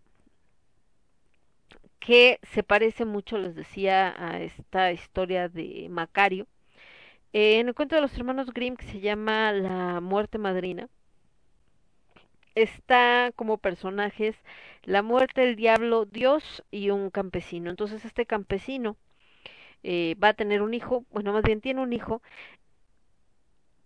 [2.00, 6.46] que se parece mucho, les decía, a esta historia de Macario
[7.32, 10.88] en el cuento de los hermanos Grimm que se llama La muerte madrina,
[12.54, 14.36] está como personajes
[14.84, 17.70] la muerte, el diablo, Dios y un campesino.
[17.70, 18.96] Entonces este campesino
[19.82, 22.22] eh, va a tener un hijo, bueno, más bien tiene un hijo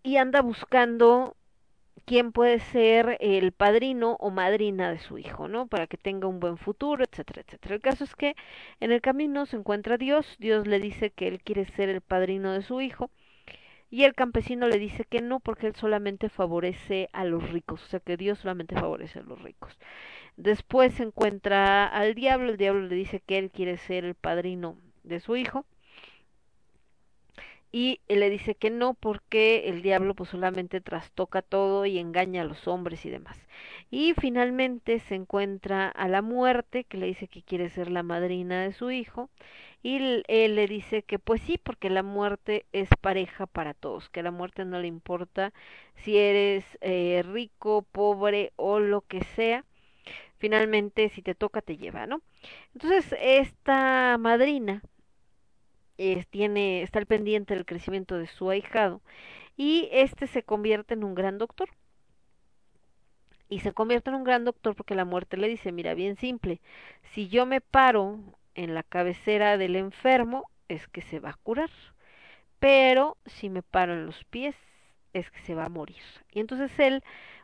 [0.02, 1.36] y anda buscando
[2.04, 5.66] quién puede ser el padrino o madrina de su hijo, ¿no?
[5.66, 7.74] Para que tenga un buen futuro, etcétera, etcétera.
[7.76, 8.34] El caso es que
[8.80, 12.52] en el camino se encuentra Dios, Dios le dice que él quiere ser el padrino
[12.52, 13.10] de su hijo
[13.92, 17.86] y el campesino le dice que no porque él solamente favorece a los ricos, o
[17.88, 19.78] sea que Dios solamente favorece a los ricos.
[20.38, 24.78] Después se encuentra al diablo, el diablo le dice que él quiere ser el padrino
[25.04, 25.66] de su hijo.
[27.72, 32.44] Y le dice que no porque el diablo pues solamente trastoca todo y engaña a
[32.44, 33.38] los hombres y demás.
[33.90, 38.62] Y finalmente se encuentra a la muerte que le dice que quiere ser la madrina
[38.62, 39.30] de su hijo
[39.82, 44.20] y él le dice que pues sí porque la muerte es pareja para todos, que
[44.20, 45.52] a la muerte no le importa
[45.96, 49.64] si eres eh, rico, pobre o lo que sea.
[50.38, 52.22] Finalmente si te toca te lleva, ¿no?
[52.74, 54.82] Entonces esta madrina
[56.30, 59.00] tiene, está al pendiente del crecimiento de su ahijado
[59.56, 61.68] y este se convierte en un gran doctor.
[63.48, 66.60] Y se convierte en un gran doctor porque la muerte le dice, mira, bien simple,
[67.12, 68.18] si yo me paro
[68.54, 71.70] en la cabecera del enfermo, es que se va a curar.
[72.60, 74.56] Pero si me paro en los pies,
[75.12, 76.02] es que se va a morir.
[76.30, 77.02] Y entonces él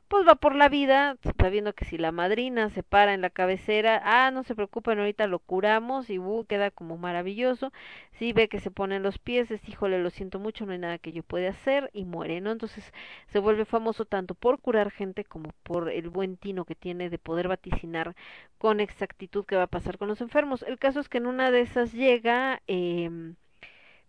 [0.09, 4.01] pues va por la vida sabiendo que si la madrina se para en la cabecera,
[4.05, 7.73] ah, no se preocupen, ahorita lo curamos y uh, queda como maravilloso.
[8.13, 10.99] Si ve que se ponen los pies, es híjole, lo siento mucho, no hay nada
[10.99, 12.51] que yo pueda hacer y muere, ¿no?
[12.53, 12.93] Entonces
[13.29, 17.19] se vuelve famoso tanto por curar gente como por el buen tino que tiene de
[17.19, 18.15] poder vaticinar
[18.59, 20.63] con exactitud qué va a pasar con los enfermos.
[20.63, 23.35] El caso es que en una de esas llega eh,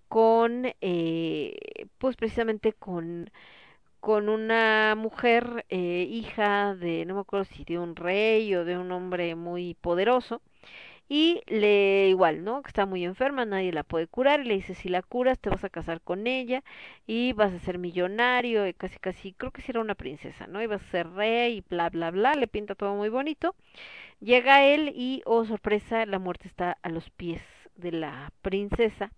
[0.08, 1.56] con, eh,
[2.00, 3.30] pues precisamente con
[4.00, 8.78] con una mujer eh, hija de, no me acuerdo si de un rey o de
[8.78, 10.42] un hombre muy poderoso,
[11.10, 12.61] y le igual, ¿no?
[12.61, 15.50] Que está muy enferma, nadie la puede curar, y le dice, si la curas te
[15.50, 16.64] vas a casar con ella
[17.08, 20.61] y vas a ser millonario, y casi casi, creo que si era una princesa, ¿no?
[20.61, 23.56] Y vas a ser rey y bla, bla, bla, le pinta todo muy bonito.
[24.22, 27.42] Llega él y, oh sorpresa, la muerte está a los pies
[27.76, 29.11] de la princesa.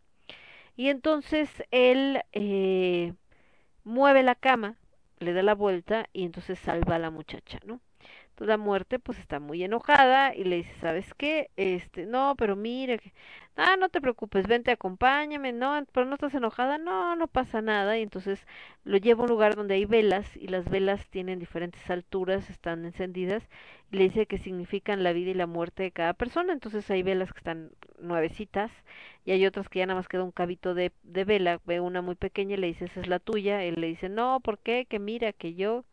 [0.76, 3.14] Y entonces él eh,
[3.84, 4.78] mueve la cama,
[5.20, 7.82] le da la vuelta y entonces salva a la muchacha, ¿no?
[8.42, 11.50] La muerte pues está muy enojada y le dice, ¿sabes qué?
[11.58, 13.00] Este, no, pero mire,
[13.56, 17.98] ah, no te preocupes, vente, acompáñame, no, pero no estás enojada, no, no pasa nada,
[18.00, 18.46] y entonces
[18.84, 22.84] lo lleva a un lugar donde hay velas, y las velas tienen diferentes alturas, están
[22.86, 23.48] encendidas,
[23.92, 27.04] y le dice que significan la vida y la muerte de cada persona, entonces hay
[27.04, 28.72] velas que están nuevecitas,
[29.24, 32.02] y hay otras que ya nada más queda un cabito de, de vela, ve una
[32.02, 34.86] muy pequeña y le dice, esa es la tuya, él le dice, no, ¿por qué?
[34.90, 35.86] Que mira, que yo...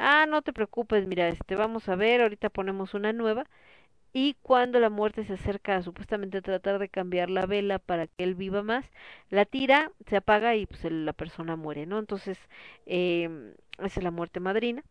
[0.00, 3.44] Ah, no te preocupes, mira, este, vamos a ver, ahorita ponemos una nueva,
[4.12, 8.24] y cuando la muerte se acerca a supuestamente tratar de cambiar la vela para que
[8.24, 8.86] él viva más,
[9.30, 11.98] la tira, se apaga y pues la persona muere, ¿no?
[12.00, 12.38] Entonces,
[12.86, 14.84] eh, esa es la muerte madrina.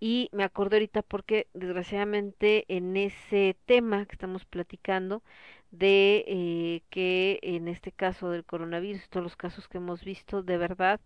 [0.00, 5.22] Y me acuerdo ahorita porque desgraciadamente en ese tema que estamos platicando
[5.72, 10.58] de eh, que en este caso del coronavirus, todos los casos que hemos visto, de
[10.58, 11.00] verdad,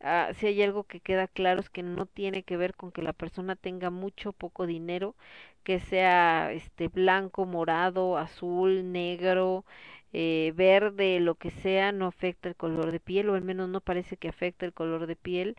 [0.00, 3.02] ah, si hay algo que queda claro es que no tiene que ver con que
[3.02, 5.16] la persona tenga mucho o poco dinero,
[5.64, 9.64] que sea este blanco, morado, azul, negro,
[10.12, 13.80] eh, verde, lo que sea, no afecta el color de piel, o al menos no
[13.80, 15.56] parece que afecte el color de piel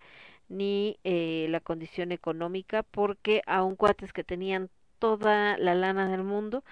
[0.50, 6.64] ni eh, la condición económica, porque aun cuates que tenían toda la lana del mundo,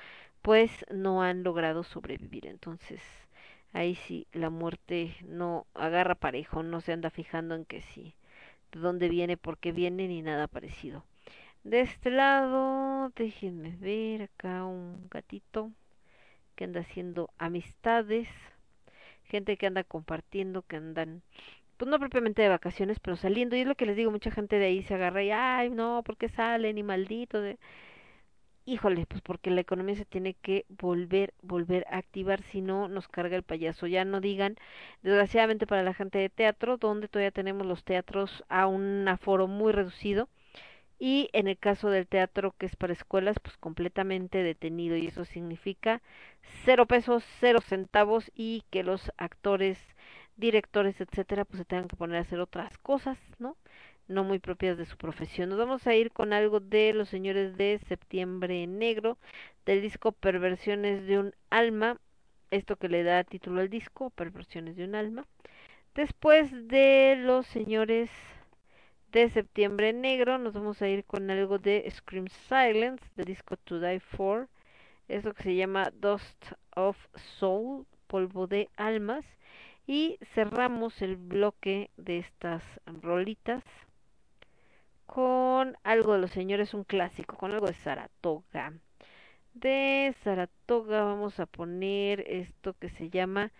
[0.42, 2.48] pues no han logrado sobrevivir.
[2.48, 3.02] Entonces,
[3.74, 8.16] ahí sí, la muerte no agarra parejo, no se anda fijando en que sí,
[8.72, 11.06] de dónde viene, por qué viene, ni nada parecido.
[11.64, 15.72] De este lado, déjenme ver acá un gatito
[16.56, 18.28] que anda haciendo amistades,
[19.26, 21.22] gente que anda compartiendo, que andan,
[21.78, 23.56] pues no propiamente de vacaciones, pero saliendo.
[23.56, 26.04] Y es lo que les digo, mucha gente de ahí se agarra y, ay, no,
[26.04, 26.78] ¿por qué salen?
[26.78, 27.42] Y maldito.
[27.42, 27.60] De...
[28.72, 33.08] Híjole, pues porque la economía se tiene que volver, volver a activar, si no nos
[33.08, 33.88] carga el payaso.
[33.88, 34.58] Ya no digan,
[35.02, 39.72] desgraciadamente para la gente de teatro, donde todavía tenemos los teatros a un aforo muy
[39.74, 40.30] reducido
[41.00, 45.26] y en el caso del teatro que es para escuelas pues completamente detenido y eso
[45.26, 46.02] significa
[46.66, 49.80] cero pesos cero centavos y que los actores
[50.38, 53.58] directores etcétera pues se tengan que poner a hacer otras cosas no
[54.10, 55.50] no muy propias de su profesión.
[55.50, 59.18] Nos vamos a ir con algo de los señores de septiembre negro
[59.66, 61.98] del disco perversiones de un alma
[62.52, 65.26] esto que le da título al disco perversiones de un alma.
[65.96, 68.10] Después de los señores
[69.12, 73.80] de Septiembre Negro nos vamos a ir con algo de Scream Silence, de disco To
[73.80, 74.48] Die For,
[75.08, 76.98] eso que se llama Dust of
[77.40, 79.26] Soul, polvo de almas,
[79.88, 82.64] y cerramos el bloque de estas
[83.02, 83.64] rolitas
[85.10, 88.74] con algo de los señores, un clásico, con algo de Saratoga.
[89.54, 93.52] De Saratoga vamos a poner esto que se llama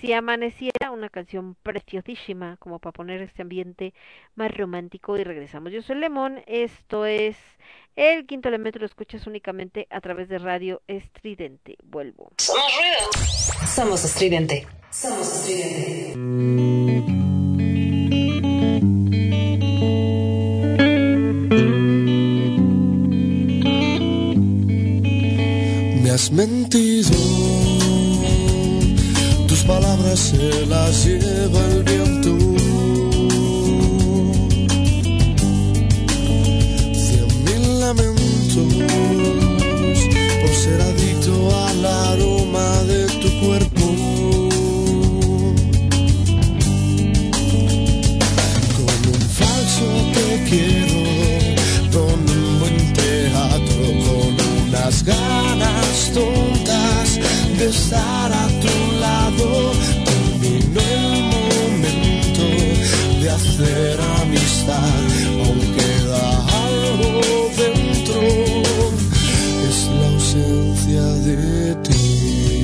[0.00, 3.92] Si amaneciera, una canción preciosísima como para poner este ambiente
[4.34, 5.72] más romántico y regresamos.
[5.72, 7.36] Yo soy Lemón, esto es
[7.96, 11.76] el quinto elemento, lo escuchas únicamente a través de radio estridente.
[11.84, 12.32] Vuelvo.
[12.38, 13.66] Somos ruido.
[13.66, 14.66] Somos estridente.
[14.90, 17.23] Somos estridente.
[26.14, 27.10] Has mentido,
[29.48, 32.30] tus palabras se las lleva el viento.
[37.04, 38.74] Cien mil lamentos
[40.40, 41.34] por ser adicto
[41.66, 43.86] al aroma de tu cuerpo.
[48.78, 51.00] Con un falso te quiero,
[51.92, 54.32] con un buen teatro, con
[54.68, 55.33] unas ganas
[56.12, 57.18] tontas
[57.58, 59.72] de estar a tu lado.
[60.04, 62.44] Terminó el momento
[63.20, 65.02] de hacer amistad,
[65.44, 66.24] aún queda
[66.66, 67.10] algo
[67.56, 68.20] dentro,
[69.68, 72.62] es la ausencia de ti.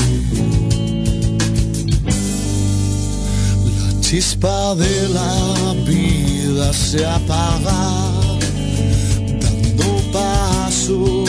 [3.78, 7.82] La chispa de la vida se apaga
[9.40, 11.19] dando paso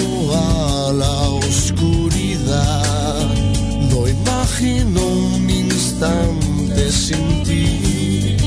[4.61, 8.37] imagino un instante sin ti.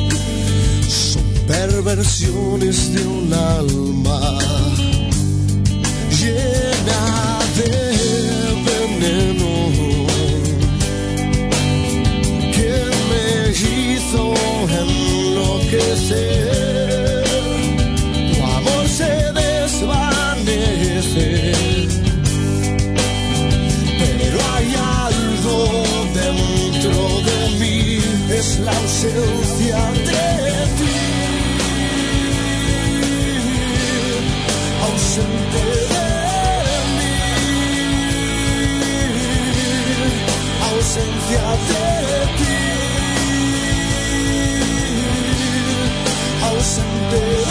[0.88, 4.38] Son perversiones de un alma
[6.10, 7.70] llena de
[8.68, 9.52] veneno
[12.52, 12.72] que
[13.10, 14.34] me hizo
[14.82, 16.43] enloquecer.
[46.42, 47.43] Ausente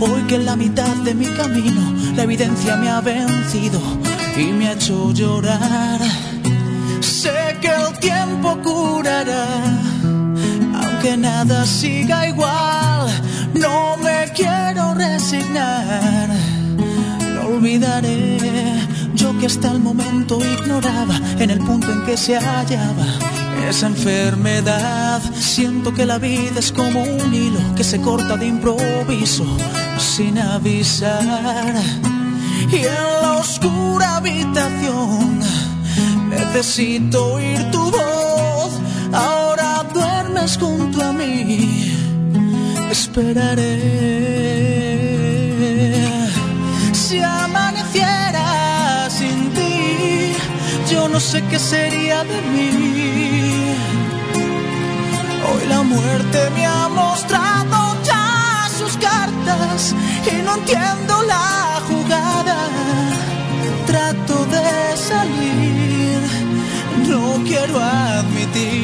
[0.00, 3.80] hoy que en la mitad de mi camino la evidencia me ha vencido
[4.36, 6.00] y me ha hecho llorar.
[7.00, 9.46] Sé que el tiempo curará,
[10.82, 13.08] aunque nada siga igual.
[13.54, 16.28] No me quiero resignar,
[17.34, 18.38] no olvidaré
[19.14, 23.33] yo que hasta el momento ignoraba en el punto en que se hallaba
[23.68, 25.20] esa enfermedad.
[25.38, 29.44] Siento que la vida es como un hilo que se corta de improviso
[29.98, 31.74] sin avisar.
[32.70, 35.40] Y en la oscura habitación
[36.28, 38.80] necesito oír tu voz.
[39.12, 41.92] Ahora duermes junto a mí.
[42.90, 44.24] Esperaré.
[46.92, 50.32] Si amaneciera sin ti,
[50.90, 53.43] yo no sé qué sería de mí.
[55.68, 59.94] La muerte me ha mostrado ya sus cartas
[60.30, 62.56] y no entiendo la jugada.
[63.86, 66.20] Trato de salir,
[67.08, 68.83] no quiero admitir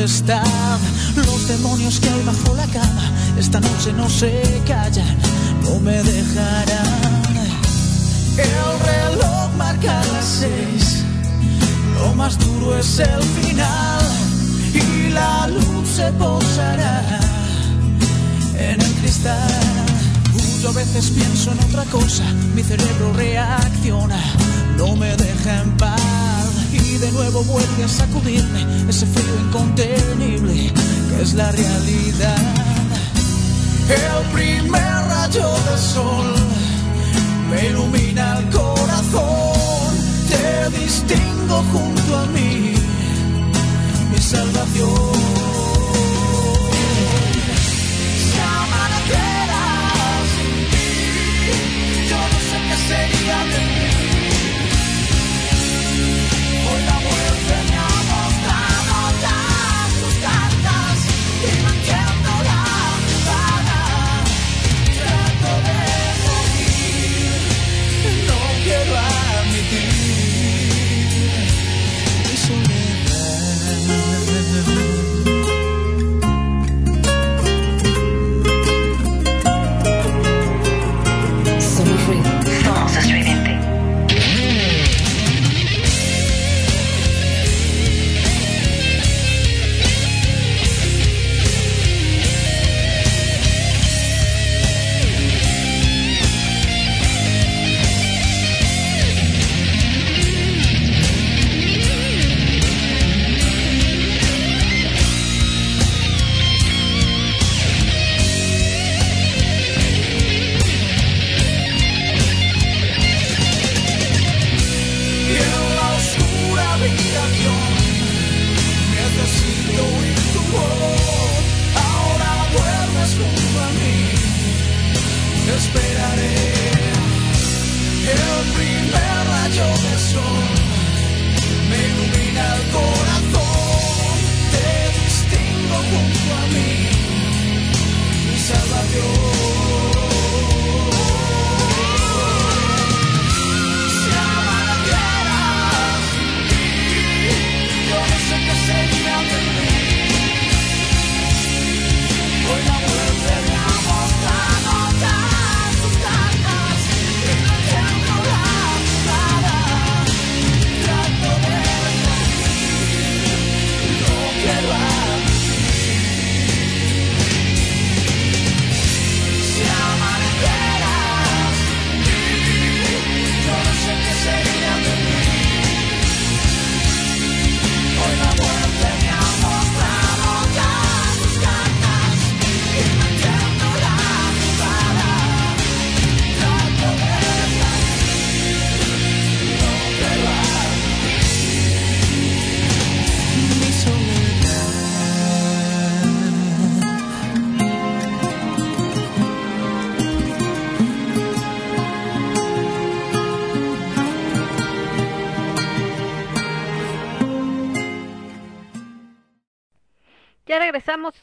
[0.00, 0.78] tempestad.
[1.14, 5.18] Los demonios que hay bajo la cama esta noche no se callan,
[5.62, 7.34] no me dejarán.
[8.38, 11.02] El reloj marca las seis,
[11.98, 14.00] lo más duro es el final
[14.72, 17.20] y la luz se posará
[18.56, 19.50] en el cristal.
[20.62, 24.20] Yo a veces pienso en otra cosa, mi cerebro reacciona,
[24.78, 26.19] no me deja en paz
[26.90, 30.72] y de nuevo vuelve a sacudirme ese frío incontenible
[31.08, 32.38] que es la realidad.
[33.88, 36.34] El primer rayo de sol
[37.50, 39.92] me ilumina el corazón,
[40.28, 42.74] te distingo junto a mí,
[44.10, 45.20] mi salvación.
[52.88, 53.89] Sería de mí.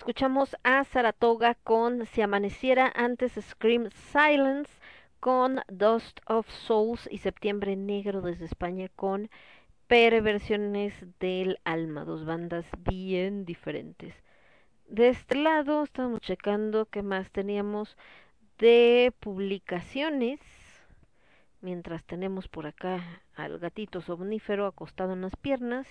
[0.07, 4.71] Escuchamos a Saratoga con Si Amaneciera, antes Scream Silence
[5.19, 9.29] con Dust of Souls y Septiembre Negro desde España con
[9.87, 14.15] Perversiones del Alma, dos bandas bien diferentes.
[14.87, 17.97] De este lado estamos checando qué más teníamos
[18.59, 20.39] de publicaciones,
[21.59, 23.03] mientras tenemos por acá
[23.35, 25.85] al gatito somnífero acostado en las piernas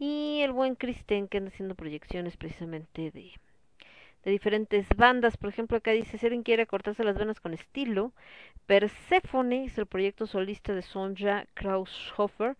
[0.00, 3.32] y el buen Kristen que anda haciendo proyecciones precisamente de,
[4.24, 5.36] de diferentes bandas.
[5.36, 8.12] Por ejemplo, acá dice Seren quiere cortarse las venas con estilo.
[8.66, 12.56] Persephone es el proyecto solista de Sonja Kraushofer,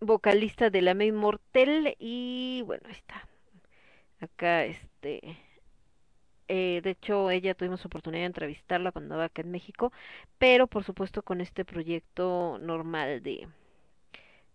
[0.00, 1.94] vocalista de la May Mortel.
[1.98, 3.28] Y bueno, ahí está.
[4.20, 5.36] Acá este.
[6.48, 9.92] Eh, de hecho, ella tuvimos oportunidad de entrevistarla cuando estaba acá en México,
[10.38, 13.48] pero por supuesto con este proyecto normal de,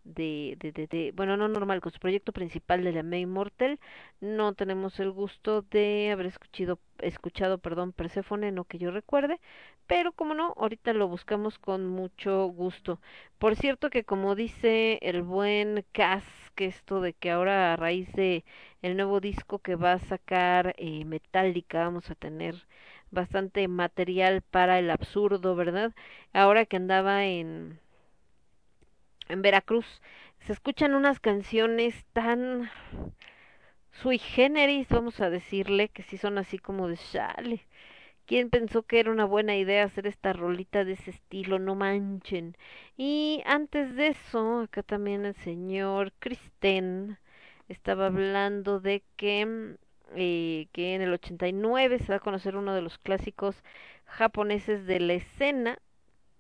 [0.04, 3.80] de, de, de, de, bueno, no normal, con su proyecto principal de la May Mortal,
[4.22, 9.40] no tenemos el gusto de haber escuchado, escuchado, perdón, Persephone, no que yo recuerde,
[9.88, 13.00] pero como no, ahorita lo buscamos con mucho gusto.
[13.40, 16.24] Por cierto que como dice el buen Cas,
[16.56, 18.44] que esto de que ahora a raíz de
[18.82, 22.56] el nuevo disco que va a sacar eh, Metallica vamos a tener
[23.12, 25.94] bastante material para el absurdo, ¿verdad?
[26.34, 27.80] Ahora que andaba en
[29.30, 30.02] en Veracruz
[30.40, 32.70] se escuchan unas canciones tan
[33.92, 37.66] sui generis, vamos a decirle, que sí son así como de chale.
[38.26, 41.58] ¿Quién pensó que era una buena idea hacer esta rolita de ese estilo?
[41.60, 42.56] No manchen.
[42.98, 47.18] Y antes de eso, acá también el señor Kristen
[47.70, 49.76] estaba hablando de que,
[50.16, 53.64] eh, que en el 89 se va a conocer uno de los clásicos
[54.06, 55.80] japoneses de la escena,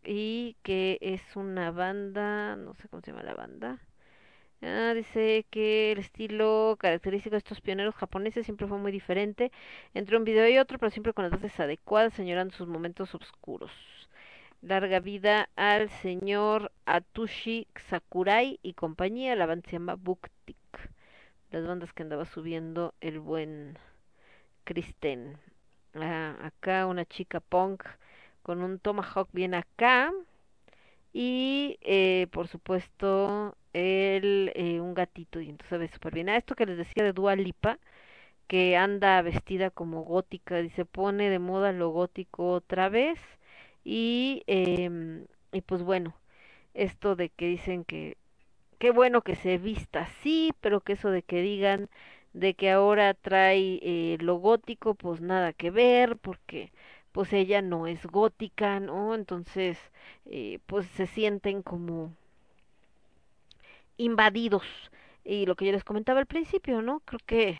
[0.03, 3.79] y que es una banda, no sé cómo se llama la banda.
[4.61, 9.51] Ah, dice que el estilo característico de estos pioneros japoneses siempre fue muy diferente
[9.93, 13.71] entre un video y otro, pero siempre con las voces adecuadas, señorando sus momentos oscuros.
[14.61, 19.35] Larga vida al señor Atushi Sakurai y compañía.
[19.37, 20.57] La banda se llama Buktik.
[21.51, 23.77] Las bandas que andaba subiendo el buen
[24.65, 25.37] Kristen.
[25.93, 27.85] Ah, acá una chica punk
[28.49, 30.11] con un tomahawk bien acá
[31.13, 36.29] y eh, por supuesto el eh, un gatito y entonces se ve súper bien.
[36.29, 37.77] A esto que les decía de Dua Lipa
[38.47, 43.19] que anda vestida como gótica y se pone de moda lo gótico otra vez
[43.85, 46.15] y eh, y pues bueno
[46.73, 48.17] esto de que dicen que
[48.79, 51.87] qué bueno que se vista así pero que eso de que digan
[52.33, 56.71] de que ahora trae eh, lo gótico pues nada que ver porque
[57.19, 59.13] pues ella no es gótica, ¿no?
[59.13, 59.77] Entonces,
[60.25, 62.13] eh, pues se sienten como
[63.97, 64.63] invadidos.
[65.25, 67.01] Y lo que yo les comentaba al principio, ¿no?
[67.01, 67.57] Creo que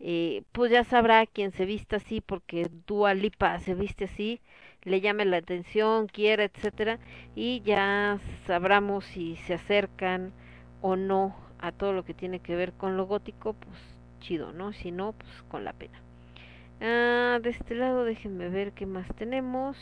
[0.00, 4.40] eh, pues ya sabrá quien se vista así porque Dua Lipa se viste así,
[4.84, 6.98] le llame la atención, quiera, etcétera,
[7.34, 10.32] y ya sabramos si se acercan
[10.80, 13.76] o no a todo lo que tiene que ver con lo gótico, pues
[14.20, 14.72] chido, ¿no?
[14.72, 16.02] Si no, pues con la pena.
[16.80, 19.76] Ah, de este lado déjenme ver qué más tenemos.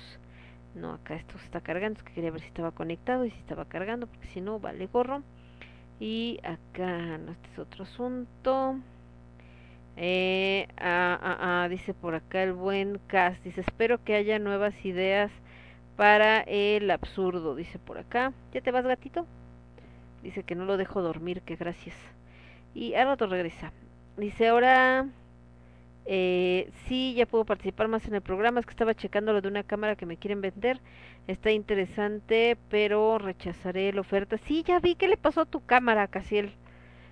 [0.75, 3.39] No, acá esto se está cargando, es que quería ver si estaba conectado y si
[3.39, 5.23] estaba cargando, porque si no, vale gorro.
[5.99, 8.77] Y acá, no, este es otro asunto.
[9.97, 14.85] Eh, ah, ah, ah, dice por acá el buen Cas, dice, espero que haya nuevas
[14.85, 15.31] ideas
[15.97, 18.33] para el absurdo, dice por acá.
[18.53, 19.27] ¿Ya te vas, gatito?
[20.23, 21.97] Dice que no lo dejo dormir, que gracias.
[22.75, 23.73] Y al rato regresa.
[24.17, 25.07] Dice, ahora
[26.07, 28.61] eh, sí, ya puedo participar más en el programa.
[28.61, 30.81] Es que estaba checando lo de una cámara que me quieren vender.
[31.27, 34.39] Está interesante, pero rechazaré la oferta.
[34.39, 36.55] Sí, ya vi qué le pasó a tu cámara, Casiel.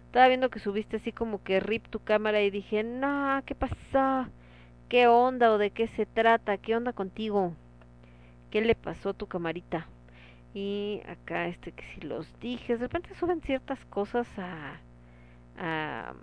[0.07, 4.27] Estaba viendo que subiste así como que rip tu cámara y dije, no, ¿qué pasó?
[4.89, 6.57] ¿Qué onda o de qué se trata?
[6.57, 7.55] ¿Qué onda contigo?
[8.51, 9.87] ¿Qué le pasó a tu camarita?
[10.55, 14.81] Y acá este que si los dije, de repente suben ciertas cosas a,
[15.59, 16.15] a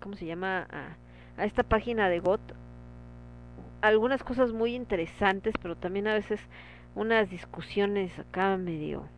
[0.00, 0.66] ¿cómo se llama?
[0.70, 0.96] A,
[1.38, 2.40] a esta página de GOT
[3.80, 6.40] algunas cosas muy interesantes, pero también a veces
[6.94, 9.08] unas discusiones acá medio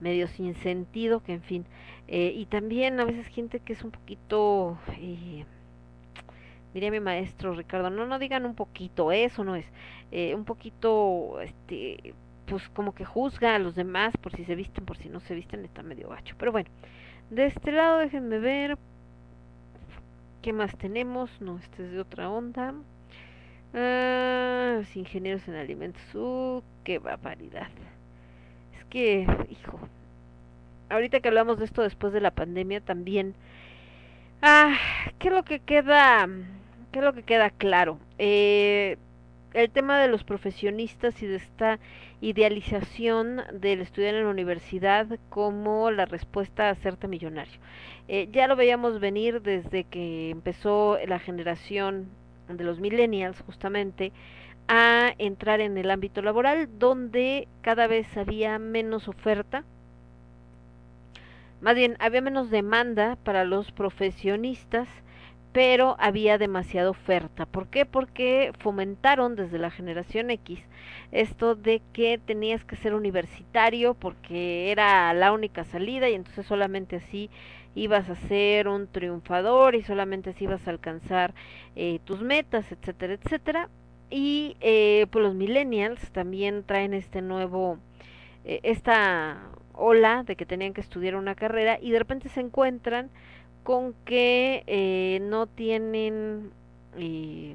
[0.00, 1.64] medio sin sentido, que en fin,
[2.06, 5.44] eh, y también a veces gente que es un poquito, eh,
[6.72, 9.66] diría mi maestro Ricardo, no, no digan un poquito, eso no es,
[10.12, 12.14] eh, un poquito, este,
[12.46, 15.34] pues como que juzga a los demás por si se visten, por si no se
[15.34, 16.70] visten, está medio gacho, pero bueno,
[17.30, 18.78] de este lado déjenme ver,
[20.42, 21.30] ¿Qué más tenemos?
[21.40, 22.74] No, este es de otra onda.
[23.74, 26.02] Ah, los ingenieros en alimentos.
[26.14, 27.68] Uh, qué barbaridad.
[28.78, 29.78] Es que, hijo,
[30.90, 33.34] ahorita que hablamos de esto después de la pandemia también,
[34.42, 34.76] Ah,
[35.18, 36.28] ¿qué es lo que queda?
[36.92, 37.98] ¿Qué es lo que queda claro?
[38.18, 38.96] Eh,
[39.54, 41.78] el tema de los profesionistas y de esta
[42.20, 47.58] idealización del estudiar en la universidad como la respuesta a hacerte millonario.
[48.08, 52.08] Eh, ya lo veíamos venir desde que empezó la generación
[52.48, 54.12] de los millennials justamente
[54.68, 59.64] a entrar en el ámbito laboral donde cada vez había menos oferta,
[61.60, 64.88] más bien había menos demanda para los profesionistas,
[65.52, 67.46] pero había demasiada oferta.
[67.46, 67.86] ¿Por qué?
[67.86, 70.60] Porque fomentaron desde la generación X
[71.10, 76.96] esto de que tenías que ser universitario porque era la única salida y entonces solamente
[76.96, 77.30] así
[77.74, 81.34] ibas a ser un triunfador y solamente así ibas a alcanzar
[81.76, 83.68] eh, tus metas, etcétera, etcétera.
[84.10, 87.78] Y eh, pues los millennials también traen este nuevo,
[88.44, 93.10] eh, esta ola de que tenían que estudiar una carrera y de repente se encuentran
[93.68, 96.52] con que eh, no tienen
[96.96, 97.54] eh,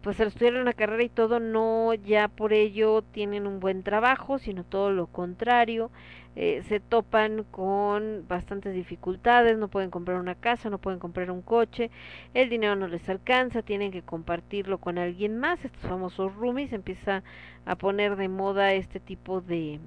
[0.00, 4.38] pues al estudiar una carrera y todo no ya por ello tienen un buen trabajo
[4.38, 5.90] sino todo lo contrario
[6.36, 11.42] eh, se topan con bastantes dificultades no pueden comprar una casa no pueden comprar un
[11.42, 11.90] coche
[12.32, 17.24] el dinero no les alcanza tienen que compartirlo con alguien más estos famosos roomies empieza
[17.64, 19.80] a poner de moda este tipo de,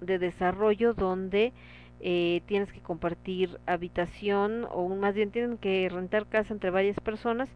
[0.00, 1.52] de desarrollo donde
[2.06, 7.48] eh, tienes que compartir habitación o más bien tienen que rentar casa entre varias personas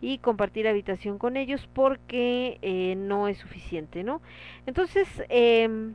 [0.00, 4.22] y compartir habitación con ellos porque eh, no es suficiente, ¿no?
[4.66, 5.92] Entonces, eh,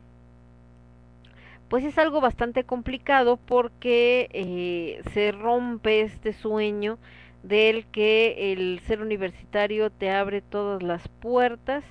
[1.69, 6.97] pues es algo bastante complicado porque eh, se rompe este sueño
[7.43, 11.85] del que el ser universitario te abre todas las puertas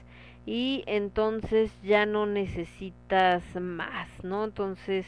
[0.45, 4.45] y entonces ya no necesitas más, ¿no?
[4.45, 5.07] Entonces,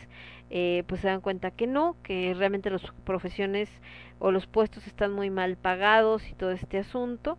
[0.52, 3.70] eh, pues se dan cuenta que no, que realmente las profesiones
[4.18, 7.38] o los puestos están muy mal pagados y todo este asunto.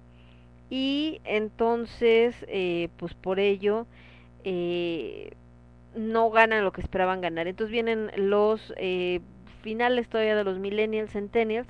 [0.70, 3.86] Y entonces, eh, pues por ello,
[4.44, 5.34] eh,
[5.96, 7.48] no ganan lo que esperaban ganar.
[7.48, 9.22] Entonces vienen los eh,
[9.62, 11.68] finales todavía de los millennials, centennials,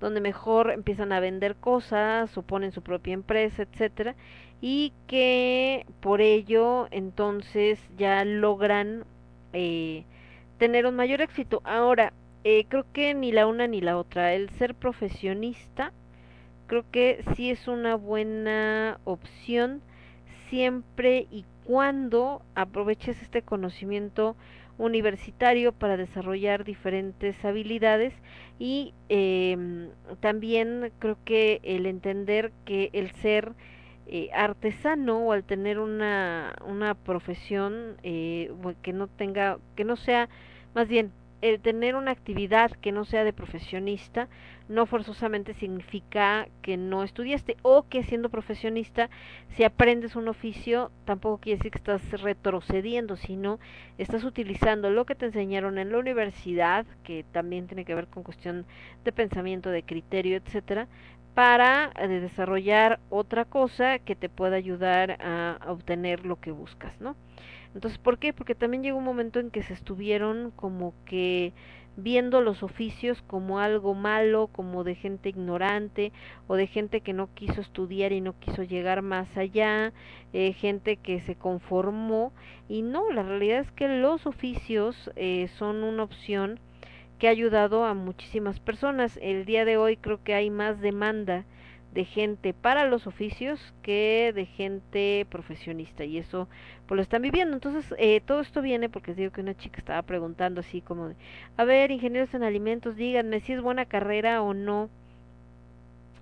[0.00, 4.14] donde mejor empiezan a vender cosas o ponen su propia empresa, etcétera,
[4.60, 9.04] y que por ello entonces ya logran
[9.52, 10.04] eh,
[10.58, 11.60] tener un mayor éxito.
[11.64, 12.12] Ahora,
[12.44, 14.34] eh, creo que ni la una ni la otra.
[14.34, 15.92] El ser profesionista
[16.66, 19.82] creo que sí es una buena opción
[20.48, 24.36] siempre y cuando aproveches este conocimiento
[24.78, 28.12] universitario para desarrollar diferentes habilidades
[28.58, 29.88] y eh,
[30.20, 33.52] también creo que el entender que el ser
[34.06, 38.52] eh, artesano o al tener una, una profesión eh,
[38.82, 40.28] que no tenga, que no sea,
[40.74, 41.12] más bien,
[41.42, 44.28] el tener una actividad que no sea de profesionista
[44.68, 49.10] no forzosamente significa que no estudiaste o que siendo profesionista
[49.50, 53.60] si aprendes un oficio tampoco quiere decir que estás retrocediendo sino
[53.98, 58.22] estás utilizando lo que te enseñaron en la universidad que también tiene que ver con
[58.22, 58.64] cuestión
[59.04, 60.88] de pensamiento de criterio etcétera
[61.36, 67.14] para eh, desarrollar otra cosa que te pueda ayudar a, obtener lo que buscas, ¿no?
[67.74, 68.32] Entonces, ¿por qué?
[68.32, 71.52] Porque también llegó un momento en que se estuvieron como que
[71.98, 76.10] viendo los oficios como algo malo, como de gente ignorante
[76.46, 79.92] o de gente que no quiso estudiar y no quiso llegar más allá,
[80.32, 82.32] eh, gente que se conformó
[82.66, 86.60] y no, la realidad es que los oficios eh, son una opción
[87.18, 89.18] que ha ayudado a muchísimas personas.
[89.22, 91.44] El día de hoy creo que hay más demanda
[91.96, 96.46] de gente para los oficios que de gente profesionista y eso
[96.86, 97.54] pues lo están viviendo.
[97.54, 101.16] Entonces eh, todo esto viene porque digo que una chica estaba preguntando así como de,
[101.56, 104.90] a ver ingenieros en alimentos díganme si es buena carrera o no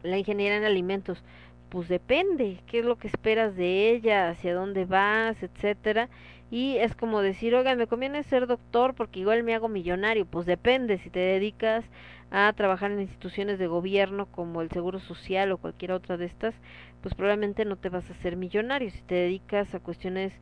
[0.05, 1.25] la ingeniería en alimentos
[1.71, 6.09] pues depende qué es lo que esperas de ella hacia dónde vas etcétera
[6.51, 10.47] y es como decir oiga me conviene ser doctor porque igual me hago millonario pues
[10.47, 11.85] depende si te dedicas
[12.37, 16.53] a trabajar en instituciones de gobierno como el Seguro Social o cualquier otra de estas,
[17.01, 18.91] pues probablemente no te vas a hacer millonario.
[18.91, 20.33] Si te dedicas a cuestiones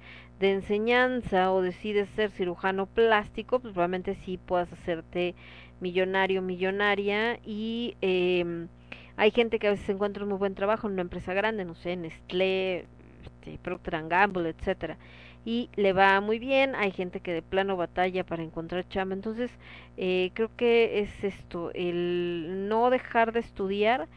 [0.41, 5.35] de enseñanza o decides ser cirujano plástico, pues probablemente sí puedas hacerte
[5.81, 8.69] millonario, millonaria y eh,
[9.19, 11.75] hay gente que a veces encuentra un muy buen trabajo en una empresa grande, no
[11.75, 12.87] sé, Nestlé,
[13.23, 14.97] este, Procter Gamble, etcétera
[15.45, 19.51] y le va muy bien, hay gente que de plano batalla para encontrar chamba, entonces
[19.97, 24.09] eh, creo que es esto, el no dejar de estudiar,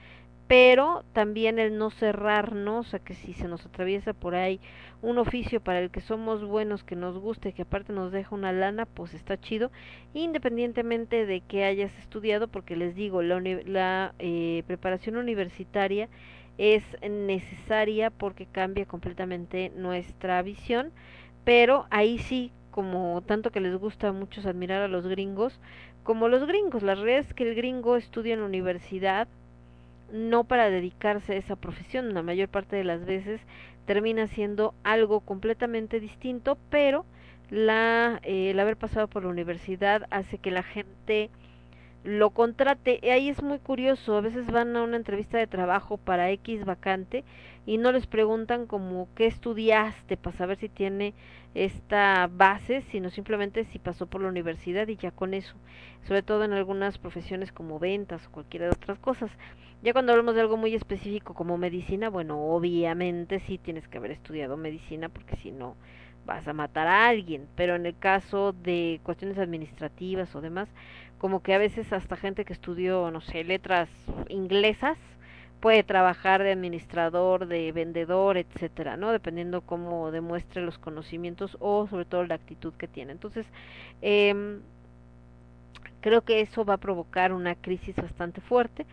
[0.47, 4.59] pero también el no cerrarnos a que si se nos atraviesa por ahí
[5.01, 8.51] un oficio para el que somos buenos, que nos guste, que aparte nos deja una
[8.51, 9.71] lana, pues está chido,
[10.13, 16.09] independientemente de que hayas estudiado, porque les digo, la, la eh, preparación universitaria
[16.57, 20.91] es necesaria porque cambia completamente nuestra visión,
[21.43, 25.59] pero ahí sí, como tanto que les gusta a muchos admirar a los gringos,
[26.03, 29.27] como los gringos, la realidad es que el gringo estudia en la universidad
[30.11, 33.41] no para dedicarse a esa profesión, la mayor parte de las veces
[33.85, 37.05] termina siendo algo completamente distinto, pero
[37.49, 41.29] la, eh, el haber pasado por la universidad hace que la gente
[42.05, 42.99] lo contrate.
[43.01, 46.63] Y ahí es muy curioso, a veces van a una entrevista de trabajo para X
[46.63, 47.25] vacante
[47.65, 51.15] y no les preguntan como qué estudiaste para saber si tiene
[51.55, 55.55] esta base, sino simplemente si pasó por la universidad y ya con eso,
[56.07, 59.31] sobre todo en algunas profesiones como ventas o cualquiera de otras cosas.
[59.81, 64.11] Ya cuando hablamos de algo muy específico como medicina, bueno, obviamente sí tienes que haber
[64.11, 65.75] estudiado medicina porque si no
[66.25, 70.67] vas a matar a alguien, pero en el caso de cuestiones administrativas o demás,
[71.25, 73.89] como que a veces hasta gente que estudió, no sé, letras
[74.29, 74.95] inglesas,
[75.59, 79.11] puede trabajar de administrador, de vendedor, etcétera, ¿no?
[79.11, 83.11] Dependiendo cómo demuestre los conocimientos o sobre todo la actitud que tiene.
[83.11, 83.47] Entonces,
[84.03, 84.59] eh,
[85.99, 88.85] creo que eso va a provocar una crisis bastante fuerte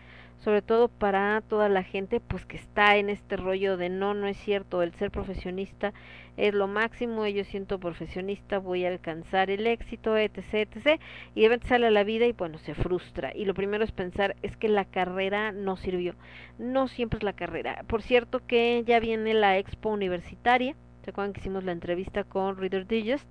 [0.43, 4.27] sobre todo para toda la gente pues que está en este rollo de no, no
[4.27, 5.93] es cierto, el ser profesionista
[6.35, 10.99] es lo máximo, yo siento profesionista, voy a alcanzar el éxito, etc, etc,
[11.35, 13.31] y de repente sale a la vida y bueno, se frustra.
[13.35, 16.15] Y lo primero es pensar, es que la carrera no sirvió.
[16.57, 17.83] No siempre es la carrera.
[17.87, 22.57] Por cierto que ya viene la expo universitaria, ¿Se acuerdan que hicimos la entrevista con
[22.57, 23.27] Reader Digest?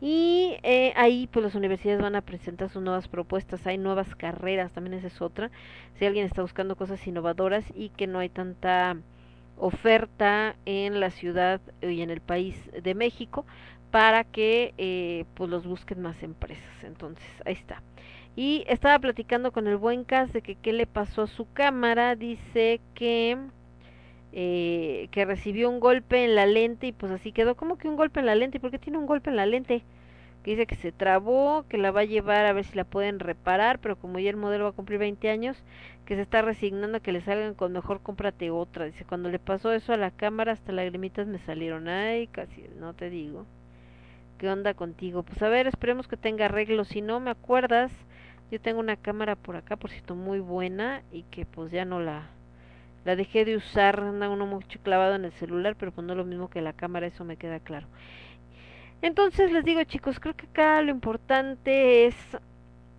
[0.00, 4.72] Y eh, ahí pues las universidades van a presentar sus nuevas propuestas, hay nuevas carreras,
[4.72, 5.50] también esa es otra.
[5.98, 8.96] Si alguien está buscando cosas innovadoras y que no hay tanta
[9.58, 13.44] oferta en la ciudad y en el país de México
[13.90, 16.84] para que eh, pues los busquen más empresas.
[16.84, 17.82] Entonces, ahí está.
[18.34, 22.16] Y estaba platicando con el buen Cas de que qué le pasó a su cámara.
[22.16, 23.36] Dice que
[24.32, 27.56] eh, que recibió un golpe en la lente y pues así quedó.
[27.56, 28.58] como que un golpe en la lente?
[28.58, 29.82] ¿Y por qué tiene un golpe en la lente?
[30.44, 33.18] Que dice que se trabó, que la va a llevar a ver si la pueden
[33.18, 35.62] reparar, pero como ya el modelo va a cumplir 20 años,
[36.06, 38.86] que se está resignando a que le salgan con mejor cómprate otra.
[38.86, 41.88] Dice, cuando le pasó eso a la cámara, hasta lagrimitas me salieron.
[41.88, 43.46] Ay, casi, no te digo.
[44.38, 45.22] ¿Qué onda contigo?
[45.22, 46.84] Pues a ver, esperemos que tenga arreglo.
[46.84, 47.92] Si no me acuerdas,
[48.50, 52.00] yo tengo una cámara por acá, por cierto, muy buena y que pues ya no
[52.00, 52.30] la
[53.04, 56.24] la dejé de usar, anda uno mucho clavado en el celular, pero pues no lo
[56.24, 57.86] mismo que la cámara, eso me queda claro.
[59.02, 62.14] Entonces les digo chicos, creo que acá lo importante es,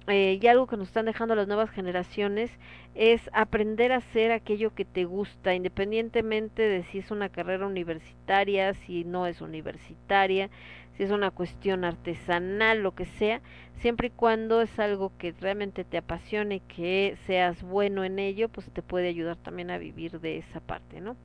[0.07, 2.51] eh, y algo que nos están dejando las nuevas generaciones,
[2.95, 8.73] es aprender a hacer aquello que te gusta, independientemente de si es una carrera universitaria,
[8.73, 10.49] si no es universitaria,
[11.03, 13.41] es una cuestión artesanal, lo que sea,
[13.77, 18.69] siempre y cuando es algo que realmente te apasione, que seas bueno en ello, pues
[18.71, 21.15] te puede ayudar también a vivir de esa parte, ¿no?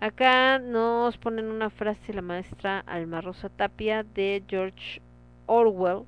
[0.00, 5.00] Acá nos ponen una frase la maestra Alma Rosa Tapia de George
[5.46, 6.02] Orwell,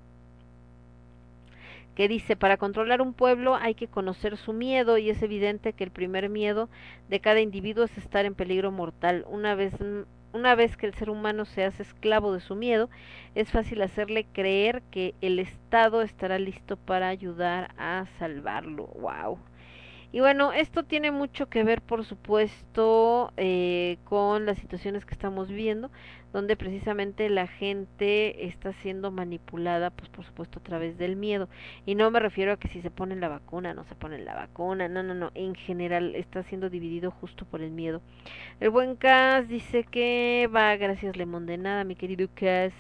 [1.95, 5.85] que dice, para controlar un pueblo hay que conocer su miedo y es evidente que
[5.85, 6.69] el primer miedo
[7.09, 9.25] de cada individuo es estar en peligro mortal.
[9.31, 9.73] Una vez
[10.33, 12.91] una vez que el ser humano se hace esclavo de su miedo,
[13.35, 18.87] es fácil hacerle creer que el Estado estará listo para ayudar a salvarlo.
[18.99, 19.39] Wow.
[20.13, 25.49] Y bueno, esto tiene mucho que ver, por supuesto, eh, con las situaciones que estamos
[25.49, 25.91] viendo,
[26.33, 31.49] donde precisamente la gente está siendo manipulada, pues por supuesto, a través del miedo.
[31.85, 34.35] Y no me refiero a que si se ponen la vacuna, no se ponen la
[34.35, 38.01] vacuna, no, no, no, en general está siendo dividido justo por el miedo.
[38.61, 42.73] El buen Cas dice que va, gracias Lemon de nada, mi querido Cas.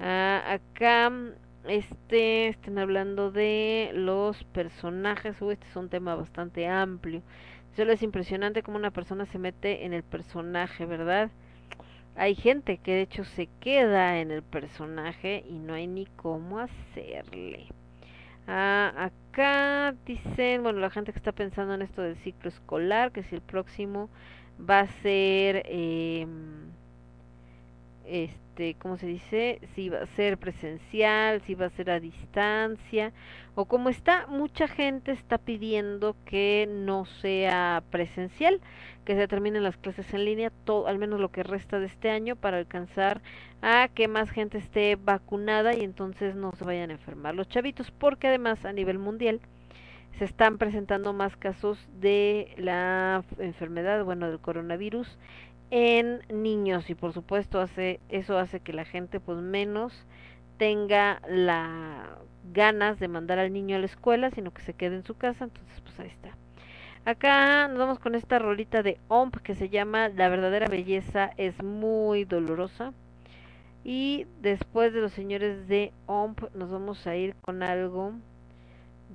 [0.00, 1.10] Ah, acá
[1.68, 7.22] este estén hablando de los personajes, este es un tema bastante amplio.
[7.76, 11.30] Solo es impresionante cómo una persona se mete en el personaje, ¿verdad?
[12.16, 16.58] Hay gente que de hecho se queda en el personaje y no hay ni cómo
[16.58, 17.68] hacerle.
[18.48, 23.22] Ah, acá dicen, bueno, la gente que está pensando en esto del ciclo escolar, que
[23.24, 24.08] si el próximo
[24.58, 26.26] va a ser eh,
[28.06, 28.47] este,
[28.78, 29.60] ¿cómo se dice?
[29.74, 33.12] Si va a ser presencial, si va a ser a distancia,
[33.54, 38.60] o como está, mucha gente está pidiendo que no sea presencial,
[39.04, 42.10] que se terminen las clases en línea, todo, al menos lo que resta de este
[42.10, 43.22] año, para alcanzar
[43.62, 47.90] a que más gente esté vacunada y entonces no se vayan a enfermar los chavitos,
[47.90, 49.40] porque además a nivel mundial
[50.18, 55.16] se están presentando más casos de la enfermedad, bueno, del coronavirus
[55.70, 60.06] en niños y por supuesto hace eso hace que la gente pues menos
[60.56, 62.18] tenga la
[62.52, 65.44] ganas de mandar al niño a la escuela, sino que se quede en su casa,
[65.44, 66.30] entonces pues ahí está.
[67.04, 71.62] Acá nos vamos con esta rolita de OMP que se llama La verdadera belleza es
[71.62, 72.92] muy dolorosa.
[73.84, 78.12] Y después de los señores de OMP nos vamos a ir con algo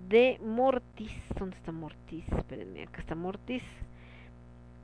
[0.10, 1.12] de Mortis.
[1.38, 2.26] ¿Dónde está Mortis?
[2.36, 3.64] Espérenme, acá está Mortis.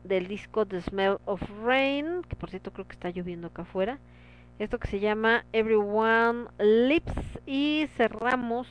[0.03, 3.99] Del disco The Smell of Rain, que por cierto creo que está lloviendo acá afuera.
[4.59, 7.39] Esto que se llama Everyone Lips.
[7.45, 8.67] Y cerramos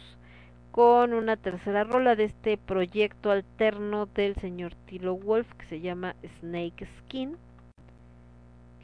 [0.71, 6.15] con una tercera rola de este proyecto alterno del señor Tilo Wolf que se llama
[6.39, 7.37] Snake Skin.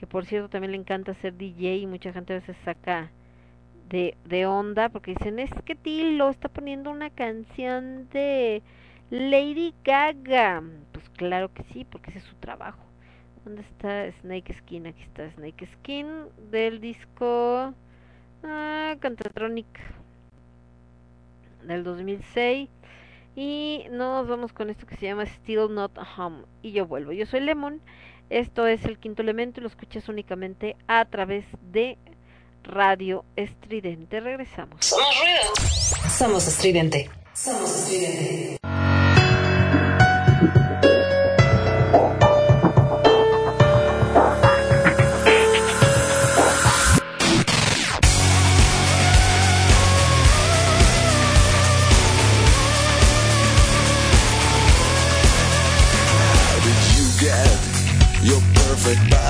[0.00, 3.10] Que por cierto también le encanta ser DJ y mucha gente a veces saca
[3.88, 8.62] de, de onda porque dicen es que Tilo está poniendo una canción de
[9.10, 10.62] Lady Gaga.
[10.92, 12.82] Pues claro que sí, porque ese es su trabajo.
[13.44, 14.86] ¿Dónde está Snake Skin?
[14.86, 16.06] Aquí está Snake Skin
[16.50, 17.74] del disco
[18.42, 19.66] ah, Cantatronic
[21.62, 22.68] del 2006
[23.36, 27.12] y nos vamos con esto que se llama Still Not Home y yo vuelvo.
[27.12, 27.80] Yo soy Lemon.
[28.30, 31.98] Esto es el quinto elemento y lo escuchas únicamente a través de
[32.62, 34.20] Radio Estridente.
[34.20, 34.86] Regresamos.
[34.86, 36.08] Somos ruido.
[36.08, 37.10] Somos estridente.
[37.34, 38.56] Somos estridente.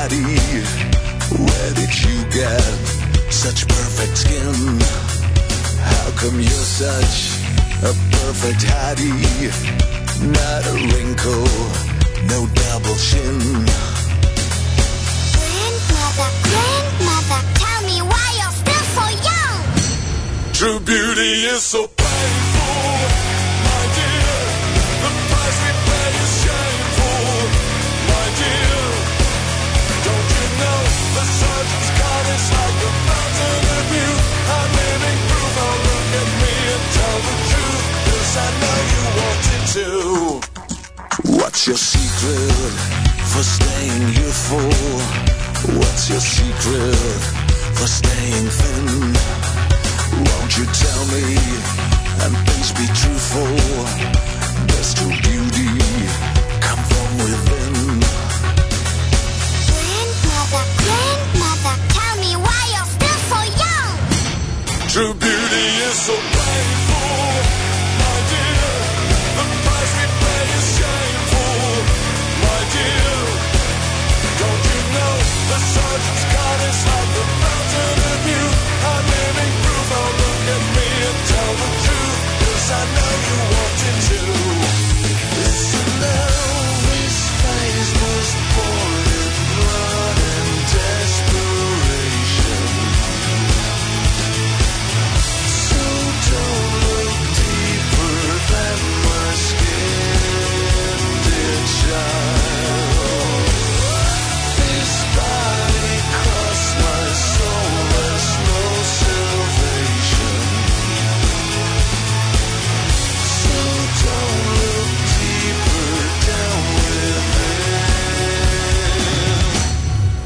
[0.04, 0.22] Body?
[1.44, 2.60] Where did you get
[3.32, 4.54] such perfect skin?
[5.80, 7.16] How come you're such
[7.82, 9.50] a perfect hottie?
[10.38, 11.48] Not a wrinkle,
[12.32, 13.38] no double chin.
[15.36, 19.60] Grandmother, grandmother, tell me why you're still so young.
[20.52, 22.53] True beauty is so painful,
[39.74, 40.40] to.
[41.34, 42.74] What's your secret
[43.32, 44.70] for staying youthful?
[45.80, 46.94] What's your secret
[47.74, 48.86] for staying thin?
[50.26, 51.26] Won't you tell me
[52.22, 53.50] and please be truthful?
[54.70, 55.70] Does true beauty
[56.62, 57.74] come from within?
[59.66, 63.92] Grandmother, grandmother, tell me why you're still so young.
[64.94, 66.33] True beauty is so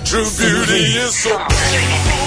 [0.08, 2.17] True beauty is so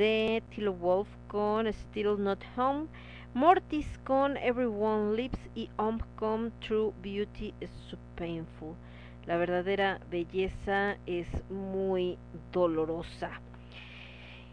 [0.00, 2.86] de Tilo Wolf con Still Not Home,
[3.34, 8.74] Mortis con Everyone Lives y Omcom True Beauty is so painful.
[9.26, 12.16] La verdadera belleza es muy
[12.50, 13.42] dolorosa.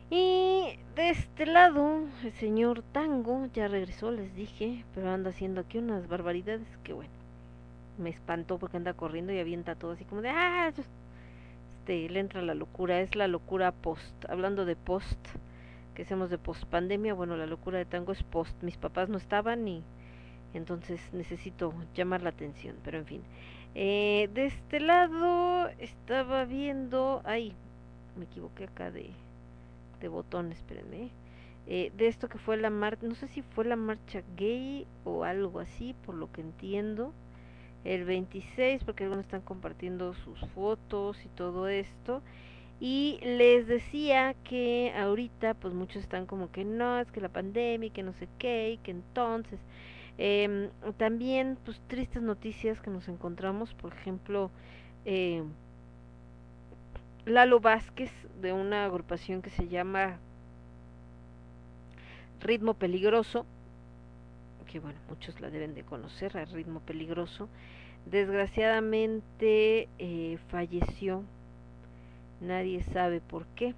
[0.09, 5.77] Y de este lado, el señor Tango ya regresó, les dije, pero anda haciendo aquí
[5.77, 7.13] unas barbaridades que bueno,
[7.97, 10.73] me espantó porque anda corriendo y avienta todo así como de, ah,
[11.87, 15.19] le entra la locura, es la locura post, hablando de post,
[15.95, 19.17] que hacemos de post pandemia, bueno, la locura de Tango es post, mis papás no
[19.17, 19.83] estaban y
[20.53, 23.21] entonces necesito llamar la atención, pero en fin.
[23.75, 27.53] Eh, de este lado estaba viendo, ay,
[28.17, 29.11] me equivoqué acá de
[29.99, 31.09] de botón, espérenme.
[31.67, 35.23] Eh, de esto que fue la marcha, no sé si fue la marcha gay o
[35.23, 37.13] algo así, por lo que entiendo.
[37.87, 42.21] El 26, porque algunos están compartiendo sus fotos y todo esto.
[42.81, 47.89] Y les decía que ahorita, pues muchos están como que no, es que la pandemia,
[47.91, 49.59] que no sé qué, y que entonces.
[50.17, 54.51] Eh, también, pues tristes noticias que nos encontramos, por ejemplo,
[55.05, 55.43] eh,
[57.25, 60.17] Lalo Vázquez de una agrupación que se llama
[62.41, 63.45] Ritmo Peligroso,
[64.69, 67.47] que bueno, muchos la deben de conocer, a Ritmo Peligroso,
[68.09, 71.23] desgraciadamente eh, falleció,
[72.41, 73.73] nadie sabe por qué,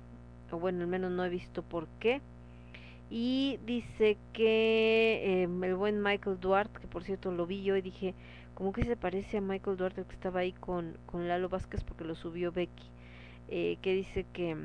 [0.52, 2.22] o bueno, al menos no he visto por qué,
[3.10, 7.82] y dice que eh, el buen Michael Duarte, que por cierto lo vi yo y
[7.82, 8.14] dije,
[8.54, 12.04] como que se parece a Michael Duarte que estaba ahí con, con Lalo Vázquez porque
[12.04, 12.90] lo subió Becky.
[13.52, 14.56] Eh, que dice que,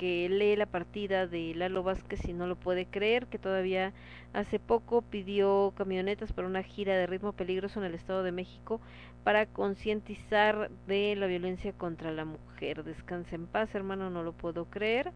[0.00, 3.92] que lee la partida de Lalo Vázquez y no lo puede creer, que todavía
[4.32, 8.80] hace poco pidió camionetas para una gira de ritmo peligroso en el Estado de México
[9.24, 12.82] para concientizar de la violencia contra la mujer.
[12.82, 15.12] Descansa en paz, hermano, no lo puedo creer.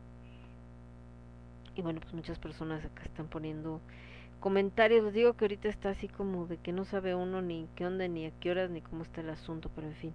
[1.74, 3.80] Y bueno, pues muchas personas acá están poniendo
[4.38, 5.02] comentarios.
[5.02, 8.06] Les digo que ahorita está así como de que no sabe uno ni qué onda,
[8.06, 10.12] ni a qué horas, ni cómo está el asunto, pero en fin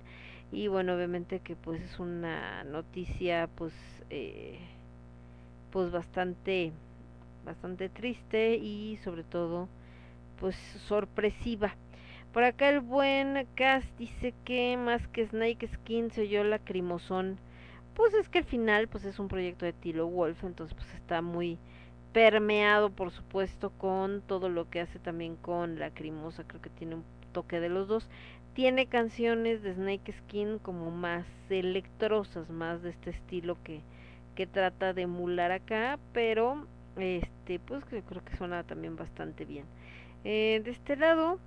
[0.52, 3.74] y bueno obviamente que pues es una noticia pues
[4.10, 4.58] eh,
[5.72, 6.72] pues bastante
[7.46, 9.68] bastante triste y sobre todo
[10.40, 10.56] pues
[10.88, 11.76] sorpresiva.
[12.34, 17.38] Por acá el buen Cass dice que más que Snake Skin se oyó lacrimosón.
[17.96, 21.22] Pues es que al final pues es un proyecto de Tilo Wolf entonces pues está
[21.22, 21.58] muy
[22.14, 27.04] permeado por supuesto con todo lo que hace también con Lacrimosa creo que tiene un
[27.34, 28.10] toque de los dos
[28.60, 33.80] tiene canciones de Snake Skin como más electrosas, más de este estilo que,
[34.36, 39.64] que trata de emular acá, pero este pues yo creo que suena también bastante bien.
[40.26, 41.40] Eh, de este lado,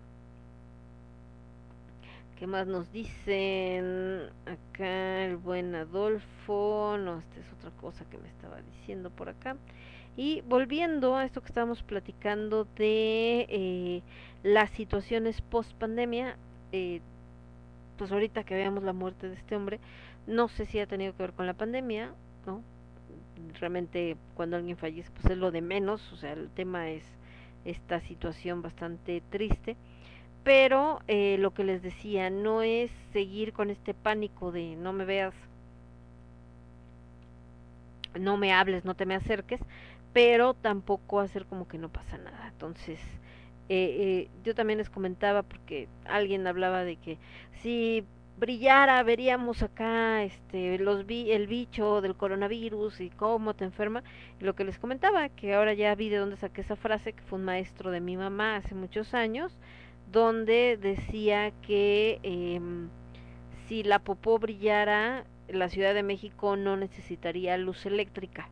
[2.38, 4.30] ¿qué más nos dicen?
[4.46, 9.58] Acá el buen Adolfo, no, esta es otra cosa que me estaba diciendo por acá.
[10.16, 14.02] Y volviendo a esto que estábamos platicando de eh,
[14.42, 16.38] las situaciones post pandemia,
[16.72, 17.00] eh,
[17.96, 19.78] pues ahorita que veamos la muerte de este hombre,
[20.26, 22.12] no sé si ha tenido que ver con la pandemia,
[22.46, 22.62] ¿no?
[23.60, 27.04] Realmente cuando alguien fallece, pues es lo de menos, o sea, el tema es
[27.64, 29.76] esta situación bastante triste,
[30.44, 35.04] pero eh, lo que les decía, no es seguir con este pánico de no me
[35.04, 35.34] veas,
[38.18, 39.60] no me hables, no te me acerques,
[40.12, 42.48] pero tampoco hacer como que no pasa nada.
[42.48, 43.00] Entonces,
[43.74, 47.16] eh, eh, yo también les comentaba porque alguien hablaba de que
[47.62, 48.04] si
[48.36, 54.02] brillara veríamos acá este los el bicho del coronavirus y cómo te enferma.
[54.38, 57.22] Y lo que les comentaba que ahora ya vi de dónde saqué esa frase que
[57.22, 59.58] fue un maestro de mi mamá hace muchos años
[60.10, 62.60] donde decía que eh,
[63.68, 68.50] si la popó brillara la Ciudad de México no necesitaría luz eléctrica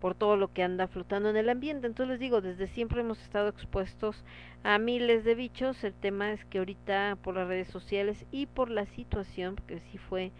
[0.00, 1.86] por todo lo que anda flotando en el ambiente.
[1.86, 4.24] Entonces les digo, desde siempre hemos estado expuestos
[4.62, 5.82] a miles de bichos.
[5.84, 9.98] El tema es que ahorita por las redes sociales y por la situación, porque sí
[9.98, 10.32] fue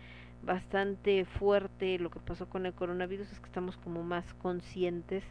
[0.43, 5.25] bastante fuerte lo que pasó con el coronavirus, es que estamos como más conscientes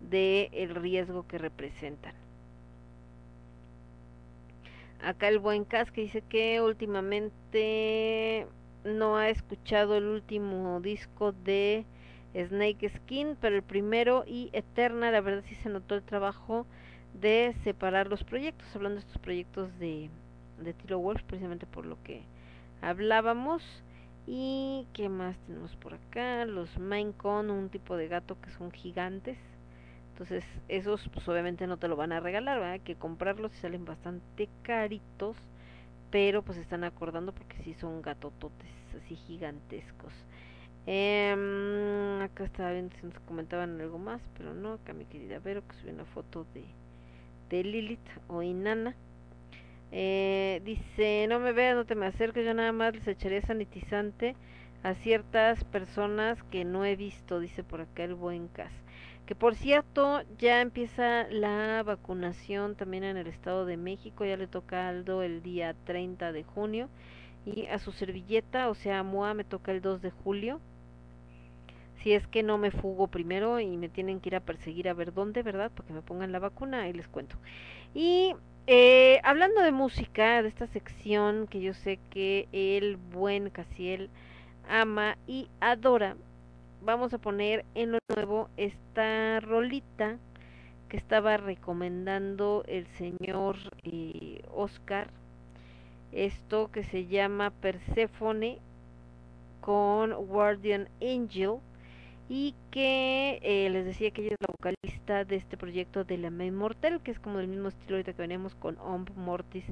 [0.00, 2.14] de el riesgo que representan.
[5.02, 8.46] Acá el buen Cas que dice que últimamente
[8.84, 11.84] no ha escuchado el último disco de
[12.36, 16.66] Snake Skin, pero el primero y Eterna, la verdad sí se notó el trabajo
[17.12, 20.10] de separar los proyectos, hablando de estos proyectos de,
[20.58, 22.26] de Tilo Wolf, precisamente por lo que
[22.80, 23.62] hablábamos.
[24.26, 29.38] Y qué más tenemos por acá, los Minecon, un tipo de gato que son gigantes.
[30.12, 32.72] Entonces, esos pues obviamente no te lo van a regalar, ¿verdad?
[32.74, 35.36] Hay que comprarlos y salen bastante caritos.
[36.10, 40.12] pero pues están acordando porque sí son gatototes así gigantescos.
[40.86, 45.66] Em, acá estaba viendo si nos comentaban algo más, pero no, acá mi querida Vero
[45.66, 46.64] que subió una foto de,
[47.50, 48.94] de Lilith o Inanna.
[49.90, 54.36] Eh, dice, no me veas, no te me acerques, yo nada más les echaré sanitizante
[54.82, 58.72] a ciertas personas que no he visto, dice por acá el buen Cas.
[59.26, 64.46] Que por cierto, ya empieza la vacunación también en el Estado de México, ya le
[64.46, 66.88] toca a Aldo el día 30 de junio
[67.44, 70.60] y a su servilleta, o sea, a Moa me toca el 2 de julio.
[72.06, 74.94] Si es que no me fugo primero y me tienen que ir a perseguir a
[74.94, 75.72] ver dónde, ¿verdad?
[75.72, 77.34] Para que me pongan la vacuna, ahí les cuento.
[77.94, 78.32] Y
[78.68, 84.08] eh, hablando de música, de esta sección que yo sé que el buen Casiel
[84.68, 86.14] ama y adora,
[86.80, 90.16] vamos a poner en lo nuevo esta rolita
[90.88, 95.10] que estaba recomendando el señor eh, Oscar.
[96.12, 98.60] Esto que se llama Persephone
[99.60, 101.58] con Guardian Angel
[102.28, 106.30] y que eh, les decía que ella es la vocalista de este proyecto de la
[106.30, 109.64] May Mortel, que es como del mismo estilo ahorita que venimos con Omb Mortis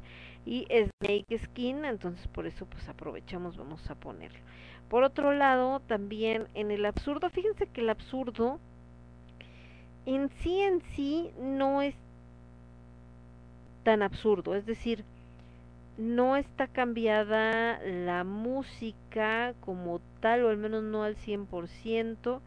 [0.46, 4.38] y Snake Skin, entonces por eso pues aprovechamos, vamos a ponerlo.
[4.88, 8.60] Por otro lado, también en el absurdo, fíjense que el absurdo
[10.06, 11.94] en sí en sí no es
[13.82, 15.04] tan absurdo, es decir,
[15.96, 22.40] no está cambiada la música como tal, o al menos no al 100%,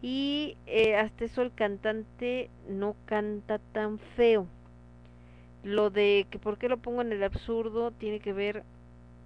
[0.00, 4.46] y eh, hasta eso el cantante no canta tan feo.
[5.64, 8.64] Lo de que por qué lo pongo en el absurdo tiene que ver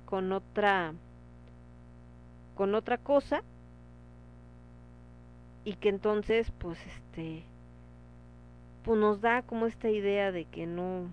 [0.07, 0.95] con otra
[2.55, 3.43] con otra cosa
[5.65, 7.45] y que entonces pues este
[8.85, 11.07] pues nos da como esta idea de que no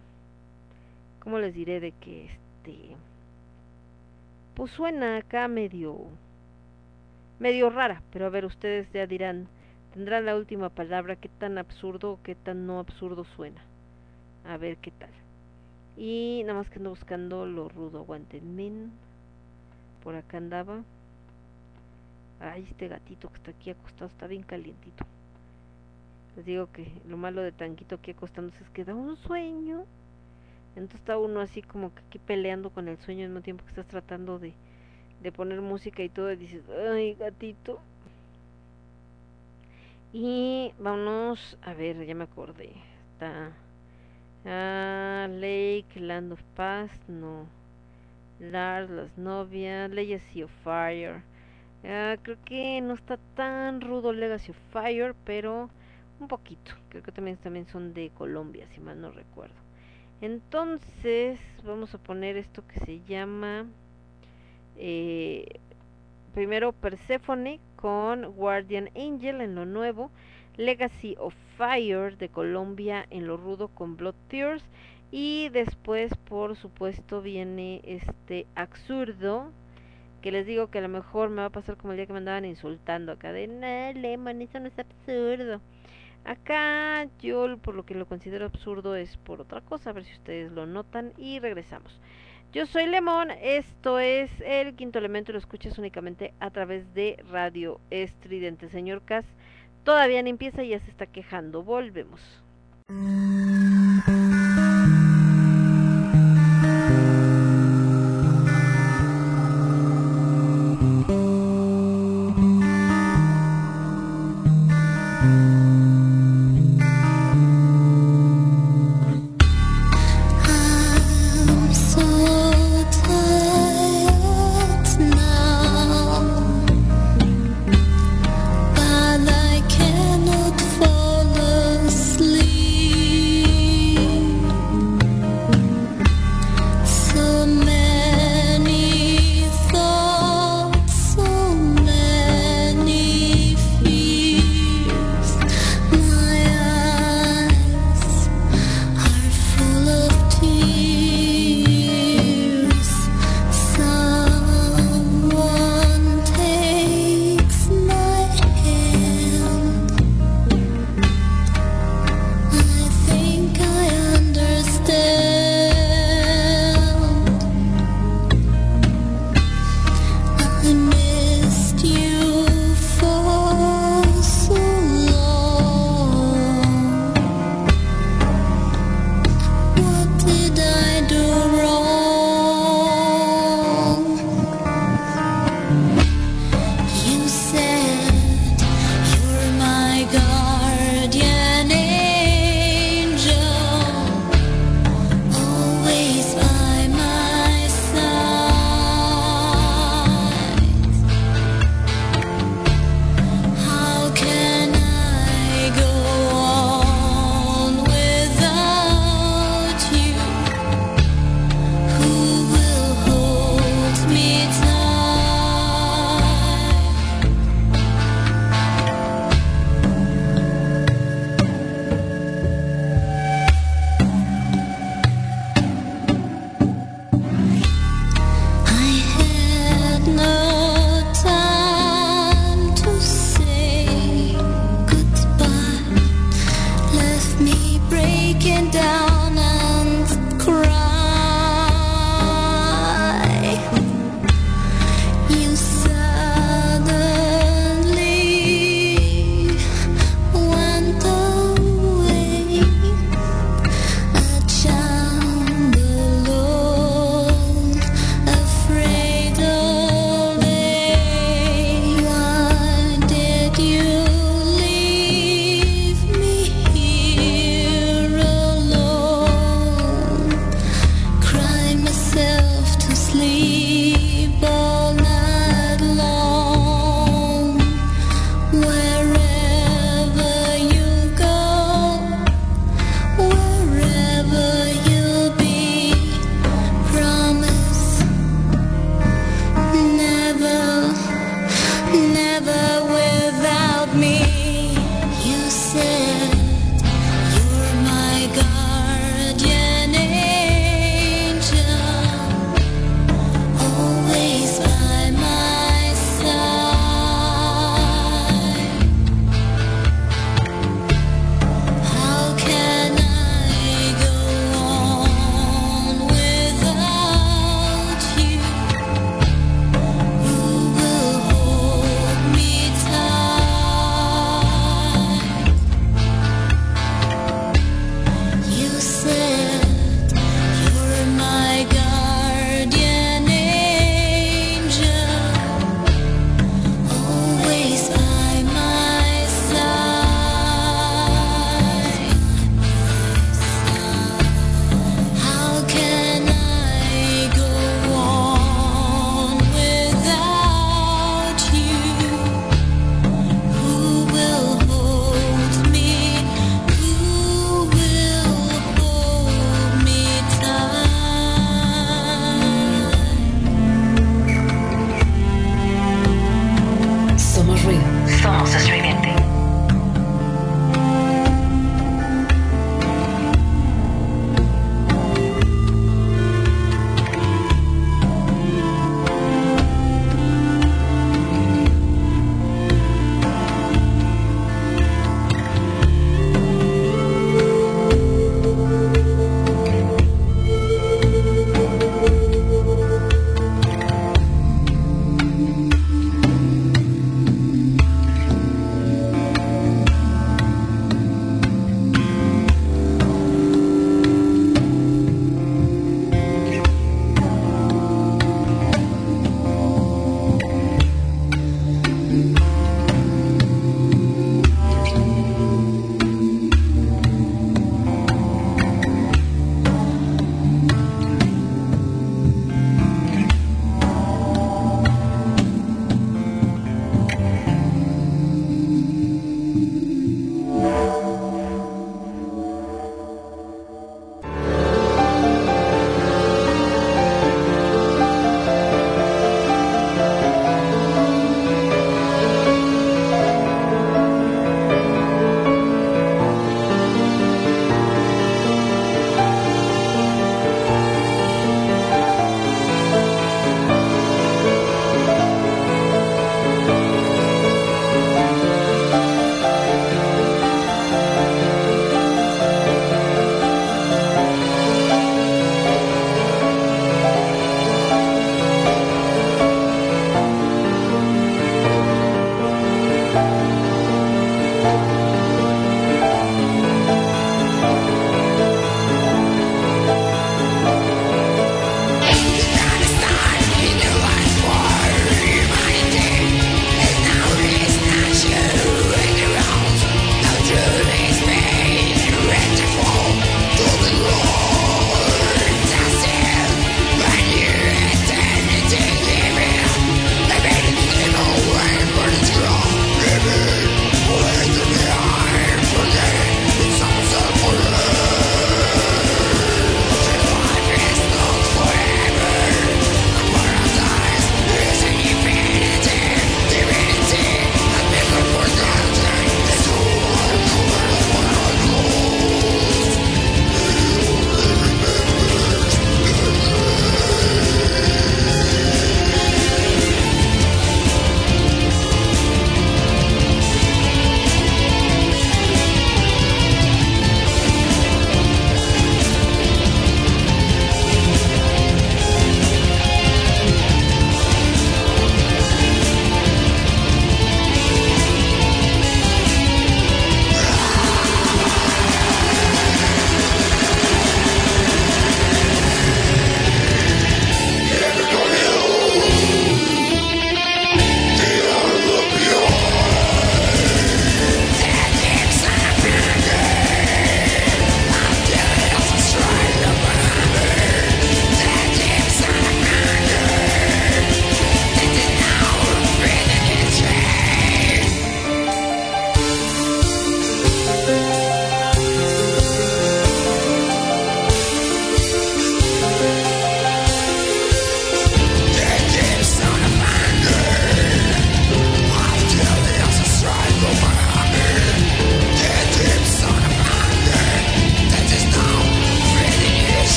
[1.20, 1.80] ¿cómo les diré?
[1.80, 2.96] De que este
[4.56, 6.08] pues suena acá medio
[7.40, 9.48] medio rara, pero a ver, ustedes ya dirán,
[9.94, 13.62] tendrán la última palabra, qué tan absurdo o qué tan no absurdo suena.
[14.46, 15.10] A ver qué tal.
[15.98, 18.90] Y nada más que ando buscando lo rudo, aguantenme.
[20.04, 20.84] Por acá andaba.
[22.40, 25.06] Ay, este gatito que está aquí acostado está bien calientito.
[26.36, 29.86] Les digo que lo malo de tanquito aquí acostándose es que da un sueño.
[30.76, 33.70] Entonces está uno así como que aquí peleando con el sueño al mismo tiempo que
[33.70, 34.54] estás tratando de,
[35.22, 36.32] de poner música y todo.
[36.32, 37.80] Y dices, ay, gatito.
[40.14, 42.72] Y vámonos, a ver, ya me acordé.
[43.14, 43.52] Está
[44.46, 47.48] ah, Lake, Land of Past, no.
[48.40, 51.22] Lars, Las Novias, Legacy of Fire.
[51.84, 55.70] Ah, creo que no está tan rudo Legacy of Fire, pero
[56.20, 56.72] un poquito.
[56.90, 59.69] Creo que también, también son de Colombia, si mal no recuerdo.
[60.22, 63.66] Entonces, vamos a poner esto que se llama
[64.78, 65.60] eh,
[66.34, 70.12] primero Persephone con Guardian Angel en lo nuevo,
[70.58, 74.64] Legacy of Fire de Colombia en lo rudo con Blood Tears
[75.10, 79.52] y después por supuesto viene este absurdo
[80.22, 82.14] que les digo que a lo mejor me va a pasar como el día que
[82.14, 85.62] me andaban insultando acá de no, Lemon, eso no es absurdo.
[86.30, 90.14] Acá yo por lo que lo considero absurdo es por otra cosa, a ver si
[90.14, 92.00] ustedes lo notan y regresamos.
[92.54, 97.82] Yo soy Lemón, esto es el quinto elemento lo escuchas únicamente a través de Radio
[97.90, 98.70] Estridente.
[98.70, 99.26] Señor Cas,
[99.84, 101.64] todavía no empieza y ya se está quejando.
[101.64, 102.22] Volvemos.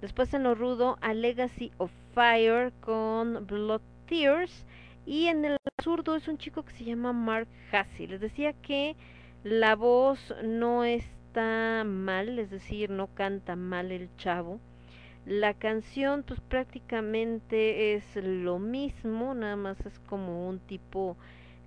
[0.00, 4.66] Después en lo rudo a Legacy of Fire con Blood Tears.
[5.06, 8.06] Y en el absurdo es un chico que se llama Mark Hassey.
[8.06, 8.96] Les decía que
[9.42, 14.60] la voz no está mal, es decir, no canta mal el chavo.
[15.26, 21.16] La canción pues prácticamente es lo mismo, nada más es como un tipo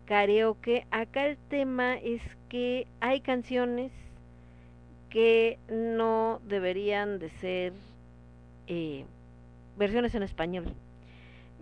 [0.05, 0.85] karaoke.
[0.91, 3.91] Acá el tema es que hay canciones
[5.09, 7.73] que no deberían de ser
[8.67, 9.05] eh,
[9.77, 10.73] versiones en español.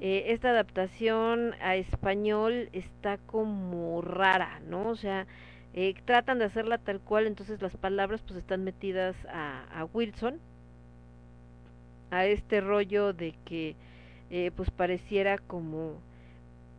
[0.02, 4.90] Eh, esta adaptación a español está como rara, ¿no?
[4.90, 5.26] O sea,
[5.74, 10.40] eh, tratan de hacerla tal cual, entonces las palabras pues están metidas a, a Wilson,
[12.12, 13.76] a este rollo de que
[14.30, 16.02] eh, pues pareciera como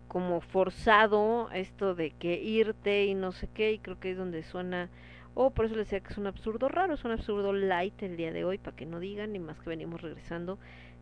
[0.08, 4.42] como forzado esto de que irte y no sé qué y creo que es donde
[4.44, 4.88] suena
[5.38, 8.16] o por eso les decía que es un absurdo raro es un absurdo light el
[8.16, 10.58] día de hoy para que no digan ni más que venimos regresando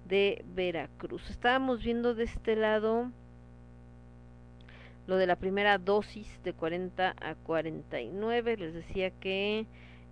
[0.07, 3.11] de Veracruz estábamos viendo de este lado
[5.07, 9.67] lo de la primera dosis de 40 a 49 les decía que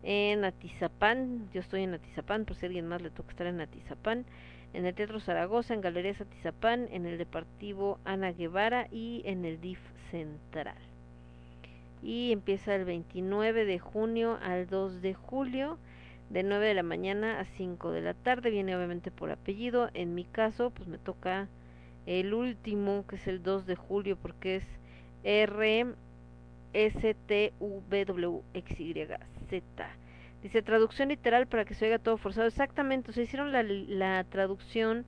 [0.05, 3.60] en Atizapán yo estoy en Atizapán por si a alguien más le toca estar en
[3.60, 4.25] Atizapán
[4.73, 9.60] en el Teatro Zaragoza, en Galerías Atizapán, en el Deportivo Ana Guevara y en el
[9.60, 10.92] DIF Central.
[12.03, 15.79] Y empieza el 29 de junio al 2 de julio,
[16.31, 18.51] de 9 de la mañana a 5 de la tarde.
[18.51, 19.89] Viene obviamente por apellido.
[19.95, 21.49] En mi caso, pues me toca
[22.07, 24.65] el último, que es el 2 de julio, porque es
[25.25, 25.87] R
[26.73, 28.95] S T U B W X Y
[29.49, 29.97] Z.
[30.43, 32.49] Dice traducción literal para que se oiga todo forzado.
[32.49, 35.05] Exactamente, o sea, hicieron la, la traducción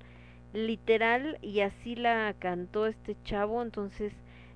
[0.53, 3.63] literal y así la cantó este chavo.
[3.63, 4.13] Entonces,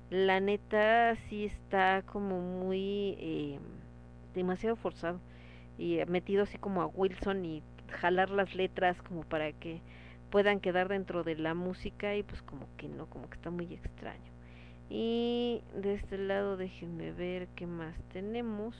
[0.09, 3.59] la neta sí está como muy eh,
[4.33, 5.19] demasiado forzado
[5.77, 9.81] y metido así como a Wilson y jalar las letras como para que
[10.29, 13.73] puedan quedar dentro de la música y pues como que no, como que está muy
[13.73, 14.31] extraño.
[14.89, 18.75] Y de este lado déjenme ver qué más tenemos.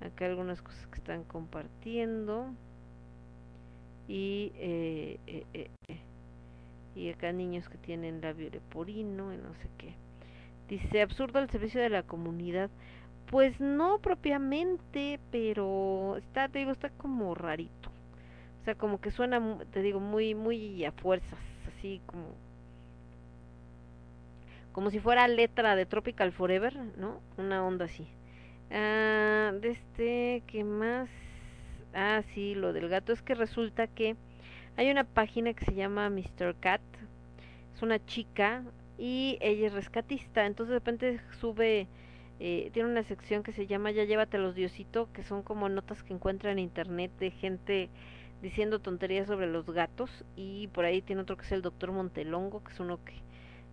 [0.00, 2.52] Acá algunas cosas que están compartiendo.
[4.08, 5.70] Y eh, eh, eh,
[6.94, 9.94] y acá niños que tienen labio leporino y no sé qué
[10.68, 12.70] Dice, absurdo el servicio de la comunidad.
[13.26, 17.90] Pues no propiamente, pero está, te digo, está como rarito.
[18.60, 19.40] O sea, como que suena,
[19.72, 22.34] te digo, muy, muy a fuerzas, así como,
[24.72, 27.20] como si fuera letra de Tropical Forever, ¿no?
[27.36, 28.06] Una onda así.
[28.70, 31.08] Ah, de este, ¿qué más?
[31.94, 33.12] Ah, sí, lo del gato.
[33.12, 34.16] Es que resulta que
[34.76, 36.54] hay una página que se llama Mr.
[36.60, 36.82] Cat.
[37.74, 38.62] Es una chica
[38.98, 40.44] y ella es rescatista.
[40.44, 41.86] Entonces de repente sube,
[42.40, 46.12] eh, tiene una sección que se llama Ya llévatelos Diosito, que son como notas que
[46.12, 47.88] encuentra en internet de gente
[48.42, 50.24] diciendo tonterías sobre los gatos.
[50.36, 53.14] Y por ahí tiene otro que es el doctor Montelongo, que es uno que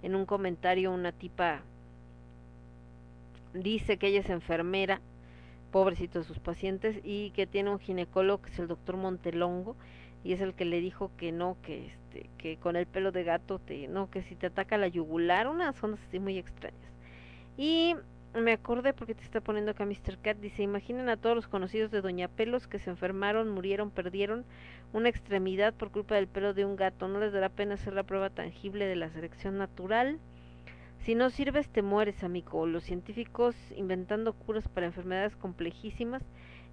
[0.03, 1.63] en un comentario una tipa
[3.53, 5.01] dice que ella es enfermera,
[5.71, 9.75] pobrecito de sus pacientes, y que tiene un ginecólogo que es el doctor Montelongo,
[10.25, 13.23] y es el que le dijo que no, que este, que con el pelo de
[13.23, 16.81] gato te, no, que si te ataca la yugular, unas ondas así muy extrañas.
[17.57, 17.95] Y
[18.33, 20.17] me acordé porque te está poniendo acá Mr.
[20.23, 24.45] Cat, dice, imaginen a todos los conocidos de Doña Pelos que se enfermaron, murieron, perdieron
[24.93, 28.01] una extremidad por culpa del pelo de un gato, no les dará pena hacer la
[28.01, 30.17] prueba tangible de la selección natural.
[31.01, 32.65] Si no sirves, te mueres, amigo.
[32.65, 36.23] Los científicos inventando curas para enfermedades complejísimas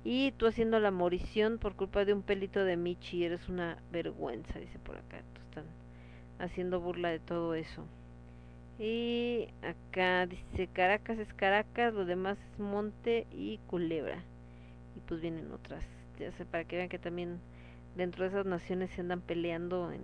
[0.05, 3.25] y tú haciendo la morición por culpa de un pelito de Michi.
[3.25, 5.23] Eres una vergüenza, dice por acá.
[5.35, 5.65] Tú están
[6.39, 7.87] haciendo burla de todo eso.
[8.79, 14.23] Y acá dice Caracas es Caracas, lo demás es Monte y Culebra.
[14.97, 15.85] Y pues vienen otras,
[16.19, 17.39] ya sé, para que vean que también
[17.97, 20.03] dentro de esas naciones se andan peleando en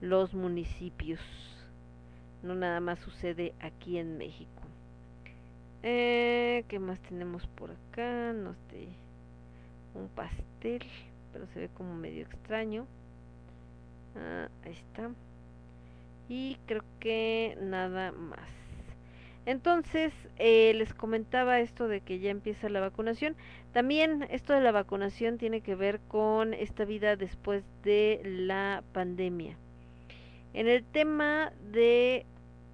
[0.00, 1.20] los municipios
[2.42, 4.62] no nada más sucede aquí en México.
[5.82, 8.32] Eh, ¿Qué más tenemos por acá?
[8.32, 8.88] No sé,
[9.96, 10.82] un pastel,
[11.32, 12.86] pero se ve como medio extraño.
[14.16, 15.10] Ah, ahí está.
[16.28, 18.48] Y creo que nada más.
[19.46, 23.36] Entonces, eh, les comentaba esto de que ya empieza la vacunación.
[23.72, 29.56] También esto de la vacunación tiene que ver con esta vida después de la pandemia.
[30.52, 32.26] En el tema de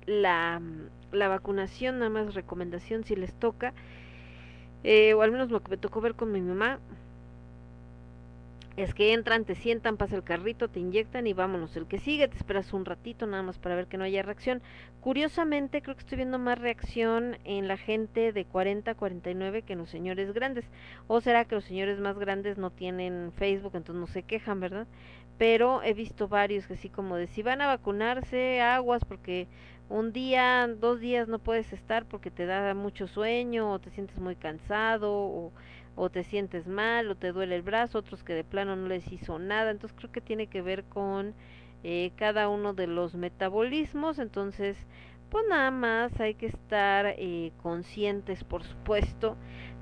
[0.06, 0.62] la,
[1.10, 3.74] la vacunación, nada más recomendación si les toca,
[4.84, 6.80] eh, o al menos lo que me tocó ver con mi mamá,
[8.76, 11.76] es que entran, te sientan, pasa el carrito, te inyectan y vámonos.
[11.76, 14.62] El que sigue, te esperas un ratito nada más para ver que no haya reacción.
[15.00, 19.74] Curiosamente, creo que estoy viendo más reacción en la gente de 40 a 49 que
[19.74, 20.64] en los señores grandes.
[21.06, 24.86] O será que los señores más grandes no tienen Facebook, entonces no se quejan, ¿verdad?
[25.38, 29.48] Pero he visto varios que así como de si van a vacunarse, aguas, porque
[29.92, 34.18] un día, dos días no puedes estar porque te da mucho sueño o te sientes
[34.18, 35.52] muy cansado o,
[35.94, 39.10] o te sientes mal o te duele el brazo, otros que de plano no les
[39.12, 41.34] hizo nada, entonces creo que tiene que ver con
[41.84, 44.76] eh, cada uno de los metabolismos, entonces
[45.32, 49.38] pues nada más hay que estar eh, conscientes, por supuesto,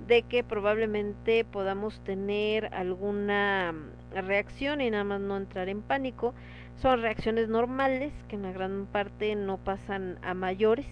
[0.06, 3.74] de que probablemente podamos tener alguna
[4.12, 6.34] reacción y nada más no entrar en pánico.
[6.76, 10.86] Son reacciones normales que en la gran parte no pasan a mayores,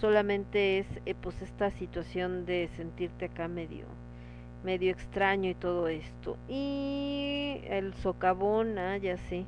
[0.00, 3.84] solamente es eh, pues esta situación de sentirte acá medio
[4.64, 6.36] medio extraño y todo esto.
[6.48, 9.44] Y el socavón, ah, ya sé.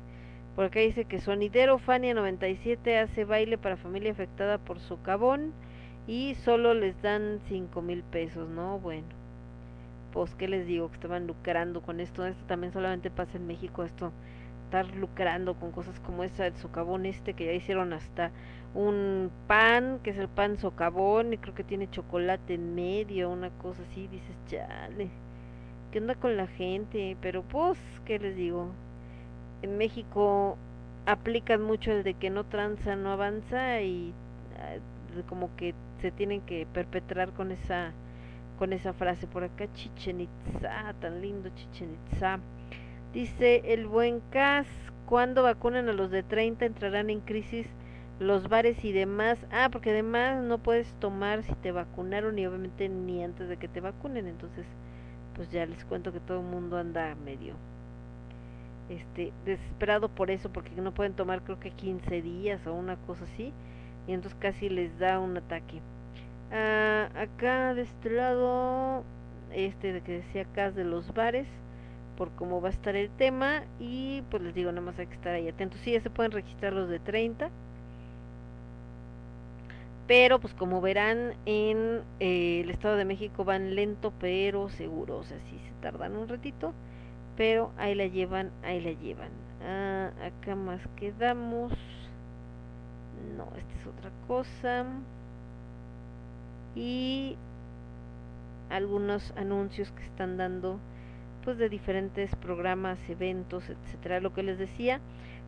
[0.55, 5.53] Por acá dice que Sonidero Fania 97 hace baile para familia afectada por socavón
[6.07, 8.79] y solo les dan cinco mil pesos, ¿no?
[8.79, 9.07] Bueno,
[10.13, 12.25] pues qué les digo, que estaban lucrando con esto.
[12.25, 14.11] Esto también solamente pasa en México, esto,
[14.65, 18.31] estar lucrando con cosas como esa, el socavón este, que ya hicieron hasta
[18.77, 23.49] un pan, que es el pan socavón, y creo que tiene chocolate en medio, una
[23.49, 25.09] cosa así, dices, chale,
[25.91, 27.17] ¿qué onda con la gente?
[27.19, 28.69] Pero pues, ¿qué les digo?
[29.63, 30.57] En México
[31.07, 34.13] aplican mucho el de que no tranza, no avanza y
[34.59, 34.77] ah,
[35.27, 37.93] como que se tienen que perpetrar con esa
[38.59, 42.39] con esa frase por acá Chichen Itza, tan lindo Chichen Itza.
[43.13, 44.67] Dice el buen Cas,
[45.05, 47.67] cuando vacunan a los de 30 entrarán en crisis
[48.19, 49.37] los bares y demás.
[49.51, 53.67] Ah, porque además no puedes tomar si te vacunaron y obviamente ni antes de que
[53.67, 54.27] te vacunen.
[54.27, 54.65] Entonces,
[55.35, 57.53] pues ya les cuento que todo el mundo anda medio
[58.89, 63.25] este desesperado por eso porque no pueden tomar creo que 15 días o una cosa
[63.25, 63.51] así
[64.07, 65.81] y entonces casi les da un ataque.
[66.51, 69.03] Ah, acá de este lado
[69.53, 71.47] este de que decía acá de los bares
[72.17, 75.15] por cómo va a estar el tema y pues les digo nada más hay que
[75.15, 75.79] estar ahí atentos.
[75.81, 77.49] Sí, ya se pueden registrar los de 30
[80.07, 85.23] pero pues como verán en eh, el Estado de México van lento pero seguro, o
[85.23, 86.73] sea, sí se tardan un ratito,
[87.35, 89.31] pero ahí la llevan, ahí la llevan.
[89.63, 91.73] Ah, acá más quedamos.
[93.35, 94.85] No, esta es otra cosa.
[96.75, 97.37] y
[98.69, 100.79] algunos anuncios que están dando
[101.43, 104.19] pues de diferentes programas, eventos, etcétera.
[104.19, 104.99] Lo que les decía,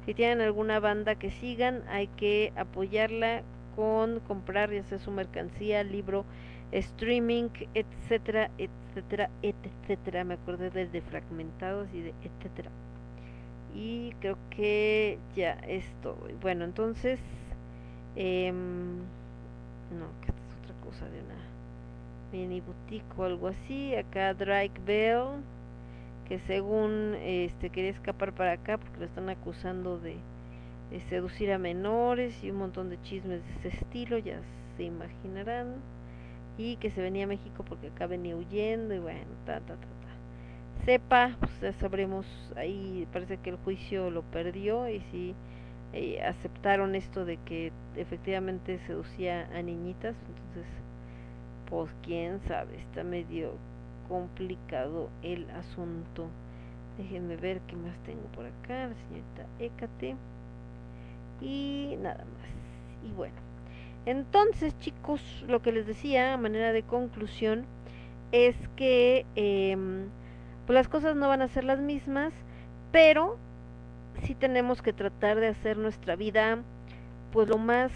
[0.05, 3.43] si tienen alguna banda que sigan, hay que apoyarla
[3.75, 6.25] con comprar ya sea su mercancía, libro,
[6.71, 10.23] streaming, etcétera, etcétera, etcétera.
[10.23, 12.69] Me acordé del de fragmentados y de etcétera.
[13.75, 16.17] Y creo que ya es todo.
[16.41, 17.19] Bueno, entonces,
[18.15, 21.35] em, no, que esta es otra cosa de una
[22.31, 23.95] mini boutique o algo así.
[23.95, 25.41] Acá Drake Bell,
[26.27, 30.17] que según este quería escapar para acá porque lo están acusando de,
[30.89, 34.39] de seducir a menores y un montón de chismes de ese estilo, ya
[34.77, 35.75] se imaginarán.
[36.57, 39.75] Y que se venía a México porque acá venía huyendo y bueno, ta, ta, ta,
[39.75, 40.85] ta.
[40.85, 45.35] Sepa, pues ya sabremos, ahí parece que el juicio lo perdió y sí
[45.93, 50.71] eh, aceptaron esto de que efectivamente seducía a niñitas, entonces
[51.69, 53.53] pues quién sabe, está medio
[54.07, 56.27] complicado el asunto.
[56.97, 60.15] Déjenme ver qué más tengo por acá, la señorita Écate.
[61.41, 63.09] Y nada más.
[63.09, 63.35] Y bueno,
[64.05, 67.65] entonces chicos, lo que les decía a manera de conclusión
[68.31, 70.07] es que em,
[70.65, 72.33] pues las cosas no van a ser las mismas,
[72.91, 73.37] pero
[74.23, 76.59] sí tenemos que tratar de hacer nuestra vida
[77.31, 77.91] pues lo más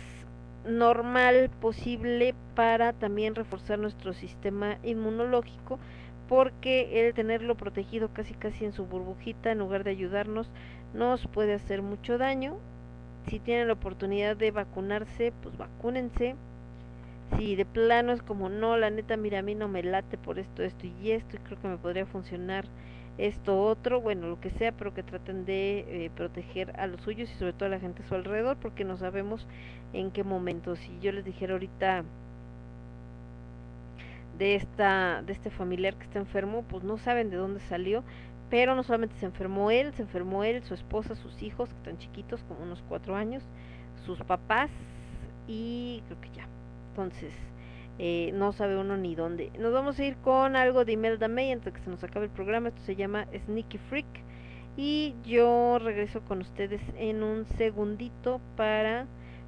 [0.65, 5.79] normal posible para también reforzar nuestro sistema inmunológico
[6.29, 10.49] porque el tenerlo protegido casi casi en su burbujita en lugar de ayudarnos
[10.93, 12.57] nos puede hacer mucho daño
[13.27, 16.35] si tienen la oportunidad de vacunarse pues vacúnense
[17.37, 20.39] si de plano es como no la neta mira a mí no me late por
[20.39, 22.65] esto esto y esto y creo que me podría funcionar
[23.17, 27.29] esto otro, bueno, lo que sea, pero que traten de eh, proteger a los suyos
[27.29, 29.45] y sobre todo a la gente a su alrededor, porque no sabemos
[29.93, 30.75] en qué momento.
[30.75, 32.03] Si yo les dijera ahorita
[34.37, 38.03] de esta de este familiar que está enfermo, pues no saben de dónde salió,
[38.49, 41.97] pero no solamente se enfermó él, se enfermó él, su esposa, sus hijos, que están
[41.97, 43.43] chiquitos, como unos cuatro años,
[44.05, 44.69] sus papás
[45.47, 46.47] y creo que ya.
[46.89, 47.33] Entonces,
[47.99, 49.51] eh, no sabe uno ni dónde.
[49.59, 52.31] Nos vamos a ir con algo de Imelda May antes que se nos acabe el
[52.31, 52.69] programa.
[52.69, 54.05] Esto se llama Sneaky Freak.
[54.75, 59.05] Y yo regreso con ustedes en un segundito para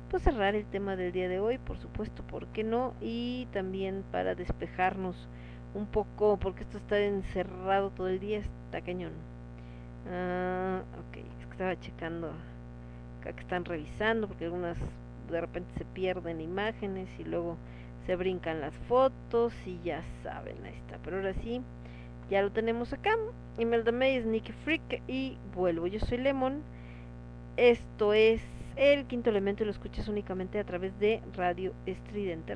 [0.10, 2.94] pues cerrar el tema del día de hoy, por supuesto, ¿por qué no?
[3.02, 5.28] Y también para despejarnos
[5.76, 9.12] un poco, porque esto está encerrado todo el día, está cañón.
[10.12, 12.32] Ah, ok, es que estaba checando
[13.20, 14.78] acá que están revisando, porque algunas
[15.30, 17.58] de repente se pierden imágenes y luego
[18.06, 20.98] se brincan las fotos y ya saben, ahí está.
[21.04, 21.62] Pero ahora sí,
[22.30, 23.18] ya lo tenemos acá.
[23.58, 25.88] Imelda May, Sneaky Freak y vuelvo.
[25.88, 26.62] Yo soy Lemon.
[27.58, 28.42] Esto es
[28.76, 32.56] el quinto elemento y lo escuchas únicamente a través de Radio Estridente.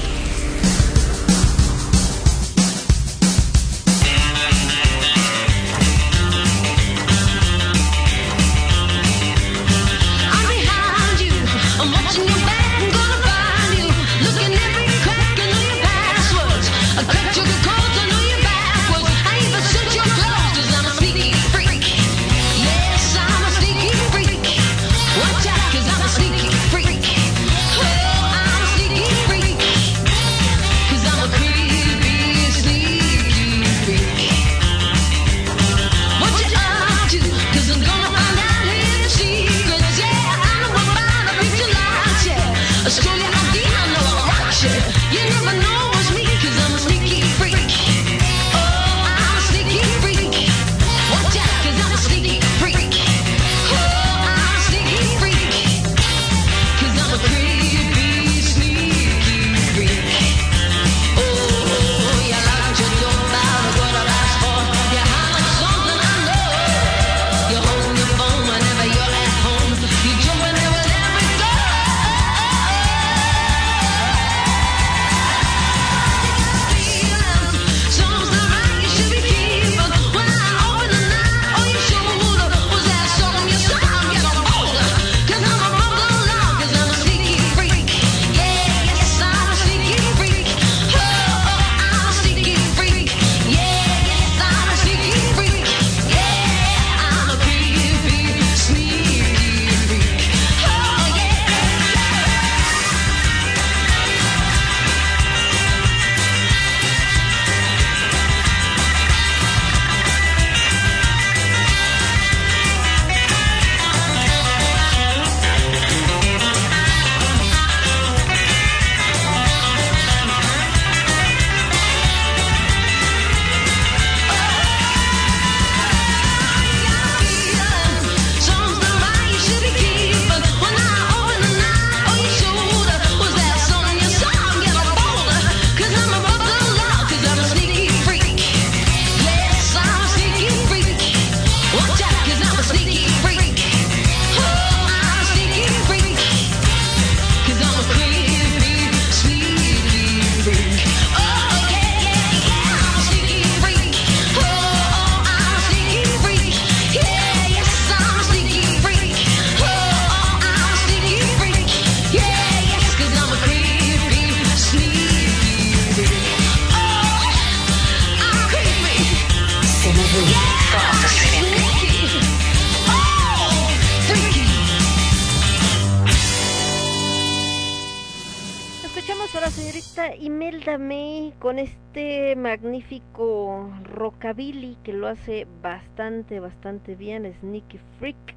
[182.61, 188.35] Magnífico rockabilly que lo hace bastante, bastante bien, Sneaky Freak.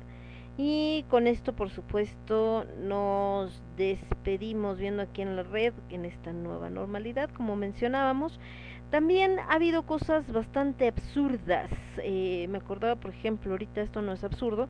[0.57, 6.71] Y con esto, por supuesto, nos despedimos viendo aquí en la red, en esta nueva
[6.71, 8.39] normalidad, como mencionábamos.
[8.91, 11.71] También ha habido cosas bastante absurdas.
[11.99, 14.69] Eh, me acordaba, por ejemplo, ahorita esto no es absurdo,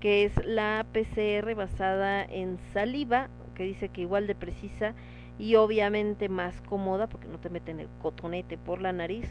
[0.00, 4.94] que es la PCR basada en saliva, que dice que igual de precisa
[5.38, 9.28] y obviamente más cómoda porque no te meten el cotonete por la nariz,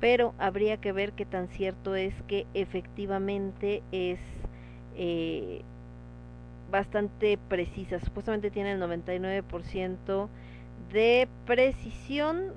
[0.00, 4.20] pero habría que ver qué tan cierto es que efectivamente es
[4.96, 5.62] eh,
[6.70, 8.00] bastante precisa.
[8.00, 10.28] Supuestamente tiene el 99%
[10.92, 12.52] de precisión,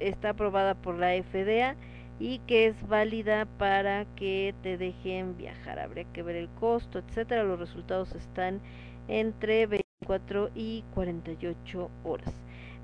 [0.00, 1.76] está aprobada por la FDA
[2.20, 5.78] y que es válida para que te dejen viajar.
[5.78, 7.42] Habría que ver el costo, etcétera.
[7.44, 8.60] Los resultados están
[9.08, 12.32] entre 24 y 48 horas.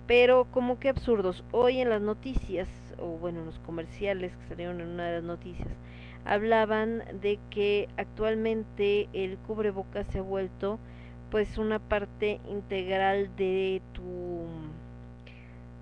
[0.06, 1.44] Pero como que absurdos.
[1.52, 2.68] Hoy en las noticias,
[2.98, 5.68] o bueno, en los comerciales que salieron en una de las noticias,
[6.24, 10.78] hablaban de que actualmente el cubrebocas se ha vuelto
[11.30, 14.46] pues una parte integral de tu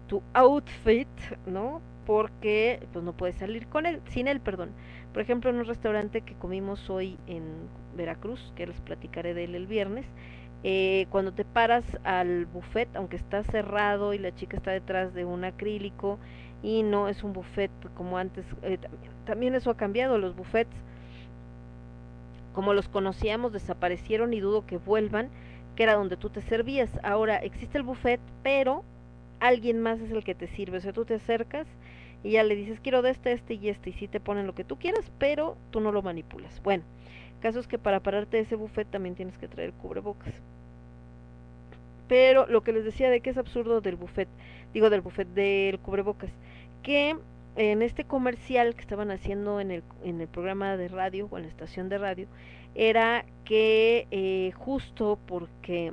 [0.08, 1.08] tu outfit,
[1.46, 1.80] ¿no?
[2.06, 4.70] Porque pues no puedes salir con él, sin él, perdón.
[5.12, 7.42] Por ejemplo, en un restaurante que comimos hoy en
[7.96, 10.06] Veracruz, que les platicaré de él el viernes,
[10.64, 15.24] eh, cuando te paras al buffet, aunque está cerrado y la chica está detrás de
[15.24, 16.18] un acrílico
[16.62, 18.78] y no es un buffet como antes, eh,
[19.24, 20.74] también, eso ha cambiado, los buffets
[22.52, 25.28] como los conocíamos desaparecieron y dudo que vuelvan,
[25.76, 26.90] que era donde tú te servías.
[27.04, 28.82] Ahora existe el buffet, pero
[29.38, 31.68] alguien más es el que te sirve, o sea, tú te acercas
[32.24, 34.56] y ya le dices quiero de este, este y este, y sí te ponen lo
[34.56, 36.60] que tú quieras, pero tú no lo manipulas.
[36.62, 36.82] Bueno,
[37.38, 40.34] caso es que para pararte de ese buffet también tienes que traer cubrebocas.
[42.08, 44.28] Pero lo que les decía de que es absurdo del buffet,
[44.72, 46.30] digo del buffet del cubrebocas,
[46.82, 47.16] que
[47.56, 51.44] en este comercial que estaban haciendo en el, en el programa de radio o en
[51.44, 52.28] la estación de radio,
[52.74, 55.92] era que eh, justo porque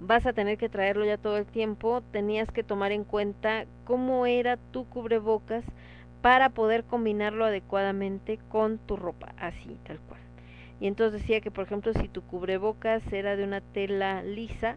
[0.00, 4.26] vas a tener que traerlo ya todo el tiempo, tenías que tomar en cuenta cómo
[4.26, 5.64] era tu cubrebocas
[6.22, 10.20] para poder combinarlo adecuadamente con tu ropa, así, tal cual.
[10.80, 14.76] Y entonces decía que, por ejemplo, si tu cubrebocas era de una tela lisa,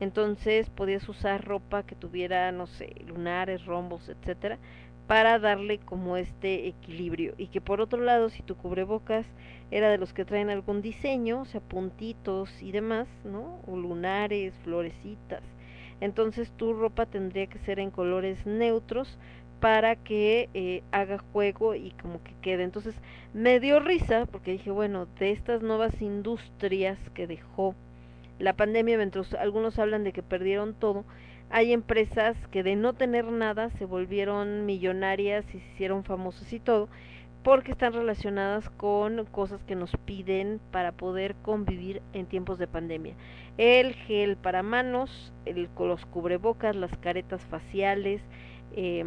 [0.00, 4.58] entonces podías usar ropa que tuviera, no sé, lunares, rombos, etcétera,
[5.06, 7.34] para darle como este equilibrio.
[7.38, 9.26] Y que por otro lado, si tu cubrebocas
[9.70, 13.60] era de los que traen algún diseño, o sea, puntitos y demás, ¿no?
[13.66, 15.42] O lunares, florecitas.
[16.00, 19.18] Entonces tu ropa tendría que ser en colores neutros
[19.60, 22.62] para que eh, haga juego y como que quede.
[22.62, 22.94] Entonces
[23.34, 27.74] me dio risa porque dije, bueno, de estas nuevas industrias que dejó
[28.38, 31.04] la pandemia, mientras algunos hablan de que perdieron todo,
[31.50, 36.60] hay empresas que de no tener nada se volvieron millonarias y se hicieron famosas y
[36.60, 36.88] todo,
[37.42, 43.14] porque están relacionadas con cosas que nos piden para poder convivir en tiempos de pandemia.
[43.56, 48.20] El gel para manos, el, los cubrebocas, las caretas faciales,
[48.72, 49.04] eh,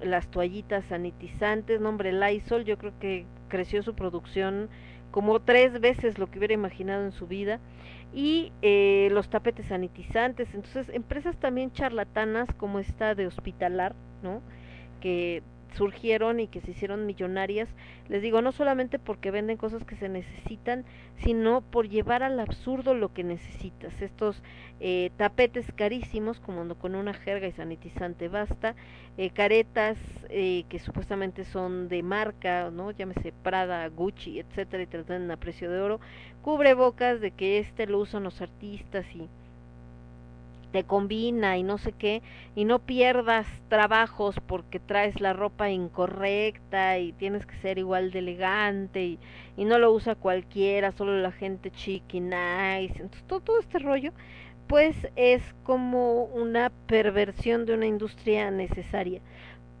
[0.00, 4.68] las toallitas sanitizantes, nombre Lysol, yo creo que creció su producción
[5.10, 7.60] como tres veces lo que hubiera imaginado en su vida
[8.14, 14.40] y eh, los tapetes sanitizantes entonces empresas también charlatanas como esta de hospitalar no
[15.00, 15.42] que
[15.74, 17.68] surgieron y que se hicieron millonarias,
[18.08, 20.84] les digo, no solamente porque venden cosas que se necesitan,
[21.16, 24.00] sino por llevar al absurdo lo que necesitas.
[24.00, 24.42] Estos
[24.80, 28.74] eh, tapetes carísimos, como con una jerga y sanitizante basta,
[29.16, 32.90] eh, caretas eh, que supuestamente son de marca, ¿no?
[32.90, 36.00] Llámese Prada, Gucci, etcétera, y te dan a precio de oro,
[36.42, 39.28] cubrebocas de que este lo usan los artistas y
[40.72, 42.22] te combina y no sé qué,
[42.54, 48.20] y no pierdas trabajos porque traes la ropa incorrecta y tienes que ser igual de
[48.20, 49.18] elegante y,
[49.56, 52.94] y no lo usa cualquiera, solo la gente chic y nice.
[53.00, 54.12] Entonces todo, todo este rollo
[54.66, 59.20] pues es como una perversión de una industria necesaria.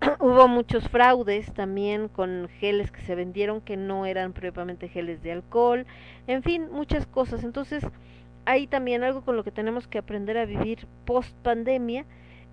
[0.20, 5.32] Hubo muchos fraudes también con geles que se vendieron que no eran propiamente geles de
[5.32, 5.86] alcohol,
[6.26, 7.44] en fin, muchas cosas.
[7.44, 7.86] Entonces,
[8.44, 12.04] hay también algo con lo que tenemos que aprender a vivir post pandemia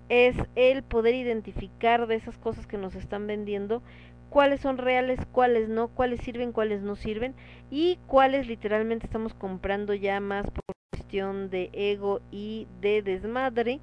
[0.08, 3.82] es el poder identificar de esas cosas que nos están vendiendo
[4.28, 7.34] cuáles son reales, cuáles no, cuáles sirven, cuáles no sirven
[7.70, 10.62] y cuáles literalmente estamos comprando ya más por
[10.92, 13.80] cuestión de ego y de desmadre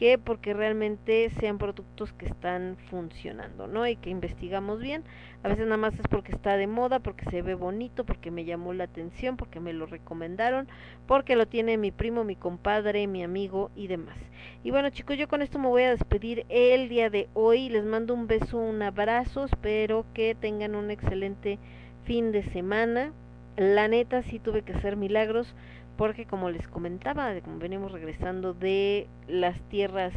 [0.00, 3.86] que porque realmente sean productos que están funcionando, ¿no?
[3.86, 5.04] Y que investigamos bien.
[5.42, 8.46] A veces nada más es porque está de moda, porque se ve bonito, porque me
[8.46, 10.68] llamó la atención, porque me lo recomendaron,
[11.06, 14.16] porque lo tiene mi primo, mi compadre, mi amigo y demás.
[14.64, 17.68] Y bueno chicos, yo con esto me voy a despedir el día de hoy.
[17.68, 19.44] Les mando un beso, un abrazo.
[19.44, 21.58] Espero que tengan un excelente
[22.04, 23.12] fin de semana.
[23.58, 25.54] La neta sí tuve que hacer milagros
[26.00, 30.14] porque como les comentaba, como venimos regresando de las tierras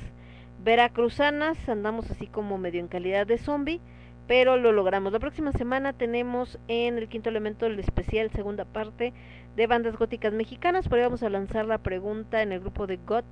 [0.64, 3.82] veracruzanas, andamos así como medio en calidad de zombie,
[4.26, 5.12] pero lo logramos.
[5.12, 9.12] La próxima semana tenemos en el quinto elemento el especial segunda parte
[9.58, 12.96] de bandas góticas mexicanas, por ahí vamos a lanzar la pregunta en el grupo de
[13.06, 13.26] GOT,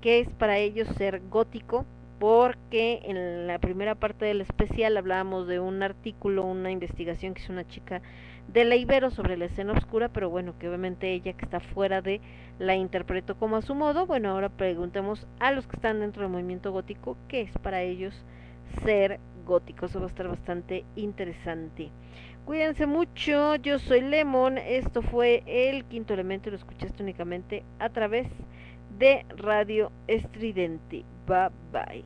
[0.00, 1.84] que es para ellos ser gótico,
[2.20, 7.52] porque en la primera parte del especial hablábamos de un artículo, una investigación que hizo
[7.52, 8.02] una chica
[8.48, 12.00] de la Ibero sobre la escena oscura, pero bueno, que obviamente ella que está fuera
[12.02, 12.20] de
[12.58, 14.06] la interpretó como a su modo.
[14.06, 18.14] Bueno, ahora preguntemos a los que están dentro del movimiento gótico qué es para ellos
[18.84, 19.86] ser gótico.
[19.86, 21.90] Eso va a estar bastante interesante.
[22.44, 27.90] Cuídense mucho, yo soy Lemon, esto fue el quinto elemento y lo escuchaste únicamente a
[27.90, 28.26] través
[28.98, 31.04] de Radio Estridente.
[31.26, 32.04] Bye bye.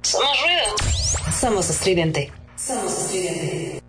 [0.00, 1.30] Somos ruido.
[1.30, 2.32] Somos estridente.
[2.56, 3.82] Somos estridente.